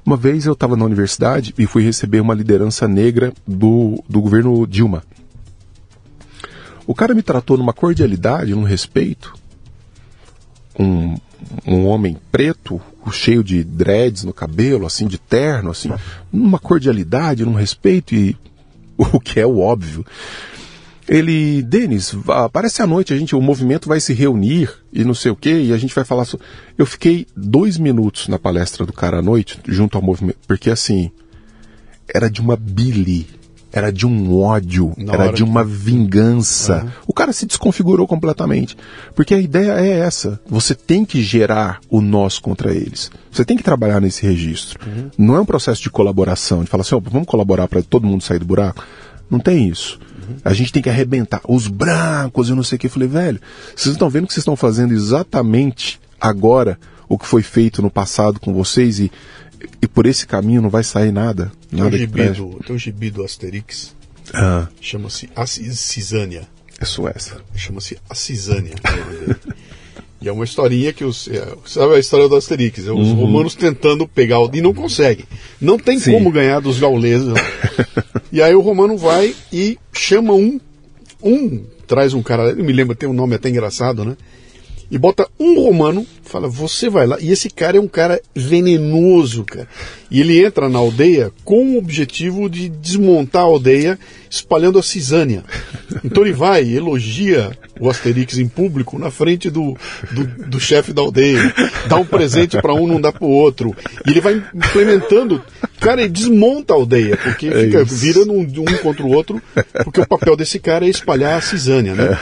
[0.05, 4.67] Uma vez eu estava na universidade e fui receber uma liderança negra do, do governo
[4.67, 5.03] Dilma.
[6.87, 9.35] O cara me tratou numa cordialidade, num respeito.
[10.79, 11.17] Um,
[11.67, 12.81] um homem preto,
[13.11, 15.91] cheio de dreads no cabelo, assim, de terno, assim,
[16.33, 18.37] numa cordialidade, num respeito e
[18.97, 20.05] o que é o óbvio
[21.09, 25.31] ele, Denis, aparece à noite, a gente, o movimento vai se reunir e não sei
[25.31, 26.45] o que, e a gente vai falar sobre.
[26.77, 31.11] Eu fiquei dois minutos na palestra do cara à noite, junto ao movimento, porque assim,
[32.13, 33.27] era de uma bile,
[33.73, 35.71] era de um ódio, na era de uma que...
[35.71, 36.85] vingança.
[36.85, 36.91] Uhum.
[37.07, 38.77] O cara se desconfigurou completamente.
[39.15, 43.11] Porque a ideia é essa: você tem que gerar o nós contra eles.
[43.31, 44.79] Você tem que trabalhar nesse registro.
[44.87, 45.11] Uhum.
[45.17, 48.23] Não é um processo de colaboração, de falar assim, oh, vamos colaborar para todo mundo
[48.23, 48.85] sair do buraco.
[49.31, 49.99] Não tem isso.
[50.45, 51.41] A gente tem que arrebentar.
[51.49, 52.87] Os brancos, eu não sei o que.
[52.87, 53.41] Eu falei, velho,
[53.75, 56.79] vocês estão vendo que vocês estão fazendo exatamente agora
[57.09, 59.11] o que foi feito no passado com vocês e,
[59.81, 61.51] e por esse caminho não vai sair nada.
[61.71, 63.95] Tem nada um que gibi do, tem um gibi do Asterix,
[64.35, 66.43] Ah, chama-se A Cisânia.
[66.81, 67.37] é Suécia.
[67.55, 68.75] Chama-se A Cisânia.
[70.21, 71.29] E é uma historinha que os.
[71.29, 72.85] é, sabe a história do Asterix?
[72.87, 74.51] É os romanos tentando pegar o.
[74.53, 75.25] E não conseguem.
[75.61, 76.03] Não tem Uhum.
[76.03, 76.13] Sim.
[76.13, 77.29] como ganhar dos gauleses.
[78.33, 80.61] e aí o romano vai e chama um.
[81.23, 81.65] Um.
[81.87, 82.51] Traz um cara.
[82.51, 84.17] Eu me lembro, tem um nome até engraçado, né?
[84.91, 87.19] E bota um romano, fala, você vai lá.
[87.21, 89.69] E esse cara é um cara venenoso, cara.
[90.11, 93.99] E ele entra na aldeia com o objetivo de desmontar a aldeia,
[94.31, 95.45] espalhando a cisânia.
[96.05, 99.77] Então ele vai, e elogia o Asterix em público na frente do,
[100.11, 101.41] do, do chefe da aldeia.
[101.89, 103.75] Dá um presente para um, não dá para o outro.
[104.07, 105.43] E ele vai implementando.
[105.81, 107.95] Cara, ele desmonta a aldeia, porque É fica, isso.
[107.95, 109.41] vira num, de um contra o outro,
[109.85, 112.19] porque o papel desse cara é espalhar a cisânia, né?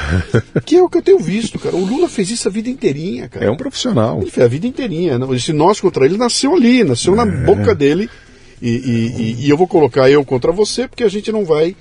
[0.65, 1.75] Que é o que eu tenho visto, cara.
[1.75, 3.47] O Lula fez isso a vida inteirinha, cara.
[3.47, 4.21] É um profissional.
[4.21, 5.19] Ele fez a vida inteirinha.
[5.19, 5.27] né?
[5.35, 7.17] Esse nós contra ele nasceu ali, nasceu É.
[7.17, 8.11] na boca dele.
[8.61, 11.77] E, e- e- e eu vou colocar eu contra você, porque a gente não vai,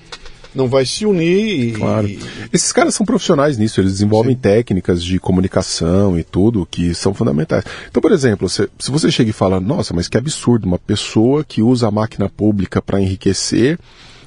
[0.53, 1.69] não vai se unir.
[1.69, 2.09] E, Claro.
[2.51, 7.63] Esses caras são profissionais nisso, eles desenvolvem técnicas de comunicação e tudo que são fundamentais.
[7.89, 11.43] Então, por exemplo, se, se você chega e fala, nossa, mas que absurdo, uma pessoa
[11.45, 13.79] que usa a máquina pública para enriquecer,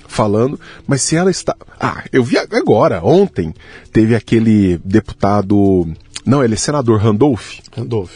[0.06, 1.54] falando, mas se ela está.
[1.78, 3.52] Ah, eu vi agora, ontem,
[3.92, 5.86] teve aquele deputado.
[6.24, 8.12] Não, ele é senador Randolph, Randolph.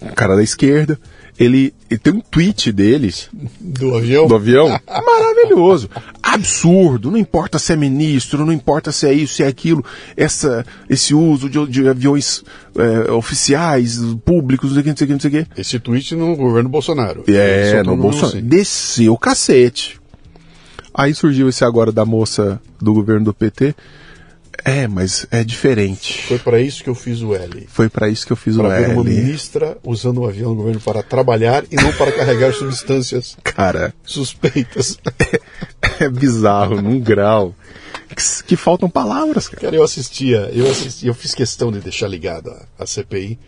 [0.00, 0.96] um cara da esquerda.
[1.38, 4.26] Ele, ele tem um tweet deles Do avião?
[4.26, 4.68] do avião.
[4.88, 5.88] Maravilhoso.
[6.20, 7.10] Absurdo.
[7.10, 9.84] Não importa se é ministro, não importa se é isso, se é aquilo.
[10.16, 12.42] Essa, esse uso de, de aviões
[12.76, 15.60] é, oficiais, públicos, não sei o que, não sei o que, não sei o que.
[15.60, 17.22] Esse tweet no governo Bolsonaro.
[17.28, 18.38] É, no Bolsonaro.
[18.38, 18.46] assim.
[18.46, 20.00] Desceu o cacete.
[20.92, 23.76] Aí surgiu esse agora da moça do governo do PT.
[24.68, 26.22] É, mas é diferente.
[26.24, 27.66] Foi para isso que eu fiz o L.
[27.68, 29.14] Foi pra isso que eu fiz o Para ver uma L.
[29.14, 34.98] ministra usando o avião do governo para trabalhar e não para carregar substâncias Cara, suspeitas.
[35.98, 37.54] é bizarro, num grau.
[38.08, 39.62] Que, que faltam palavras, cara.
[39.62, 43.38] Cara, eu assistia, eu assisti, eu fiz questão de deixar ligado a, CPI,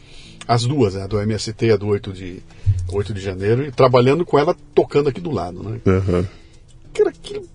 [0.49, 2.43] as duas, né, a do MST e a do 8 de,
[2.91, 5.81] 8 de janeiro, e trabalhando com ela tocando aqui do lado, né?
[5.87, 6.27] Aham.
[6.95, 7.47] Cara, aquilo.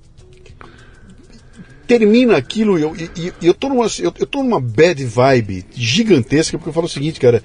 [1.87, 5.65] Termina aquilo e eu, e, e- eu, tô numa, eu, eu tô numa bad vibe
[5.75, 7.43] gigantesca, porque eu falo o seguinte, cara.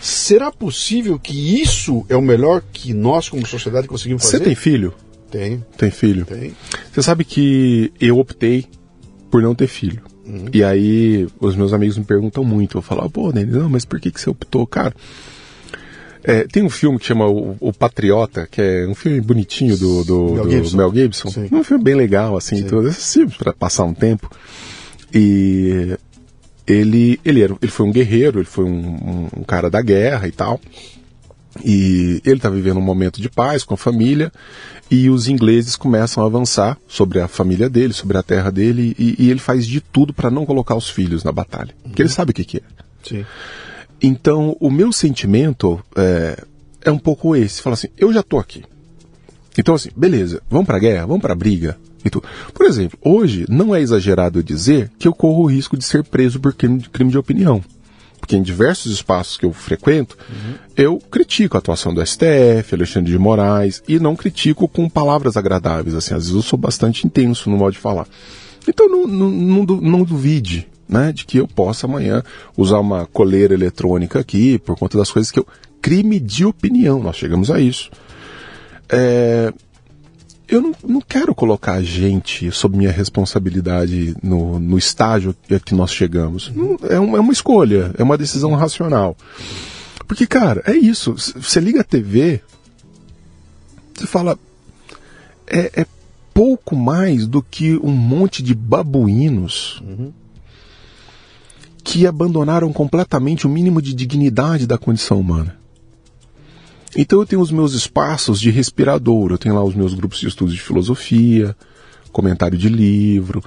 [0.00, 4.38] Será possível que isso é o melhor que nós, como sociedade, conseguimos fazer?
[4.38, 4.94] Você tem filho?
[5.30, 6.24] Tem, Tem filho?
[6.24, 6.56] tem.
[6.90, 8.64] Você sabe que eu optei
[9.30, 10.02] por não ter filho.
[10.54, 12.78] E aí os meus amigos me perguntam muito.
[12.78, 14.66] Eu falo, ah, pô, Denis, não, mas por que, que você optou?
[14.66, 14.94] Cara,
[16.24, 20.04] é, tem um filme que chama o, O Patriota, que é um filme bonitinho do,
[20.04, 20.76] do, Mel do Gibson.
[20.76, 21.28] Mel Gibson.
[21.30, 21.48] Sim.
[21.52, 22.66] Um filme bem legal, assim, Sim.
[22.66, 22.90] tudo.
[23.38, 24.30] Para passar um tempo.
[25.12, 25.96] E
[26.66, 30.28] ele, ele, era, ele foi um guerreiro, ele foi um, um- um cara da guerra
[30.28, 30.60] e tal.
[31.64, 34.30] E ele está vivendo um momento de paz com a família
[34.88, 39.16] e os ingleses começam a avançar sobre a família dele, sobre a terra dele e,
[39.18, 42.30] e ele faz de tudo para não colocar os filhos na batalha, porque ele sabe
[42.30, 42.62] o que, que é.
[43.02, 43.26] Sim.
[44.02, 46.42] Então, o meu sentimento é,
[46.82, 48.64] é um pouco esse, fala assim, eu já tô aqui.
[49.58, 52.26] Então assim, beleza, vamos pra guerra, vamos pra briga e tudo.
[52.54, 56.04] Por exemplo, hoje não é exagerado eu dizer que eu corro o risco de ser
[56.04, 57.62] preso por crime de, crime de opinião.
[58.18, 60.16] Porque em diversos espaços que eu frequento,
[60.76, 65.94] eu critico a atuação do STF, Alexandre de Moraes, e não critico com palavras agradáveis.
[65.94, 68.06] Assim, às vezes eu sou bastante intenso no modo de falar.
[68.68, 72.22] Então não, não, não, não duvide né, de que eu possa amanhã
[72.56, 75.46] usar uma coleira eletrônica aqui por conta das coisas que eu.
[75.80, 77.90] Crime de opinião, nós chegamos a isso.
[78.86, 79.50] É,
[80.46, 85.34] eu não, não quero colocar a gente sob minha responsabilidade no, no estágio
[85.64, 86.52] que nós chegamos.
[86.90, 89.16] É, uma, é uma escolha, é uma decisão racional.
[90.06, 91.14] Porque, cara, é isso.
[91.14, 92.42] Você liga a TV,
[93.94, 94.38] você fala.
[95.46, 95.86] É, é
[96.34, 99.82] pouco mais do que um monte de babuínos
[101.82, 105.56] que abandonaram completamente o mínimo de dignidade da condição humana.
[106.96, 110.26] Então eu tenho os meus espaços de respirador, eu tenho lá os meus grupos de
[110.28, 111.56] estudos de filosofia,
[112.12, 113.42] comentário de livro.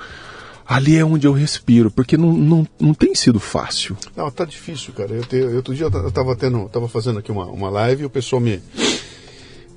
[0.65, 3.97] Ali é onde eu respiro, porque não, não, não tem sido fácil.
[4.15, 5.11] Não, tá difícil, cara.
[5.11, 8.03] Eu, te, outro dia eu ta- eu tava tendo, tava fazendo aqui uma, uma live
[8.03, 8.61] e o pessoal me,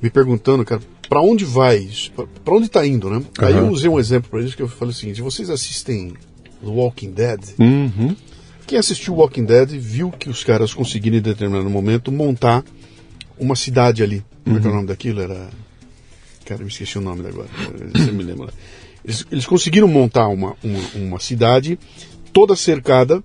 [0.01, 1.79] me perguntando, cara, pra onde vai?
[1.79, 2.13] isso?
[2.13, 3.21] Pra, pra onde tá indo, né?
[3.39, 6.11] Aí eu usei um exemplo pra eles que eu falei o seguinte: vocês assistem
[6.63, 7.41] The Walking Dead?
[7.59, 8.15] Uhum.
[8.67, 12.65] Quem assistiu Walking Dead viu que os caras conseguiram em determinado momento montar
[13.39, 14.25] uma cidade ali.
[14.45, 15.21] Como é que é o nome daquilo?
[15.21, 15.49] Era
[16.47, 17.49] Cara, eu esqueci o nome agora.
[17.93, 18.49] Você me lembra.
[19.05, 21.77] Eles, eles conseguiram montar uma, uma, uma cidade
[22.33, 23.23] toda cercada,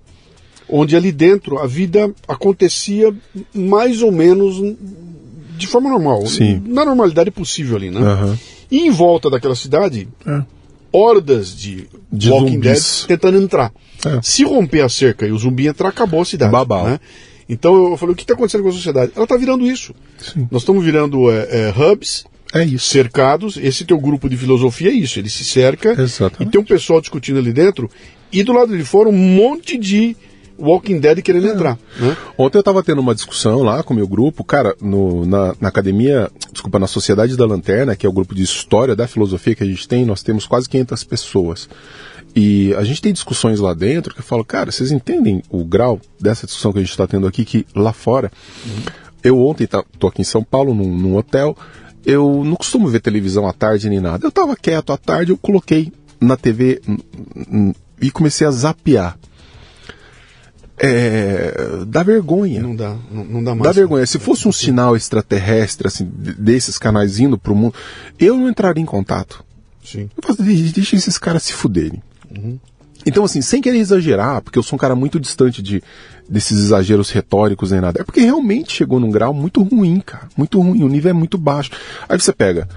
[0.68, 3.14] onde ali dentro a vida acontecia
[3.54, 4.56] mais ou menos
[5.56, 6.26] de forma normal.
[6.26, 6.62] Sim.
[6.66, 8.00] Na normalidade possível ali, né?
[8.00, 8.38] Aham.
[8.70, 10.42] E em volta daquela cidade, É.
[10.92, 13.04] hordas de, De Walking Dead zumbis.
[13.08, 13.72] tentando entrar.
[14.04, 14.20] É.
[14.22, 16.52] Se romper a cerca e o zumbi entrar, acabou a cidade.
[16.52, 16.86] Babau.
[16.86, 17.00] né?
[17.48, 19.12] Então eu falei, o que está acontecendo com a sociedade?
[19.14, 19.94] Ela está virando isso.
[20.18, 20.46] Sim.
[20.50, 22.24] Nós estamos virando é, é, hubs,
[22.54, 22.86] É isso.
[22.86, 23.56] cercados.
[23.56, 25.18] Esse teu grupo de filosofia é isso.
[25.18, 26.48] Ele se cerca Exatamente.
[26.48, 27.90] e tem um pessoal discutindo ali dentro.
[28.32, 30.16] E do lado de fora um monte de
[30.62, 31.50] Walking Dead querendo É.
[31.52, 31.78] entrar.
[31.98, 32.16] Né?
[32.38, 35.68] Ontem eu estava tendo uma discussão lá com o meu grupo, cara, no- na, na
[35.68, 39.62] academia, desculpa, na Sociedade da Lanterna, que é o grupo de história da filosofia que
[39.62, 41.68] a gente tem, nós temos quase 500 pessoas.
[42.34, 46.00] E a gente tem discussões lá dentro que eu falo, cara, vocês entendem o grau
[46.18, 48.32] dessa discussão que a gente está tendo aqui, que lá fora,
[49.22, 51.54] eu ontem tá, tô aqui em São Paulo, num, num hotel,
[52.06, 54.26] eu não costumo ver televisão à tarde nem nada.
[54.26, 56.80] Eu tava quieto à tarde, eu coloquei na TV
[58.00, 59.18] e comecei a zapear.
[60.78, 61.54] É,
[61.86, 62.60] dá vergonha.
[62.62, 63.62] Não dá, não, não dá mais.
[63.64, 64.04] Dá vergonha.
[64.06, 67.74] Se fosse um sinal extraterrestre, assim, de- desses canais indo pro mundo,
[68.18, 69.44] eu não entraria em contato.
[69.84, 70.08] Sim.
[70.16, 72.02] Eu falo, "Deixa- deixa esses caras se fuderem.
[73.04, 75.82] Então, assim, sem querer exagerar, porque eu sou um cara muito distante de,
[76.28, 80.28] desses exageros retóricos nem nada, é porque realmente chegou num grau muito ruim, cara.
[80.36, 80.82] Muito ruim.
[80.84, 81.70] O nível é muito baixo.
[82.08, 82.68] Aí você pega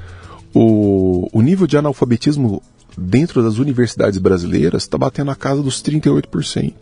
[0.53, 2.61] o, o nível de analfabetismo
[2.97, 6.73] dentro das universidades brasileiras está batendo na casa dos 38%.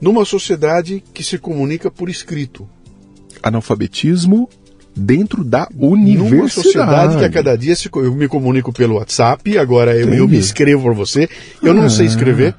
[0.00, 2.68] Numa sociedade que se comunica por escrito.
[3.42, 4.48] Analfabetismo
[4.94, 6.50] dentro da Numa universidade.
[6.52, 10.36] sociedade que a cada dia se eu me comunico pelo WhatsApp, agora eu, eu me
[10.38, 11.28] escrevo por você,
[11.62, 12.54] eu não sei escrever,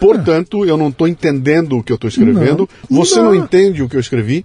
[0.00, 3.26] portanto eu não estou entendendo o que eu estou escrevendo, Não, você não.
[3.26, 4.44] não entende o que eu escrevi,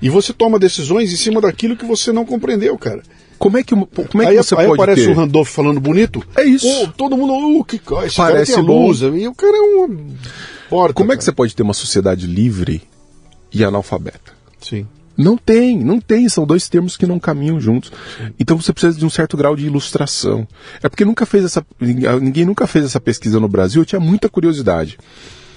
[0.00, 3.02] e você toma decisões em cima daquilo que você não compreendeu, cara.
[3.38, 5.12] Como é que, como é aí que você aí pode aparece ter?
[5.12, 6.22] o Randolph falando bonito.
[6.36, 6.66] É isso.
[6.66, 9.18] Pô, todo mundo, uh, que esse Parece cara.
[9.18, 9.88] E o cara é uma
[10.68, 10.94] porta.
[10.94, 11.36] Como é que você cara.
[11.36, 12.82] pode ter uma sociedade livre
[13.52, 14.32] e analfabeta?
[14.60, 14.86] Sim.
[15.16, 16.28] Não tem, não tem.
[16.28, 17.90] São dois termos que não caminham juntos.
[18.38, 20.46] Então você precisa de um certo grau de ilustração.
[20.82, 21.64] É porque nunca fez essa,
[22.20, 23.82] ninguém nunca fez essa pesquisa no Brasil.
[23.82, 24.98] Eu tinha muita curiosidade.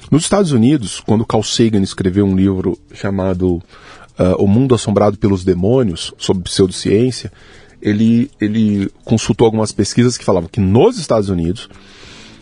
[0.10, 3.61] Nos Estados Unidos, quando Carl Sagan escreveu um livro chamado
[4.18, 7.31] ah, O Mundo Assombrado pelos Demônios, sobre pseudociência,
[7.81, 11.69] ele, ele consultou algumas pesquisas que falavam que nos Estados Unidos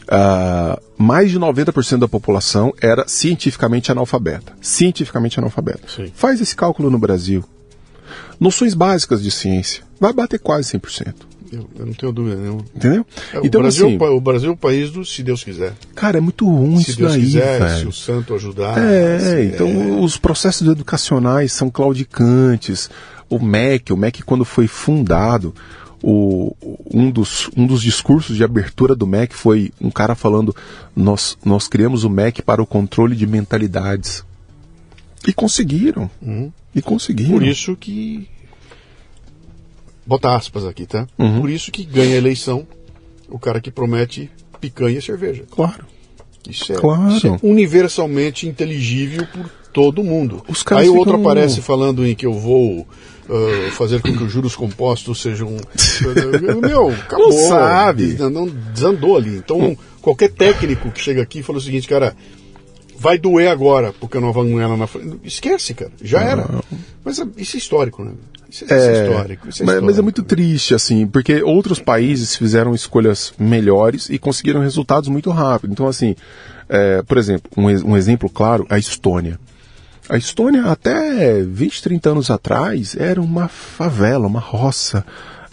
[0.10, 4.54] ah, mais de 90% da população era cientificamente analfabeta.
[4.62, 5.82] Cientificamente analfabeta.
[5.94, 6.12] Sim.
[6.16, 7.44] Faz esse cálculo no Brasil.
[8.40, 9.84] Noções básicas de ciência.
[10.00, 11.14] Vai bater quase 100%.
[11.52, 12.64] Eu, eu não tenho dúvida nenhuma.
[12.76, 13.06] Entendeu?
[13.34, 15.24] É, então, o, Brasil, é assim, o pa- o Brasil é o país do se
[15.24, 15.74] Deus quiser.
[15.96, 17.90] cara, é muito ruim Se isso Deus daí, quiser, se velho.
[17.90, 18.78] o santo ajudar.
[18.78, 22.90] É, se- então os processos educacionais são claudicantes.
[23.30, 25.54] O MEC, o MEC quando foi fundado,
[26.02, 26.56] o,
[26.94, 30.56] um, dos, um dos discursos de abertura do MEC foi um cara falando:
[30.96, 34.24] nós, nós criamos o MEC para o controle de mentalidades.
[35.28, 36.10] E conseguiram.
[36.74, 37.32] E conseguiram.
[37.32, 38.28] Por isso que.
[40.06, 41.06] Bota aspas aqui, tá?
[41.18, 41.42] Uhum.
[41.42, 42.66] Por isso que ganha a eleição
[43.30, 44.32] o cara que promete
[44.62, 45.44] picanha e cerveja.
[45.52, 45.86] Claro.
[46.50, 47.12] Isso é, Claro.
[47.12, 50.42] isso é universalmente inteligível por todo mundo.
[50.72, 52.88] Aí o outro ficam- aparece falando em que eu vou
[53.30, 55.58] ah, fazer com que os juros compostos sejam.
[56.62, 57.30] Meu, acabou.
[57.30, 58.18] Não sabe.
[58.20, 59.38] Não, desandou ali.
[59.38, 62.16] Então, qualquer técnico que chega aqui e fala o seguinte, cara.
[63.00, 65.20] Vai doer agora, porque eu não vou ganhar lá na frente.
[65.24, 65.92] Esquece, cara.
[66.02, 66.50] Já era.
[67.06, 68.14] Mas ah, isso é histórico, né?
[68.50, 69.50] Isso, isso é, histórico.
[69.50, 70.04] Isso é mas, mas é histórico.
[70.04, 75.72] muito triste, assim, porque outros países fizeram escolhas melhores e conseguiram resultados muito rápido.
[75.72, 76.16] Então, assim,
[76.68, 79.40] é, por exemplo, um, um exemplo claro, a Estônia.
[80.10, 85.06] A Estônia, até 20, 30 anos atrás, era uma favela, uma roça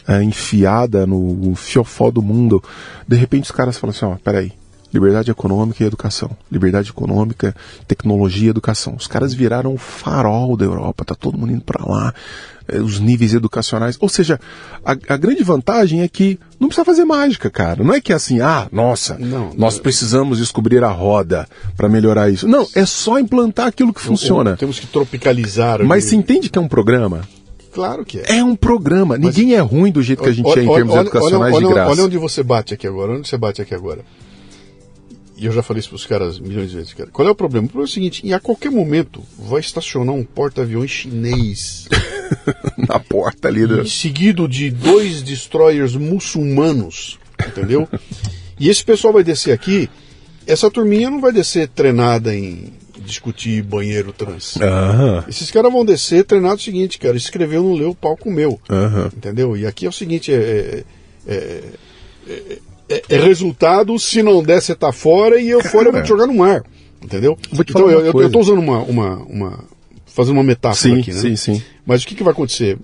[0.07, 2.63] é, enfiada no fiofó do mundo.
[3.07, 4.53] De repente, os caras falam assim: ó, peraí.
[4.95, 6.31] Liberdade econômica e educação.
[6.53, 7.53] Liberdade econômica,
[7.89, 8.95] tecnologia e educação.
[8.97, 12.15] Os caras viraram o farol da Europa, tá todo mundo indo para lá,
[12.69, 13.97] eh, os níveis educacionais.
[14.01, 14.39] Ou seja,
[14.85, 17.83] a, a grande vantagem é que não precisa fazer mágica, cara.
[17.83, 19.83] Não é que é assim, ah, nossa, Não, nós não.
[19.83, 22.47] precisamos descobrir a roda para melhorar isso.
[22.47, 24.57] Não, é só implantar aquilo que funciona.
[24.57, 25.83] Temos que tropicalizar.
[25.85, 27.23] Mas você entende que é um programa?
[27.73, 28.37] Claro que é.
[28.39, 29.19] É um programa.
[29.19, 31.67] Ninguém é ruim do jeito que a gente é em Olha- termos olha- educacionais olha,
[31.67, 31.91] de graça.
[31.91, 33.13] Olha onde você bate aqui agora.
[33.15, 34.03] Onde você bate aqui agora?
[35.37, 37.11] E eu já falei isso para os caras milhões de vezes, cara.
[37.13, 37.67] Qual é o problema?
[37.67, 41.89] O problema é o seguinte: e a qualquer momento vai estacionar um porta-aviões chinês,
[42.89, 43.87] Na porta ali do...
[43.89, 47.89] seguido de dois destroyers muçulmanos, entendeu?
[48.59, 49.89] e esse pessoal vai descer aqui.
[50.47, 52.73] Essa turminha não vai descer treinada em
[53.05, 54.57] discutir banheiro trans.
[54.61, 58.61] Aham, Esses caras vão descer treinado o seguinte, cara, escreveu, não leu, o pau comeu.
[58.71, 59.11] aham.
[59.17, 59.57] Entendeu?
[59.57, 60.85] E aqui é o seguinte, é,
[61.27, 61.65] é-
[62.29, 62.59] é,
[62.89, 65.71] é, é, resultado, se não der, você tá fora e eu Cara.
[65.71, 66.65] fora eu vou te jogar no mar.
[67.03, 67.39] Entendeu?
[67.53, 69.65] Então eu, uma eu, tô usando uma, uma, uma.
[70.07, 71.21] fazendo uma metáfora Sim, aqui, né?
[71.21, 71.63] sim, sim.
[71.87, 72.79] Mas o que, que vai acontecer?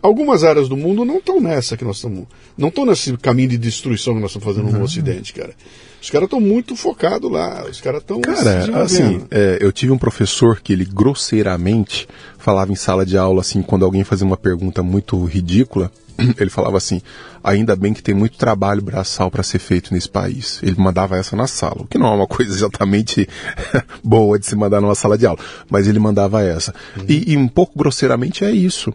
[0.00, 2.26] Algumas áreas do mundo não estão nessa que nós estamos.
[2.56, 5.52] Não estão nesse caminho de destruição que nós estamos fazendo no Ocidente, cara.
[6.00, 7.64] Os caras estão muito focados lá.
[7.68, 8.20] Os caras estão.
[8.20, 12.06] Cara, assim, é, eu tive um professor que ele grosseiramente
[12.38, 15.90] falava em sala de aula, assim, quando alguém fazia uma pergunta muito ridícula,
[16.38, 17.00] ele falava assim:
[17.42, 20.60] ainda bem que tem muito trabalho braçal para ser feito nesse país.
[20.62, 23.28] Ele mandava essa na sala, o que não é uma coisa exatamente
[24.02, 25.38] boa de se mandar numa sala de aula,
[25.70, 26.74] mas ele mandava essa.
[27.08, 28.92] E, e um pouco grosseiramente é isso.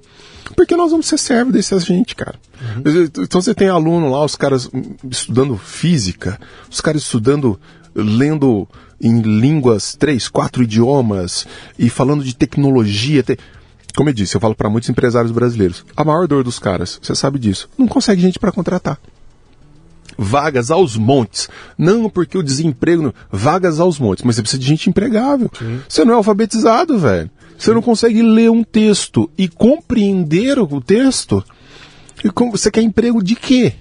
[0.56, 2.36] Porque nós vamos ser servo desse gente, cara.
[3.24, 4.70] Então você tem aluno lá, os caras
[5.10, 6.40] estudando física,
[6.70, 7.60] os caras estudando,
[7.96, 8.68] lendo
[9.00, 11.48] em línguas, três, quatro idiomas
[11.80, 13.24] e falando de tecnologia.
[13.24, 13.38] te-
[13.96, 15.86] Como eu disse, eu falo para muitos empresários brasileiros.
[15.96, 19.00] A maior dor dos caras, você sabe disso, não consegue gente para contratar.
[20.18, 21.50] Vagas aos montes.
[21.78, 23.02] Não porque o desemprego.
[23.02, 24.24] não- Vagas aos montes.
[24.24, 25.50] Mas você precisa de gente empregável.
[25.88, 27.30] Você não é alfabetizado, velho.
[27.58, 31.44] Você não consegue ler um texto e compreender o texto.
[32.24, 33.74] E como, você quer emprego de quê?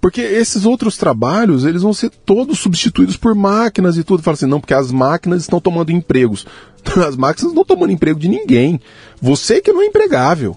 [0.00, 4.22] Porque esses outros trabalhos, eles vão ser todos substituídos por máquinas e tudo.
[4.22, 6.46] Fala assim, não, porque as máquinas estão tomando empregos.
[7.06, 8.80] As máquinas não estão tomando emprego de ninguém.
[9.20, 10.56] Você que não é empregável.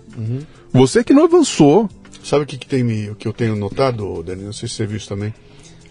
[0.71, 1.89] Você que não avançou.
[2.23, 4.43] Sabe o que, que, tem, me- o que eu tenho notado, Dani?
[4.43, 5.33] Não sei se você viu isso também.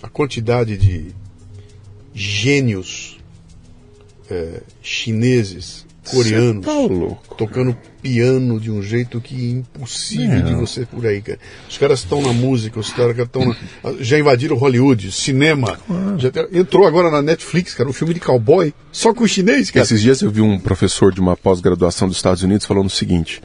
[0.03, 1.13] A quantidade de
[2.15, 3.19] gênios
[4.31, 10.61] é, chineses, coreanos, tá tocando piano de um jeito que é impossível de Não.
[10.61, 11.39] você por aí, cara.
[11.69, 13.57] Os caras estão na música, os caras estão na-
[14.01, 15.79] já invadiram Hollywood, cinema.
[16.19, 19.85] Já entrou agora na Netflix, cara, um filme de cowboy, só com chinês, cara.
[19.85, 23.43] Esses dias eu vi um professor de uma pós-graduação dos Estados Unidos falando o seguinte: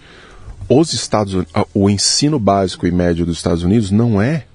[0.69, 4.45] os Estados o ensino básico e médio dos Estados Unidos não é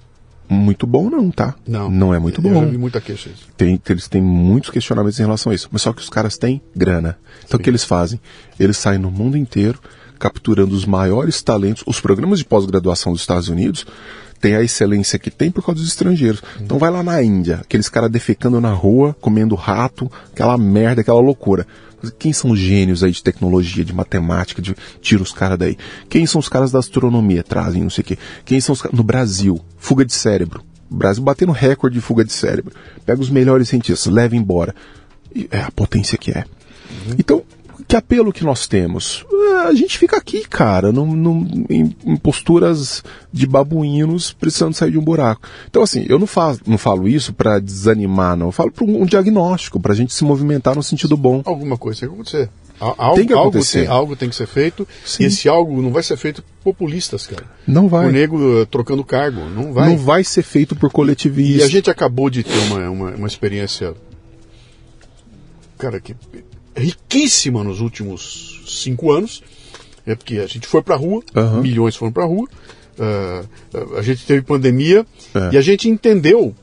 [0.50, 1.54] muito bom, não, tá?
[1.66, 2.78] Não, Não é muito Eu já vi bom.
[2.78, 3.46] muita queixa disso.
[3.56, 5.68] Tem, eles têm muitos questionamentos em relação a isso.
[5.70, 7.16] Mas só que os caras têm grana.
[7.44, 8.20] Então o que eles fazem?
[8.58, 9.78] Eles saem no mundo inteiro
[10.18, 11.82] capturando os maiores talentos.
[11.86, 13.86] Os programas de pós-graduação dos Estados Unidos
[14.40, 16.42] têm a excelência que tem por causa dos estrangeiros.
[16.60, 21.20] Então vai lá na Índia, aqueles caras defecando na rua, comendo rato, aquela merda, aquela
[21.20, 21.66] loucura.
[22.18, 25.76] Quem são os gênios aí de tecnologia, de matemática, de tira os caras daí?
[26.08, 28.18] Quem são os caras da astronomia, trazem não sei o quê?
[28.44, 29.60] Quem são os caras no Brasil?
[29.76, 30.64] Fuga de cérebro.
[30.90, 32.74] O Brasil batendo recorde de fuga de cérebro.
[33.04, 34.74] Pega os melhores cientistas, leva embora.
[35.34, 36.44] E é a potência que é.
[37.18, 37.42] Então,
[37.86, 39.24] que apelo que nós temos?
[39.32, 43.02] Ah, A gente fica aqui, cara, num- num- em, em posturas
[43.32, 45.46] de babuínos precisando sair de um buraco.
[45.68, 48.46] Então, assim, eu não, fa não falo isso para desanimar, não.
[48.46, 51.42] Eu falo para um, um diagnóstico, para a gente se movimentar no sentido bom.
[51.44, 52.50] Alguma coisa tem que acontecer.
[52.80, 53.80] Al- Algo, Tem que algo acontecer.
[53.80, 54.88] tem- algo tem que ser feito.
[55.04, 55.24] Sim.
[55.24, 57.44] E esse algo não vai ser feito por populistas, cara.
[57.66, 58.08] Não vai.
[58.08, 59.40] O nego eh, trocando cargo.
[59.50, 59.88] Não vai.
[59.90, 61.60] Não vai ser feito por coletivistas.
[61.60, 63.94] E a gente acabou de ter uma, uma, uma experiência,
[65.76, 66.14] cara, que
[66.80, 69.42] riquíssima nos últimos cinco anos.
[70.06, 71.60] É porque a gente foi pra rua, Aham.
[71.60, 72.48] milhões foram pra rua.
[72.98, 73.42] ah,
[73.98, 75.54] a gente teve pandemia É.
[75.54, 76.54] e a gente entendeu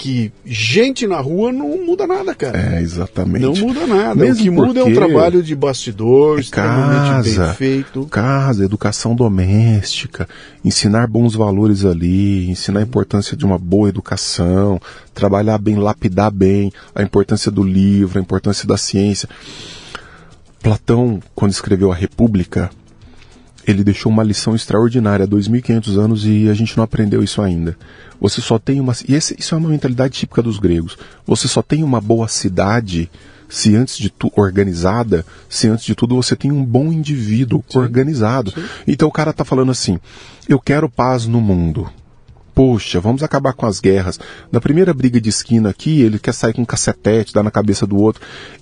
[0.00, 2.58] que gente na rua não muda nada, cara.
[2.58, 3.42] É, exatamente.
[3.42, 4.14] Não muda nada.
[4.14, 8.06] Mesmo o que muda é um trabalho de bastidor, bem casa, feito.
[8.06, 10.26] casa, educação doméstica,
[10.64, 14.80] ensinar bons valores ali, ensinar a importância de uma boa educação,
[15.12, 19.28] trabalhar bem, lapidar bem, a importância do livro, a importância da ciência.
[20.62, 22.70] Platão, quando escreveu a República,
[23.66, 27.76] ele deixou uma lição extraordinária há 2.500 anos e a gente não aprendeu isso ainda.
[28.20, 28.94] Você só tem uma.
[29.08, 30.96] E esse- isso é uma mentalidade típica dos gregos.
[31.26, 33.10] Você só tem uma boa cidade
[33.48, 34.32] se antes de tudo.
[34.36, 38.52] organizada, se antes de tudo você tem um bom indivíduo organizado.
[38.86, 39.98] Então o cara tá falando assim:
[40.48, 41.88] eu quero paz no mundo.
[42.60, 44.20] Poxa, vamos acabar com as guerras.
[44.52, 47.86] Na primeira briga de esquina aqui, ele quer sair com um cacetete, dar na cabeça
[47.86, 48.20] do outro.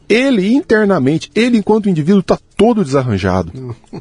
[0.08, 3.74] Ele internamente, ele enquanto indivíduo, tá todo desarranjado.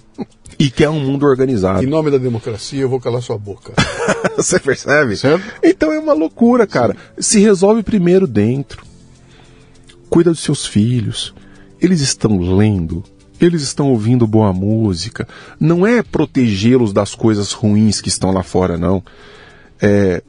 [0.59, 1.83] E quer um mundo organizado.
[1.83, 3.73] Em nome da democracia, eu vou calar sua boca.
[4.37, 5.15] Você percebe?
[5.15, 5.43] Certo?
[5.63, 6.95] Então é uma loucura, cara.
[7.17, 8.83] Se resolve primeiro dentro.
[10.09, 11.33] Cuida dos seus filhos.
[11.79, 13.03] Eles estão lendo.
[13.39, 15.27] Eles estão ouvindo boa música.
[15.59, 19.03] Não é protegê-los das coisas ruins que estão lá fora, não.
[19.81, 20.21] É,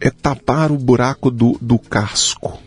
[0.00, 2.58] é tapar o buraco do, do casco.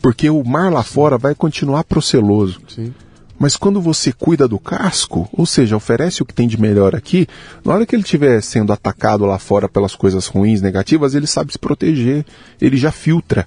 [0.00, 2.60] Porque o mar lá fora vai continuar proceloso.
[2.68, 2.92] Sim.
[3.38, 7.26] Mas quando você cuida do casco, ou seja, oferece o que tem de melhor aqui,
[7.64, 11.52] na hora que ele estiver sendo atacado lá fora pelas coisas ruins, negativas, ele sabe
[11.52, 12.24] se proteger,
[12.60, 13.46] ele já filtra.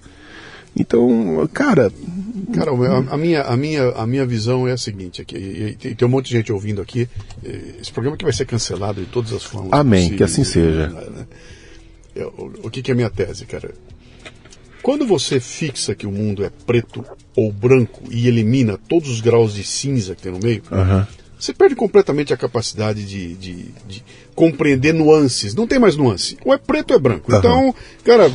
[0.76, 1.92] Então, cara,
[2.54, 5.76] Cara, a, a minha, a, minha, a minha visão é a seguinte aqui, e, e
[5.76, 7.08] tem tem um monte de gente ouvindo aqui.
[7.82, 9.74] Esse programa que vai ser cancelado de todas as formas.
[9.74, 10.88] Amém, possíveis, que assim seja.
[10.90, 11.26] né?
[12.16, 13.74] eu, o que, que é a minha tese, cara?
[14.82, 17.04] Quando você fixa que o mundo é preto
[17.36, 20.62] ou branco e elimina todos os graus de cinza que tem no meio,
[21.40, 23.54] você perde completamente a capacidade de, de,
[23.88, 24.04] de
[24.36, 25.56] compreender nuances.
[25.56, 26.38] Não tem mais nuance.
[26.46, 27.36] Ou é preto ou é branco.
[27.36, 27.74] Então,
[28.04, 28.32] cara,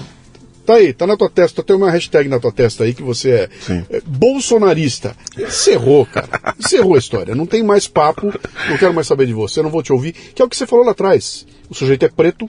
[0.72, 3.30] tá aí, tá na tua testa, tem uma hashtag na tua testa aí que você
[3.30, 3.84] é, Sim.
[3.90, 5.14] é bolsonarista.
[5.38, 6.28] Encerrou, cara.
[6.58, 7.34] Encerrou a história.
[7.34, 8.32] Não tem mais papo,
[8.68, 10.12] não quero mais saber de você, não vou te ouvir.
[10.12, 11.46] Que é o que você falou lá atrás.
[11.68, 12.48] O sujeito é preto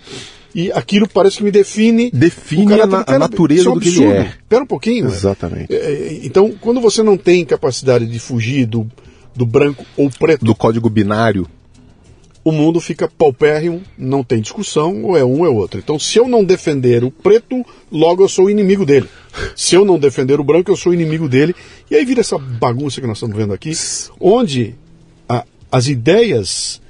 [0.53, 2.11] e aquilo parece que me define.
[2.11, 3.15] Define a na- do cara.
[3.15, 4.33] a natureza é um do que ele é.
[4.49, 5.07] Pera um pouquinho.
[5.07, 5.73] Exatamente.
[5.73, 8.89] É, é, Então, quando você não tem capacidade de fugir do,
[9.35, 11.47] do branco ou preto, Do código binário.
[12.43, 15.79] O mundo fica paupérrimo, não tem discussão, ou é um ou é outro.
[15.79, 19.07] Então, se eu não defender o preto, logo eu sou inimigo dele.
[19.55, 21.55] Se eu não defender o branco, eu sou inimigo dele.
[21.89, 23.71] E aí vira essa bagunça que nós estamos vendo aqui,
[24.19, 24.75] onde
[25.29, 26.81] a- as ideias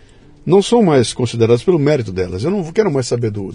[0.46, 2.44] não são mais consideradas pelo mérito delas.
[2.44, 3.54] Eu não quero mais saber do,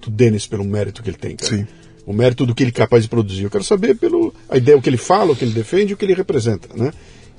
[0.00, 1.56] do Denis pelo mérito que ele tem, cara.
[1.56, 1.66] Sim.
[2.06, 3.42] O mérito do que ele é capaz de produzir.
[3.44, 5.96] Eu quero saber pelo a ideia, o que ele fala, o que ele defende, o
[5.96, 6.90] que ele representa, né?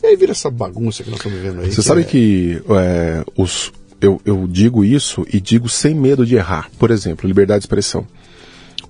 [0.02, 1.72] E aí vira essa bagunça que nós estamos vivendo aí.
[1.72, 3.72] Você sabe é- que é, os,
[4.04, 6.70] eu, eu digo isso e digo sem medo de errar.
[6.78, 8.06] Por exemplo, liberdade de expressão.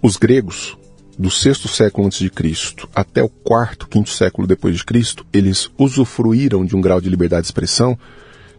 [0.02, 0.76] Os gregos,
[1.18, 5.69] do sexto século antes de Cristo até o quarto, quinto século depois de Cristo, eles
[5.77, 7.98] usufruíram de um grau de liberdade de expressão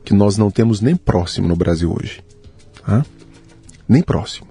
[0.05, 2.23] que nós não temos nem próximo no Brasil hoje.
[2.87, 3.05] Hã?
[3.89, 4.47] Nem próximo.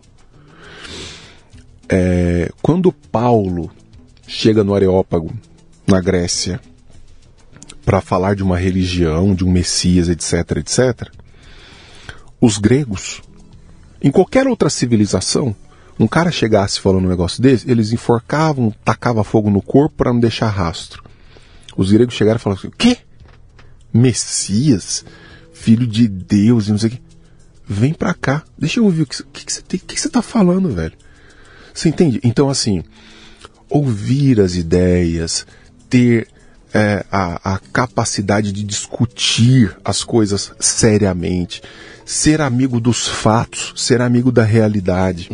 [1.88, 3.71] É, quando Paulo
[4.27, 5.34] chega no Areópago,
[5.88, 6.59] na Grécia,
[7.85, 11.23] para falar de uma religião, de um Messias, etc, etc,
[12.45, 13.22] os gregos,
[14.02, 15.56] em qualquer outra civilização,
[15.98, 20.20] um cara chegasse falando um negócio desse, eles enforcavam, tacavam fogo no corpo para não
[20.20, 21.02] deixar rastro.
[21.78, 22.98] Os gregos chegaram e falaram assim: o quê?
[23.94, 25.06] Messias?
[25.53, 27.02] Filho de Deus e não sei o quê.
[27.65, 30.22] Vem pra cá, deixa eu ouvir o que, que, que, você, tem- que você tá
[30.22, 30.98] falando, velho.
[31.74, 32.20] Você entende?
[32.26, 32.84] Então, assim,
[33.70, 35.48] ouvir as ideias,
[35.90, 36.28] ter
[36.74, 41.61] é, a, a capacidade de discutir as coisas seriamente,
[42.05, 45.30] ser amigo dos fatos, ser amigo da realidade,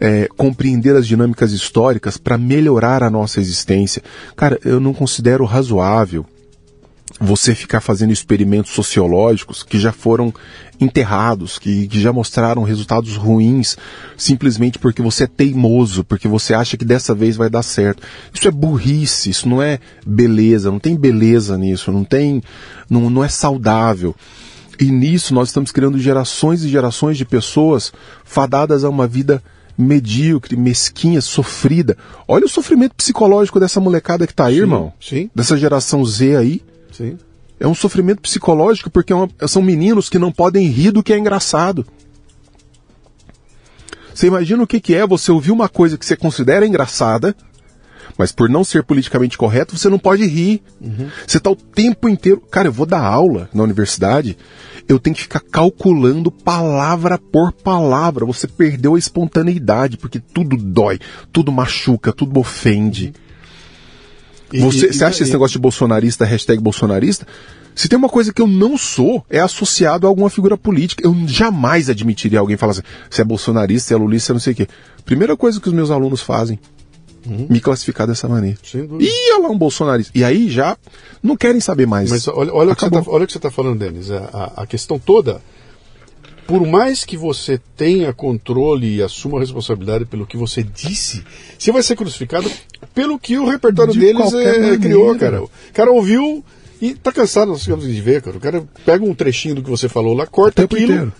[0.00, 4.02] é, compreender as dinâmicas históricas para melhorar a nossa existência.
[4.36, 6.24] Cara, eu não considero razoável
[7.18, 10.34] você ficar fazendo experimentos sociológicos que já foram
[10.78, 13.76] enterrados, que, que já mostraram resultados ruins,
[14.16, 18.02] simplesmente porque você é teimoso, porque você acha que dessa vez vai dar certo.
[18.34, 22.42] Isso é burrice, isso não é beleza, não tem beleza nisso, não tem,
[22.90, 24.14] não, não é saudável.
[24.78, 27.92] E nisso nós estamos criando gerações e gerações de pessoas
[28.24, 29.42] fadadas a uma vida
[29.78, 31.96] medíocre, mesquinha, sofrida.
[32.26, 34.92] Olha o sofrimento psicológico dessa molecada que tá aí, Sim, irmão.
[35.00, 35.30] sim.
[35.34, 36.62] Dessa geração Z aí.
[36.92, 37.18] Sim.
[37.58, 41.12] É um sofrimento psicológico porque é uma- são meninos que não podem rir do que
[41.12, 41.86] é engraçado.
[44.14, 47.34] Você imagina o que, que é você ouvir uma coisa que você considera engraçada,
[48.16, 50.62] mas por não ser politicamente correto, você não pode rir.
[51.26, 52.40] Você está o tempo inteiro.
[52.50, 54.36] Cara, eu vou dar aula na universidade,
[54.88, 58.24] eu tenho que ficar calculando palavra por palavra.
[58.26, 60.98] Você perdeu a espontaneidade, porque tudo dói,
[61.32, 63.12] tudo machuca, tudo ofende.
[64.52, 67.26] E- Você, e- você acha e- esse negócio de bolsonarista, hashtag bolsonarista?
[67.74, 71.04] Se tem uma coisa que eu não sou, é associado a alguma figura política.
[71.06, 74.56] Eu jamais admitiria alguém falar assim, você é bolsonarista, você é lulista, não sei o
[74.56, 74.68] quê.
[75.04, 76.58] Primeira coisa que os meus alunos fazem,
[77.26, 78.56] me classificar dessa maneira.
[78.62, 79.04] Sem dúvida.
[79.10, 80.12] Ih, olha lá um bolsonarista.
[80.16, 80.76] E aí já
[81.22, 82.10] não querem saber mais.
[82.10, 84.10] Mas olha, olha, o que tá, olha o que você está falando, Denis.
[84.10, 84.18] A,
[84.56, 85.40] a- a questão toda,
[86.46, 91.24] por mais que você tenha controle e assuma a responsabilidade pelo que você disse,
[91.58, 92.50] você vai ser crucificado
[92.94, 95.42] pelo que o repertório De deles é, criou, cara.
[95.42, 96.44] O cara ouviu
[96.80, 98.36] e tá cansado, nós ficamos de ver, cara.
[98.36, 100.82] O cara pega um trechinho do que você falou lá, corta aquilo.
[100.84, 101.12] inteiro.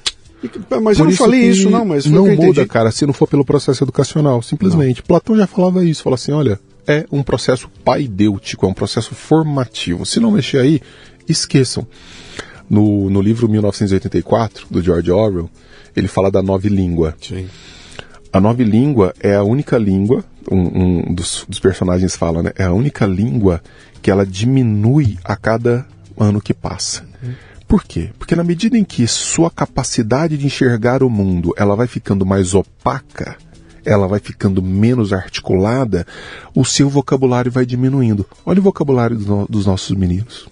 [0.83, 3.27] Mas eu Por não falei isso, não, mas não eu muda, cara, se não for
[3.27, 5.03] pelo processo educacional, simplesmente.
[5.03, 10.05] Platão já falava isso, falou assim, olha, é um processo paidêutico, é um processo formativo.
[10.05, 10.81] Se não mexer aí,
[11.29, 11.87] esqueçam.
[12.69, 15.49] No, no livro 1984, do George Orwell,
[15.95, 17.15] ele fala da nova língua.
[17.21, 17.47] Sim.
[18.33, 22.53] A nova língua é a única língua, um, um dos, dos personagens fala, né?
[22.57, 23.63] É a única língua
[24.03, 25.87] que ela diminui a cada
[26.19, 27.05] ano que passa.
[27.67, 28.11] Por quê?
[28.19, 32.55] Porque na medida em que sua capacidade de enxergar o mundo ela vai ficando mais
[32.55, 33.37] opaca,
[33.85, 36.07] ela vai ficando menos articulada,
[36.55, 38.25] o seu vocabulário vai diminuindo.
[38.45, 40.49] Olha o vocabulário do no- dos nossos meninos.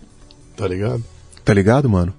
[0.56, 1.04] Tá ligado?
[1.44, 2.12] Tá ligado, mano?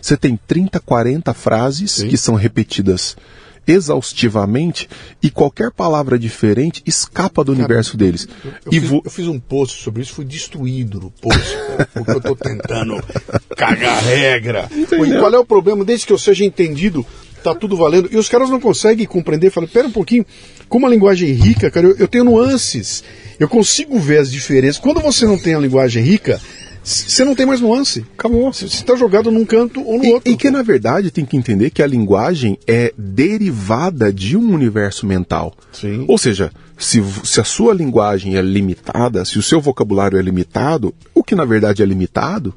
[0.00, 2.08] Você tem 30, 40 frases Sim.
[2.08, 3.16] que são repetidas
[3.66, 4.88] exaustivamente
[5.22, 8.28] e qualquer palavra diferente escapa do universo deles.
[8.44, 11.88] Eu, e fiz, vo- eu fiz um post sobre isso, fui destruído no post, cara,
[11.92, 13.02] porque eu tô tentando
[13.56, 14.68] cagar regra.
[14.72, 15.84] E qual é o problema?
[15.84, 17.04] Desde que eu seja entendido,
[17.42, 18.08] tá tudo valendo.
[18.12, 19.50] E os caras não conseguem compreender.
[19.50, 20.24] Falam, pera um pouquinho,
[20.68, 23.02] como a linguagem é rica, cara, eu, eu tenho nuances.
[23.38, 24.80] Eu consigo ver as diferenças.
[24.80, 26.40] Quando você não tem a linguagem rica,
[26.86, 28.06] você não tem mais nuance.
[28.16, 28.52] Acabou.
[28.52, 30.32] Você está jogado num canto ou no e, outro.
[30.32, 35.04] E que, na verdade, tem que entender que a linguagem é derivada de um universo
[35.04, 35.52] mental.
[35.72, 36.04] Sim.
[36.06, 40.94] Ou seja, se, se a sua linguagem é limitada, se o seu vocabulário é limitado,
[41.12, 42.54] o que na verdade é limitado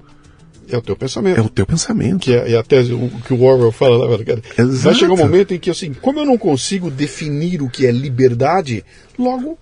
[0.72, 1.40] é o teu pensamento.
[1.40, 2.20] É o teu pensamento.
[2.20, 4.42] Que é, é a tese o, que o Orwell fala lá, cara.
[4.58, 4.84] Exato.
[4.84, 7.92] Vai chegar um momento em que, assim, como eu não consigo definir o que é
[7.92, 8.86] liberdade,
[9.18, 9.58] logo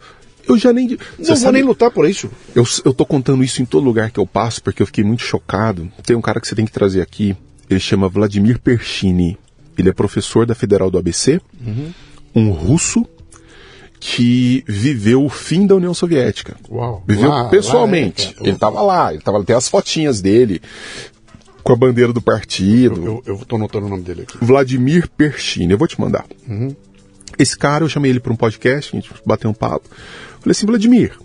[0.48, 0.90] eu já nem.
[0.90, 2.30] Não vou sabe, nem lutar por isso.
[2.56, 5.24] Eu, eu tô contando isso em todo lugar que eu passo, porque eu fiquei muito
[5.24, 5.92] chocado.
[6.04, 7.36] Tem um cara que você tem que trazer aqui,
[7.70, 9.38] ele chama Vladimir Perchini.
[9.78, 11.92] Ele é professor da Federal do ABC, uhum.
[12.34, 13.06] um russo
[14.00, 16.56] que viveu o fim da União Soviética.
[16.70, 18.28] Uau, viveu lá, pessoalmente.
[18.28, 20.62] Lá é, ele estava lá, ele tava, tem as fotinhas dele
[21.64, 23.04] com a bandeira do partido.
[23.04, 24.38] Eu, eu, eu tô anotando o nome dele aqui.
[24.42, 26.26] Vladimir Perchini, eu vou te mandar.
[26.48, 26.76] Uhum.
[27.38, 29.88] Esse cara, eu chamei ele para um podcast, a gente bateu um papo.
[30.48, 31.20] Falei assim, Vladimir,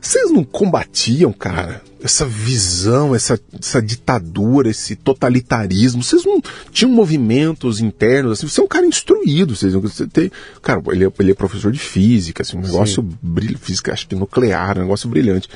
[0.00, 6.00] vocês não combatiam, cara, essa visão, essa, essa ditadura, esse totalitarismo?
[6.00, 8.46] Vocês não tinham movimentos internos, assim?
[8.46, 10.30] Você é um cara instruído, vocês, você tem,
[10.62, 14.14] cara, ele é, ele é professor de física, assim, um negócio brilhante, física, acho que
[14.14, 15.48] nuclear, um negócio brilhante.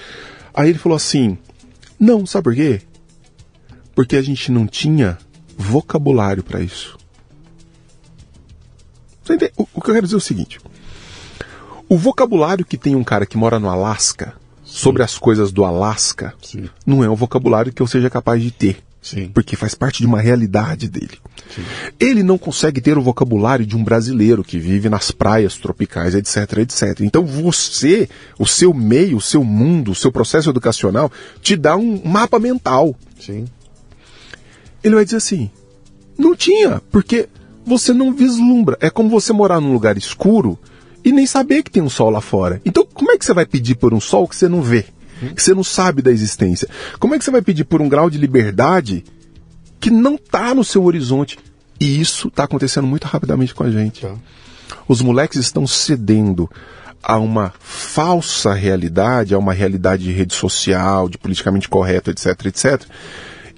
[0.53, 1.39] Aí ele falou assim,
[1.97, 2.83] não, sabe por quê?
[3.95, 5.17] Porque a gente não tinha
[5.57, 6.99] vocabulário para isso.
[9.57, 10.59] O, o que eu quero dizer é o seguinte:
[11.89, 14.35] o vocabulário que tem um cara que mora no Alasca
[14.65, 16.69] sobre as coisas do Alasca Sim.
[16.87, 18.79] não é um vocabulário que eu seja capaz de ter.
[19.01, 19.31] Sim.
[19.33, 21.19] Porque faz parte de uma realidade dele.
[21.55, 21.63] Sim.
[21.99, 26.59] Ele não consegue ter o vocabulário de um brasileiro que vive nas praias tropicais, etc,
[26.59, 27.01] etc.
[27.01, 28.09] Então você,
[28.39, 31.11] o seu meio, o seu mundo, o seu processo educacional
[31.41, 32.95] te dá um mapa mental.
[33.19, 33.47] Sim.
[34.83, 35.51] Ele vai dizer assim:
[36.19, 37.29] não tinha, porque
[37.65, 38.77] você não vislumbra.
[38.81, 40.59] É como você morar num lugar escuro
[41.09, 42.61] e nem saber que tem um sol lá fora.
[42.67, 44.85] Então, como é que você vai pedir por um sol que você não vê?
[45.35, 46.69] Que você não sabe da existência?
[46.99, 49.05] Como é que você vai pedir por um grau de liberdade
[49.81, 51.39] que não está no seu horizonte?
[51.81, 54.03] E isso está acontecendo muito rapidamente com a gente.
[54.03, 54.15] Tá.
[54.87, 56.49] Os moleques estão cedendo
[57.03, 62.85] a uma falsa realidade, a uma realidade de rede social, de politicamente correto, etc, etc,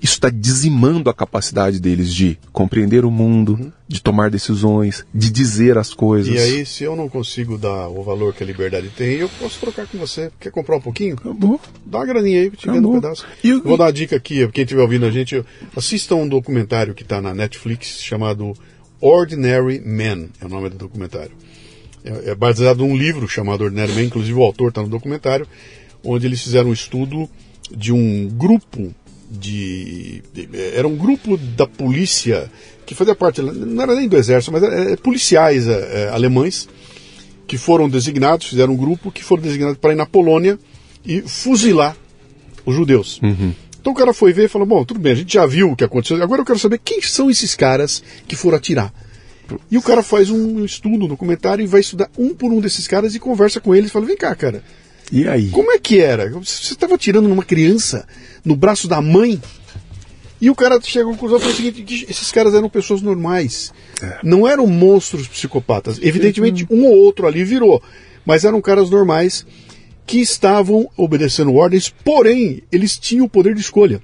[0.03, 3.73] isso está dizimando a capacidade deles de compreender o mundo, uhum.
[3.87, 6.35] de tomar decisões, de dizer as coisas.
[6.35, 9.61] E aí, se eu não consigo dar o valor que a liberdade tem, eu posso
[9.61, 10.31] trocar com você.
[10.41, 11.17] Quer comprar um pouquinho?
[11.17, 11.61] Acabou.
[11.85, 13.27] Dá uma graninha aí, te vendo um pedaço.
[13.45, 13.63] E eu...
[13.63, 15.45] Vou dar uma dica aqui, quem estiver ouvindo a gente,
[15.77, 18.55] assista um documentário que está na Netflix chamado
[19.01, 21.33] Ordinary Men, é o nome do documentário.
[22.03, 25.47] É, é baseado num livro chamado Ordinary Men, inclusive o autor está no documentário,
[26.03, 27.29] onde eles fizeram um estudo
[27.71, 28.95] de um grupo
[29.31, 32.51] de, de, era um grupo da polícia
[32.85, 36.69] que fazia parte não era nem do exército mas era, é, policiais é, é, alemães
[37.47, 40.59] que foram designados fizeram um grupo que foram designados para ir na Polônia
[41.05, 41.97] e fuzilar
[42.67, 43.55] os judeus uhum.
[43.81, 45.77] então o cara foi ver e falou bom tudo bem a gente já viu o
[45.77, 48.93] que aconteceu agora eu quero saber quem são esses caras que foram atirar
[49.71, 52.87] e o cara faz um estudo, um documentário e vai estudar um por um desses
[52.87, 53.91] caras e conversa com eles.
[53.91, 54.63] Fala, vem cá, cara.
[55.13, 55.49] E aí?
[55.51, 56.29] Como é que era?
[56.31, 58.07] Você estava tirando numa criança
[58.45, 59.41] no braço da mãe?
[60.41, 63.73] E o cara chega à conclusão foi o seguinte: esses caras eram pessoas normais.
[64.03, 64.19] É.
[64.23, 65.99] Não eram monstros psicopatas.
[66.01, 67.83] Evidentemente, um ou outro ali virou.
[68.25, 69.45] Mas eram caras normais
[70.07, 74.03] que estavam obedecendo ordens, porém, eles tinham o poder de escolha.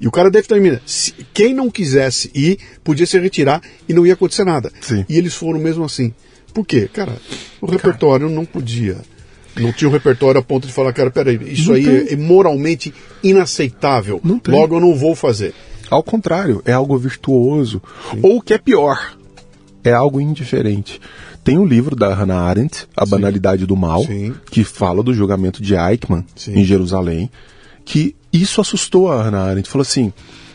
[0.00, 4.14] E o cara determina, se, quem não quisesse ir, podia se retirar e não ia
[4.14, 4.72] acontecer nada.
[4.80, 5.04] Sim.
[5.08, 6.14] E eles foram mesmo assim.
[6.54, 6.88] Por quê?
[6.92, 7.16] Cara,
[7.60, 8.96] o repertório não podia.
[9.60, 12.14] Não tinha um repertório a ponto de falar, cara, peraí, isso Não aí tem.
[12.14, 14.20] é moralmente inaceitável.
[14.48, 15.54] Logo eu não vou fazer.
[15.90, 17.82] Ao contrário, é algo virtuoso.
[18.22, 19.16] Ou o que é pior,
[19.82, 21.00] é algo indiferente.
[21.42, 24.34] Tem um livro da Hannah Arendt, A Banalidade do Mal, Sim.
[24.50, 26.58] que fala do julgamento de Eichmann Sim.
[26.58, 27.30] em Jerusalém,
[27.86, 29.68] que isso assustou a Hannah Arendt.
[29.70, 30.12] Falou assim,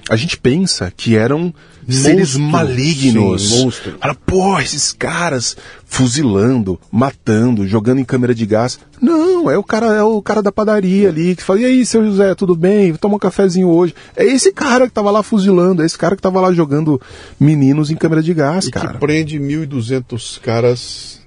[0.10, 1.54] a gente pensa que eram
[1.88, 3.50] seres malignos.
[3.50, 3.98] Sim, monstro.
[4.00, 5.56] Fala, pô, esses caras
[5.86, 8.80] fuzilando, matando, jogando em câmera de gás.
[9.02, 12.04] Não, é o cara, é o cara da padaria ali que fala, e aí, seu
[12.06, 12.94] José, tudo bem?
[12.96, 13.94] Toma um cafezinho hoje.
[14.16, 17.00] É esse cara que tava lá fuzilando, é esse cara que tava lá jogando
[17.40, 18.94] meninos em câmera de gás, E cara.
[18.94, 21.22] que prende 1.200 caras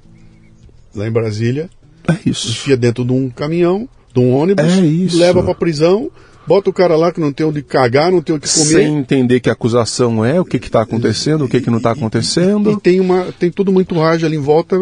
[0.94, 1.68] lá em Brasília,
[2.08, 2.48] É isso.
[2.48, 5.18] enfia dentro de um caminhão, de um ônibus, É isso.
[5.18, 6.10] leva pra prisão,
[6.46, 8.64] bota o cara lá que não tem onde cagar, não tem onde comer.
[8.66, 11.80] Sem entender que a acusação é, o que que tá acontecendo, o que que não
[11.80, 12.72] tá acontecendo.
[12.72, 14.76] E tem, uma, tem todo uma entourage ali em volta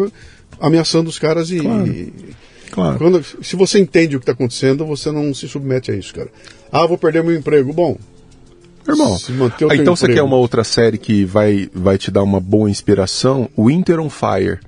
[0.59, 1.59] ameaçando os caras e.
[1.59, 1.87] Claro.
[1.87, 2.13] e-
[2.71, 2.97] Claro.
[2.97, 6.29] Quando, se você entende o que está acontecendo, você não se submete a isso, cara.
[6.69, 7.71] Ah, vou perder meu emprego.
[7.71, 7.97] Bom,
[8.87, 9.17] Irmão,
[9.69, 13.49] ah, então você quer uma outra série que vai, vai te dar uma boa inspiração?
[13.57, 14.59] Winter on Fire,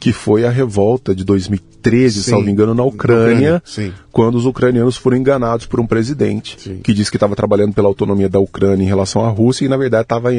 [0.00, 4.96] que foi a revolta de 2013, Sim, salvo engano, na Ucrânia, Ucrânia, quando os ucranianos
[4.96, 6.80] foram enganados por um presidente Sim.
[6.82, 9.76] que disse que estava trabalhando pela autonomia da Ucrânia em relação à Rússia e na
[9.76, 10.30] verdade estava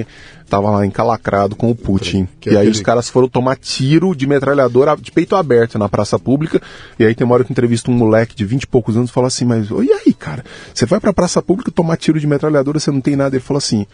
[0.50, 2.28] tava lá encalacrado com o Putin.
[2.40, 5.78] Que e é aí aquele- os caras foram tomar tiro de metralhadora de peito aberto
[5.78, 6.60] na praça pública.
[7.00, 9.14] E aí tem uma hora que entrevista um moleque de 20 e poucos anos e
[9.14, 10.44] fala assim, mas e aí, cara?
[10.74, 13.36] Você vai pra praça pública tomar tiro de metralhadora, você não tem nada.
[13.36, 13.86] Ele fala assim,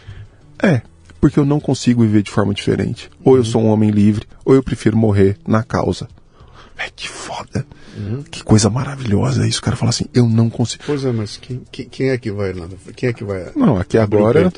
[0.63, 0.81] é,
[1.19, 3.09] porque eu não consigo viver de forma diferente.
[3.23, 6.07] Ou eu sou um homem livre, ou eu prefiro morrer na causa.
[6.77, 7.65] É que foda.
[8.29, 9.59] Que coisa maravilhosa isso.
[9.59, 10.83] O cara fala assim, eu não consigo.
[10.85, 12.67] Pois é, mas quem, quem, é que vai lá?
[12.95, 13.47] Quem é que vai.
[13.55, 14.51] Não, aqui agora-?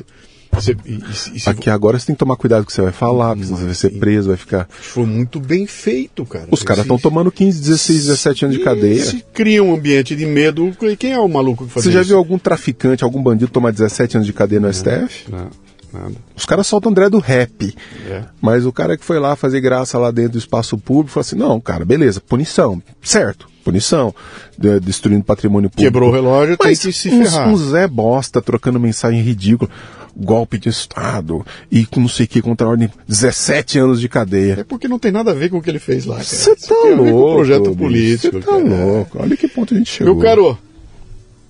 [0.52, 0.96] Você- e, e
[1.36, 3.44] e Aqui agora você tem que tomar cuidado com o que você vai falar, porque
[3.44, 4.68] senão você vai ser preso, vai ficar.
[4.68, 6.48] foi muito bem feito, cara.
[6.50, 9.04] Os caras estão tomando 15, 16, 17 anos de cadeia.
[9.04, 12.08] Se cria um ambiente de medo, quem é o maluco que faz Você já isso?
[12.08, 15.30] viu algum traficante, algum bandido tomar 17 anos de cadeia no STF?
[15.30, 15.48] Não,
[15.92, 16.14] nada.
[16.36, 17.74] Os caras soltam André do rap.
[18.08, 18.22] É.
[18.40, 21.36] Mas o cara que foi lá fazer graça lá dentro do espaço público falou assim:
[21.36, 22.82] não, cara, beleza, punição.
[23.02, 24.14] Certo, punição.
[24.58, 25.90] De- destruindo patrimônio público.
[25.90, 27.48] Quebrou o relógio, tem Mas que se uns- ferrar.
[27.48, 29.70] Um Zé Bosta trocando mensagem ridícula.
[30.16, 32.90] Golpe de Estado e com não sei o que contra a ordem.
[33.08, 34.56] 17 anos de cadeia.
[34.58, 36.18] É porque não tem nada a ver com o que ele fez lá.
[36.22, 37.30] Você tá tem louco.
[37.30, 38.36] o projeto político.
[38.38, 38.58] Você tá cara.
[38.64, 39.18] louco.
[39.22, 40.14] Olha que ponto a gente chegou.
[40.14, 40.58] Meu caro,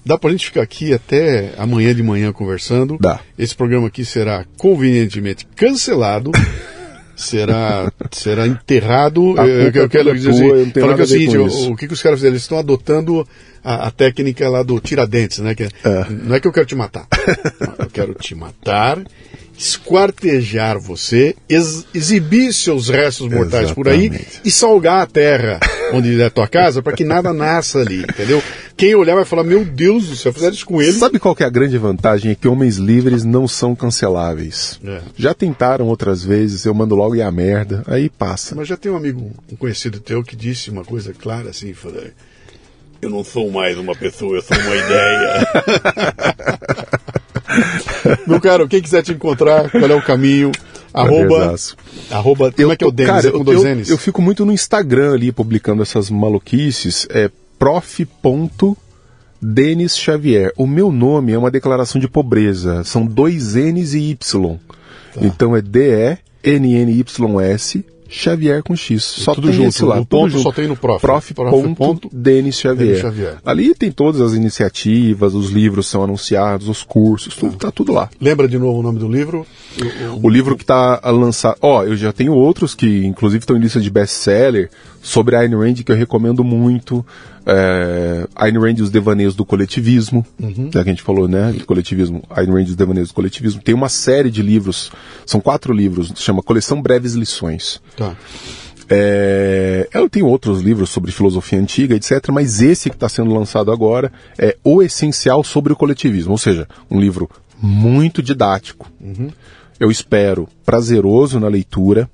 [0.05, 2.97] dá pra gente ficar aqui até amanhã de manhã conversando.
[3.01, 3.21] Dá.
[3.39, 6.31] Esse programa aqui será convenientemente cancelado.
[7.21, 9.39] será, será enterrado.
[9.39, 11.77] A Eu, eu é quero dizer assim, falando que é o a seguinte, o, o
[11.77, 12.33] que, que os caras fizeram?
[12.33, 13.27] Eles estão adotando
[13.63, 15.55] a, a técnica lá do tiradentes, né?
[15.55, 15.69] Que é-
[16.11, 17.07] Não é que eu quero te matar.
[17.79, 18.99] Eu quero te matar,
[19.61, 24.41] esquartejar você, ex- exibir seus restos mortais por aí Exatamente.
[24.43, 25.61] e salgar a terra
[25.93, 28.43] onde é a tua casa para que nada nasça ali, entendeu?
[28.75, 30.93] Quem olhar vai falar, meu Deus do céu, fizeram isso com ele.
[30.95, 32.33] Sabe qual que é a grande vantagem?
[32.33, 34.81] É que homens livres não são canceláveis.
[34.83, 35.03] É.
[35.15, 38.55] Já tentaram outras vezes, eu mando logo e a merda, aí passa.
[38.55, 42.03] Mas já tem um amigo, um conhecido teu, que disse uma coisa clara assim, falou,
[43.03, 45.47] eu não sou mais uma pessoa, eu sou uma ideia.
[48.27, 50.51] Meu caro, quem quiser te encontrar, qual é o caminho?
[50.93, 51.55] Arroba,
[52.11, 53.13] arroba como é que é o Denis?
[53.13, 53.89] cara, é com eu, dois eu- N's?
[53.91, 57.07] eu fico muito no Instagram ali publicando essas maluquices.
[57.11, 58.77] É prof.denis
[59.97, 60.53] Xavier.
[60.57, 62.83] O meu nome é uma declaração de pobreza.
[62.83, 64.59] São dois N's e Y.
[65.15, 65.21] Tá.
[65.23, 69.03] Então é D-E-N-N-Y-S Xavier com X.
[69.03, 69.95] Só tudo tem junto, esse lá.
[69.95, 70.43] o tudo ponto junto.
[70.43, 71.01] só tem no prof.
[71.01, 71.33] Prof.
[71.33, 71.75] Prof.
[71.75, 72.89] ponto Denis Xavier.
[72.89, 73.37] Denis Xavier.
[73.45, 78.11] Ali tem todas as iniciativas, os livros são anunciados, os cursos, tudo, tá tudo lá.
[78.21, 79.47] Lembra de novo o nome do livro?
[80.23, 81.57] O livro que está lançado.
[81.63, 84.69] Ó, eu já tenho outros que, inclusive, estão em lista de best-seller
[85.01, 87.05] sobre a Ayn Rand que eu recomendo muito.
[87.53, 90.25] É, Ayn Rand e os Devaneios do Coletivismo.
[90.73, 91.51] Já que a gente falou, né?
[91.51, 92.23] De coletivismo.
[92.31, 93.61] Ayn Rand e os Devaneios do Coletivismo.
[93.61, 94.93] Tem uma série de livros,
[95.27, 97.81] são quatro livros, chama Coleção Breves Lições.
[97.97, 98.15] Tá.
[98.89, 103.73] É, eu tenho outros livros sobre filosofia antiga, etc., mas esse que está sendo lançado
[103.73, 107.29] agora é O Essencial sobre o Coletivismo, ou seja, um livro
[107.61, 108.91] muito didático.
[109.79, 112.11] Eu espero prazeroso na leitura,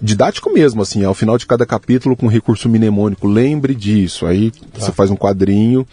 [0.00, 4.26] didático mesmo, assim, ao final de cada capítulo com recurso mnemônico, lembre disso.
[4.26, 5.86] Aí você faz um quadrinho.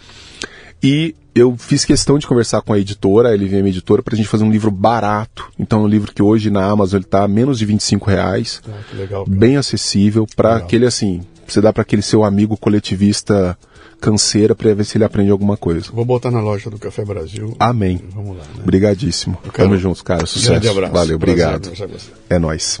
[0.82, 4.28] E eu fiz questão de conversar com a editora, a LVM Editora, para a gente
[4.28, 5.50] fazer um livro barato.
[5.58, 8.60] Então, é um livro que hoje na Amazon ele tá a menos de 25 reais
[8.68, 9.24] Ah, que legal.
[9.26, 13.56] bem acessível para aquele assim, você dá para aquele seu amigo coletivista
[14.00, 15.86] canseira para ver se ele aprende alguma coisa.
[15.90, 17.56] Vou botar na loja do Café Brasil.
[17.58, 18.00] Amém.
[18.14, 18.60] Vamos lá, né?
[18.62, 19.38] Obrigadíssimo.
[19.44, 20.26] quero- Tamo juntos, cara.
[20.26, 20.50] Sucesso.
[20.50, 20.92] Grande abraço.
[20.92, 21.70] Valeu, obrigado.
[22.28, 22.80] É nóis.